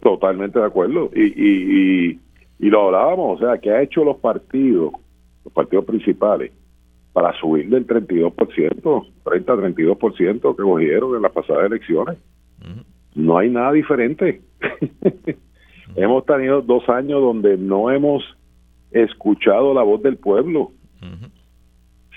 Totalmente 0.00 0.58
de 0.58 0.64
acuerdo. 0.64 1.10
y 1.14 2.18
y 2.58 2.70
lo 2.70 2.86
hablábamos, 2.86 3.40
o 3.40 3.44
sea, 3.44 3.58
¿qué 3.58 3.70
ha 3.70 3.82
hecho 3.82 4.04
los 4.04 4.16
partidos, 4.18 4.92
los 5.44 5.52
partidos 5.52 5.84
principales, 5.84 6.52
para 7.12 7.38
subir 7.38 7.68
del 7.68 7.86
32%, 7.86 8.32
30-32% 9.22 10.56
que 10.56 10.62
cogieron 10.62 11.16
en 11.16 11.22
las 11.22 11.32
pasadas 11.32 11.66
elecciones? 11.66 12.16
No 13.14 13.38
hay 13.38 13.50
nada 13.50 13.72
diferente. 13.72 14.40
hemos 15.96 16.24
tenido 16.24 16.62
dos 16.62 16.88
años 16.88 17.20
donde 17.20 17.56
no 17.56 17.90
hemos 17.90 18.22
escuchado 18.90 19.74
la 19.74 19.82
voz 19.82 20.02
del 20.02 20.16
pueblo. 20.16 20.72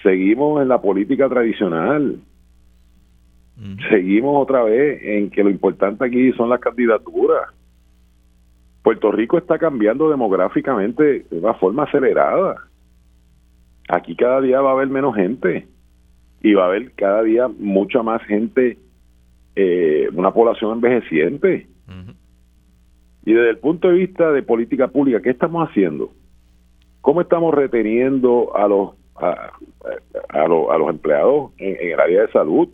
Seguimos 0.03 0.61
en 0.61 0.67
la 0.67 0.81
política 0.81 1.27
tradicional. 1.27 2.19
seguimos 3.89 4.43
otra 4.43 4.63
vez 4.63 5.01
en 5.03 5.29
que 5.31 5.43
lo 5.43 5.49
importante 5.49 6.05
aquí 6.05 6.31
son 6.33 6.49
las 6.49 6.59
candidaturas. 6.59 7.49
Puerto 8.83 9.11
Rico 9.11 9.37
está 9.37 9.57
cambiando 9.57 10.09
demográficamente 10.09 11.25
de 11.29 11.39
una 11.39 11.55
forma 11.55 11.83
acelerada. 11.83 12.67
Aquí 13.89 14.15
cada 14.15 14.41
día 14.41 14.61
va 14.61 14.69
a 14.69 14.73
haber 14.73 14.87
menos 14.87 15.15
gente 15.15 15.67
y 16.41 16.53
va 16.53 16.63
a 16.63 16.67
haber 16.67 16.91
cada 16.93 17.23
día 17.23 17.47
mucha 17.47 18.03
más 18.03 18.21
gente, 18.23 18.77
eh, 19.55 20.07
una 20.13 20.31
población 20.31 20.73
envejeciente. 20.73 21.67
Y 23.25 23.33
desde 23.33 23.49
el 23.49 23.57
punto 23.57 23.89
de 23.89 23.95
vista 23.95 24.31
de 24.31 24.43
política 24.43 24.87
pública, 24.87 25.21
¿qué 25.21 25.31
estamos 25.31 25.67
haciendo? 25.67 26.13
¿Cómo 27.01 27.21
estamos 27.21 27.53
reteniendo 27.53 28.55
a 28.55 28.67
los 28.67 28.91
a, 29.15 29.51
a, 30.29 30.47
los, 30.47 30.89
empleados 30.89 31.51
en, 31.57 31.91
el 31.93 31.99
área 31.99 32.21
de 32.21 32.31
salud? 32.31 32.69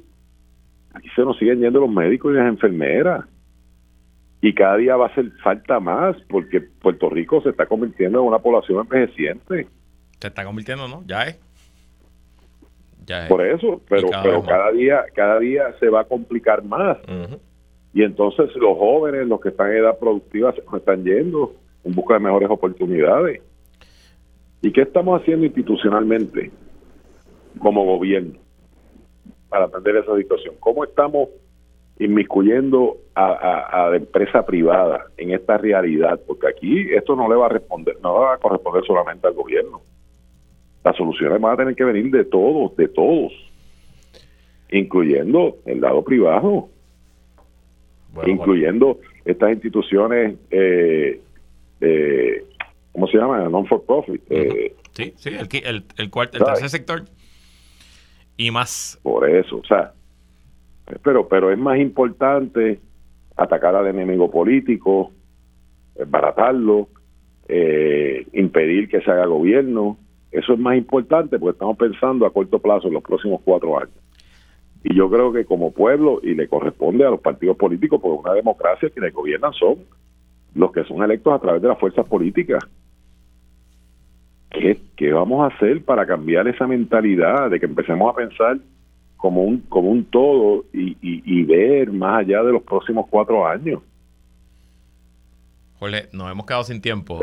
Aquí 0.93 1.09
se 1.15 1.21
nos 1.21 1.37
siguen 1.37 1.59
yendo 1.59 1.79
los 1.79 1.89
médicos 1.89 2.33
y 2.33 2.37
las 2.37 2.47
enfermeras. 2.47 3.25
Y 4.41 4.53
cada 4.53 4.75
día 4.77 4.97
va 4.97 5.05
a 5.05 5.09
hacer 5.09 5.31
falta 5.43 5.79
más 5.79 6.17
porque 6.29 6.59
Puerto 6.59 7.09
Rico 7.09 7.41
se 7.41 7.49
está 7.49 7.65
convirtiendo 7.65 8.19
en 8.19 8.25
una 8.25 8.39
población 8.39 8.81
envejeciente. 8.81 9.67
Se 10.19 10.27
está 10.27 10.43
convirtiendo, 10.43 10.87
¿no? 10.87 11.03
Ya 11.05 11.23
es. 11.23 11.39
Por 13.27 13.45
eso, 13.45 13.81
pero 13.89 14.09
cada, 14.09 14.23
pero 14.23 14.43
cada 14.43 14.71
día 14.71 15.03
cada 15.13 15.39
día 15.39 15.73
se 15.79 15.89
va 15.89 16.01
a 16.01 16.03
complicar 16.05 16.63
más. 16.63 16.97
Y 17.93 18.03
entonces 18.03 18.55
los 18.55 18.77
jóvenes, 18.77 19.27
los 19.27 19.39
que 19.41 19.49
están 19.49 19.71
en 19.71 19.77
edad 19.77 19.97
productiva, 19.99 20.53
se 20.53 20.61
están 20.75 21.03
yendo 21.03 21.53
en 21.83 21.93
busca 21.93 22.15
de 22.15 22.21
mejores 22.21 22.49
oportunidades. 22.49 23.41
¿Y 24.63 24.71
qué 24.71 24.81
estamos 24.81 25.21
haciendo 25.21 25.45
institucionalmente 25.45 26.49
como 27.59 27.85
gobierno 27.85 28.39
para 29.49 29.65
atender 29.65 29.97
esa 29.97 30.15
situación? 30.17 30.55
¿Cómo 30.59 30.83
estamos 30.83 31.29
inmiscuyendo 31.99 32.97
a, 33.13 33.89
la 33.91 33.97
empresa 33.97 34.45
privada 34.45 35.07
en 35.17 35.31
esta 35.31 35.57
realidad? 35.57 36.19
Porque 36.25 36.47
aquí 36.47 36.91
esto 36.91 37.15
no 37.15 37.29
le 37.29 37.35
va 37.35 37.47
a 37.47 37.49
responder, 37.49 37.97
no 38.01 38.13
va 38.15 38.33
a 38.33 38.37
corresponder 38.37 38.83
solamente 38.85 39.27
al 39.27 39.33
gobierno. 39.33 39.81
Las 40.83 40.95
soluciones 40.95 41.39
van 41.39 41.53
a 41.53 41.57
tener 41.57 41.75
que 41.75 41.83
venir 41.83 42.09
de 42.09 42.23
todos, 42.23 42.75
de 42.77 42.87
todos, 42.87 43.33
incluyendo 44.71 45.57
el 45.65 45.81
lado 45.81 46.03
privado 46.03 46.69
incluyendo 48.27 48.99
estas 49.25 49.51
instituciones, 49.53 50.35
eh, 50.51 51.19
eh, 51.81 52.45
¿cómo 52.93 53.07
se 53.07 53.17
llama? 53.17 53.47
Non-for-profit. 53.49 54.21
Eh, 54.29 54.75
sí, 54.91 55.13
sí, 55.17 55.29
el, 55.29 55.47
el, 55.51 55.83
el, 55.97 56.09
cuarto, 56.09 56.37
el 56.37 56.45
tercer 56.45 56.69
sector 56.69 57.03
y 58.37 58.49
más. 58.51 58.99
Por 59.03 59.29
eso, 59.29 59.57
o 59.57 59.65
sea, 59.65 59.93
pero, 61.03 61.27
pero 61.27 61.51
es 61.51 61.57
más 61.57 61.77
importante 61.79 62.79
atacar 63.35 63.75
al 63.75 63.87
enemigo 63.87 64.29
político, 64.29 65.11
baratarlo, 66.07 66.87
eh, 67.47 68.25
impedir 68.33 68.87
que 68.87 69.01
se 69.01 69.11
haga 69.11 69.25
gobierno. 69.25 69.97
Eso 70.31 70.53
es 70.53 70.59
más 70.59 70.77
importante 70.77 71.37
porque 71.37 71.53
estamos 71.53 71.77
pensando 71.77 72.25
a 72.25 72.33
corto 72.33 72.59
plazo 72.59 72.87
en 72.87 72.95
los 72.95 73.03
próximos 73.03 73.41
cuatro 73.43 73.77
años. 73.77 73.93
Y 74.83 74.95
yo 74.95 75.09
creo 75.09 75.31
que 75.31 75.45
como 75.45 75.71
pueblo, 75.71 76.19
y 76.21 76.35
le 76.35 76.47
corresponde 76.47 77.05
a 77.05 77.09
los 77.09 77.21
partidos 77.21 77.55
políticos, 77.55 77.99
porque 78.01 78.19
una 78.19 78.33
democracia 78.33 78.89
quienes 78.89 79.13
gobiernan 79.13 79.53
son 79.53 79.77
los 80.55 80.71
que 80.71 80.83
son 80.83 81.01
electos 81.03 81.33
a 81.33 81.39
través 81.39 81.61
de 81.61 81.69
las 81.69 81.79
fuerzas 81.79 82.05
políticas. 82.05 82.63
¿Qué, 84.53 84.79
¿Qué, 84.95 85.11
vamos 85.11 85.41
a 85.43 85.55
hacer 85.55 85.83
para 85.83 86.05
cambiar 86.05 86.47
esa 86.47 86.67
mentalidad 86.67 87.49
de 87.49 87.59
que 87.59 87.65
empecemos 87.65 88.13
a 88.13 88.15
pensar 88.15 88.57
como 89.17 89.43
un, 89.43 89.61
como 89.61 89.89
un 89.89 90.05
todo 90.05 90.65
y, 90.71 90.95
y, 91.01 91.43
ver 91.43 91.91
más 91.91 92.19
allá 92.19 92.43
de 92.43 92.51
los 92.51 92.61
próximos 92.61 93.07
cuatro 93.09 93.47
años? 93.47 93.81
Jorge, 95.79 96.07
nos 96.13 96.31
hemos 96.31 96.45
quedado 96.45 96.63
sin 96.63 96.81
tiempo. 96.81 97.19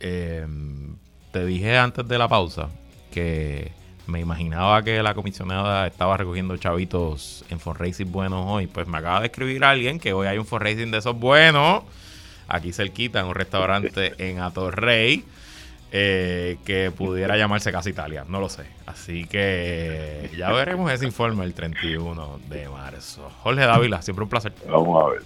Eh, 0.00 0.46
te 1.32 1.44
dije 1.44 1.76
antes 1.76 2.06
de 2.06 2.18
la 2.18 2.28
pausa 2.28 2.68
que 3.12 3.72
me 4.06 4.20
imaginaba 4.20 4.82
que 4.82 5.02
la 5.02 5.14
comisionada 5.14 5.86
estaba 5.86 6.16
recogiendo 6.16 6.56
chavitos 6.56 7.44
en 7.50 7.58
fundraising 7.58 8.10
buenos 8.10 8.44
hoy. 8.46 8.66
Pues 8.68 8.86
me 8.86 8.98
acaba 8.98 9.20
de 9.20 9.26
escribir 9.26 9.64
alguien 9.64 9.98
que 9.98 10.12
hoy 10.12 10.28
hay 10.28 10.38
un 10.38 10.46
fundraising 10.46 10.90
de 10.90 10.98
esos 10.98 11.18
buenos. 11.18 11.82
Aquí 12.46 12.72
cerquita, 12.72 13.20
en 13.20 13.26
un 13.26 13.34
restaurante 13.34 14.14
en 14.30 14.40
Atorrey. 14.40 15.24
Eh, 15.90 16.58
que 16.66 16.90
pudiera 16.90 17.36
llamarse 17.38 17.72
Casa 17.72 17.88
Italia. 17.88 18.24
No 18.28 18.40
lo 18.40 18.48
sé. 18.50 18.64
Así 18.84 19.24
que 19.24 20.30
ya 20.36 20.52
veremos 20.52 20.92
ese 20.92 21.06
informe 21.06 21.44
el 21.44 21.54
31 21.54 22.40
de 22.48 22.68
marzo. 22.68 23.30
Jorge 23.42 23.62
Dávila, 23.62 24.02
siempre 24.02 24.24
un 24.24 24.28
placer. 24.28 24.52
Vamos 24.68 25.02
a 25.02 25.08
ver. 25.08 25.22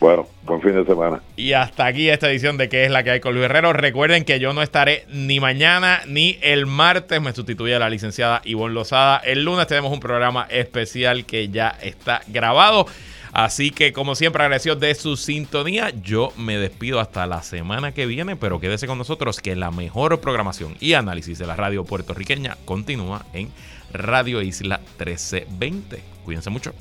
Bueno, 0.00 0.26
buen 0.42 0.60
fin 0.60 0.74
de 0.74 0.84
semana. 0.84 1.22
Y 1.34 1.54
hasta 1.54 1.86
aquí 1.86 2.10
esta 2.10 2.28
edición 2.28 2.58
de 2.58 2.68
¿Qué 2.68 2.84
es 2.84 2.90
la 2.90 3.02
que 3.02 3.12
hay 3.12 3.20
con 3.20 3.32
Luis 3.32 3.46
Herrero? 3.46 3.72
Recuerden 3.72 4.24
que 4.24 4.38
yo 4.38 4.52
no 4.52 4.60
estaré 4.60 5.06
ni 5.08 5.40
mañana 5.40 6.02
ni 6.06 6.38
el 6.42 6.66
martes. 6.66 7.22
Me 7.22 7.32
sustituye 7.32 7.78
la 7.78 7.88
licenciada 7.88 8.42
Ivonne 8.44 8.74
Lozada. 8.74 9.16
El 9.18 9.44
lunes 9.44 9.66
tenemos 9.66 9.90
un 9.92 10.00
programa 10.00 10.46
especial 10.50 11.24
que 11.24 11.48
ya 11.48 11.70
está 11.80 12.20
grabado. 12.26 12.86
Así 13.34 13.72
que, 13.72 13.92
como 13.92 14.14
siempre, 14.14 14.44
agradecido 14.44 14.76
de 14.76 14.94
su 14.94 15.16
sintonía. 15.16 15.90
Yo 15.90 16.32
me 16.36 16.56
despido 16.56 17.00
hasta 17.00 17.26
la 17.26 17.42
semana 17.42 17.92
que 17.92 18.06
viene, 18.06 18.36
pero 18.36 18.60
quédese 18.60 18.86
con 18.86 18.96
nosotros 18.96 19.40
que 19.40 19.56
la 19.56 19.72
mejor 19.72 20.20
programación 20.20 20.76
y 20.78 20.92
análisis 20.92 21.38
de 21.38 21.46
la 21.48 21.56
radio 21.56 21.84
puertorriqueña 21.84 22.56
continúa 22.64 23.26
en 23.32 23.50
Radio 23.92 24.40
Isla 24.40 24.78
1320. 24.98 26.00
Cuídense 26.24 26.50
mucho. 26.50 26.72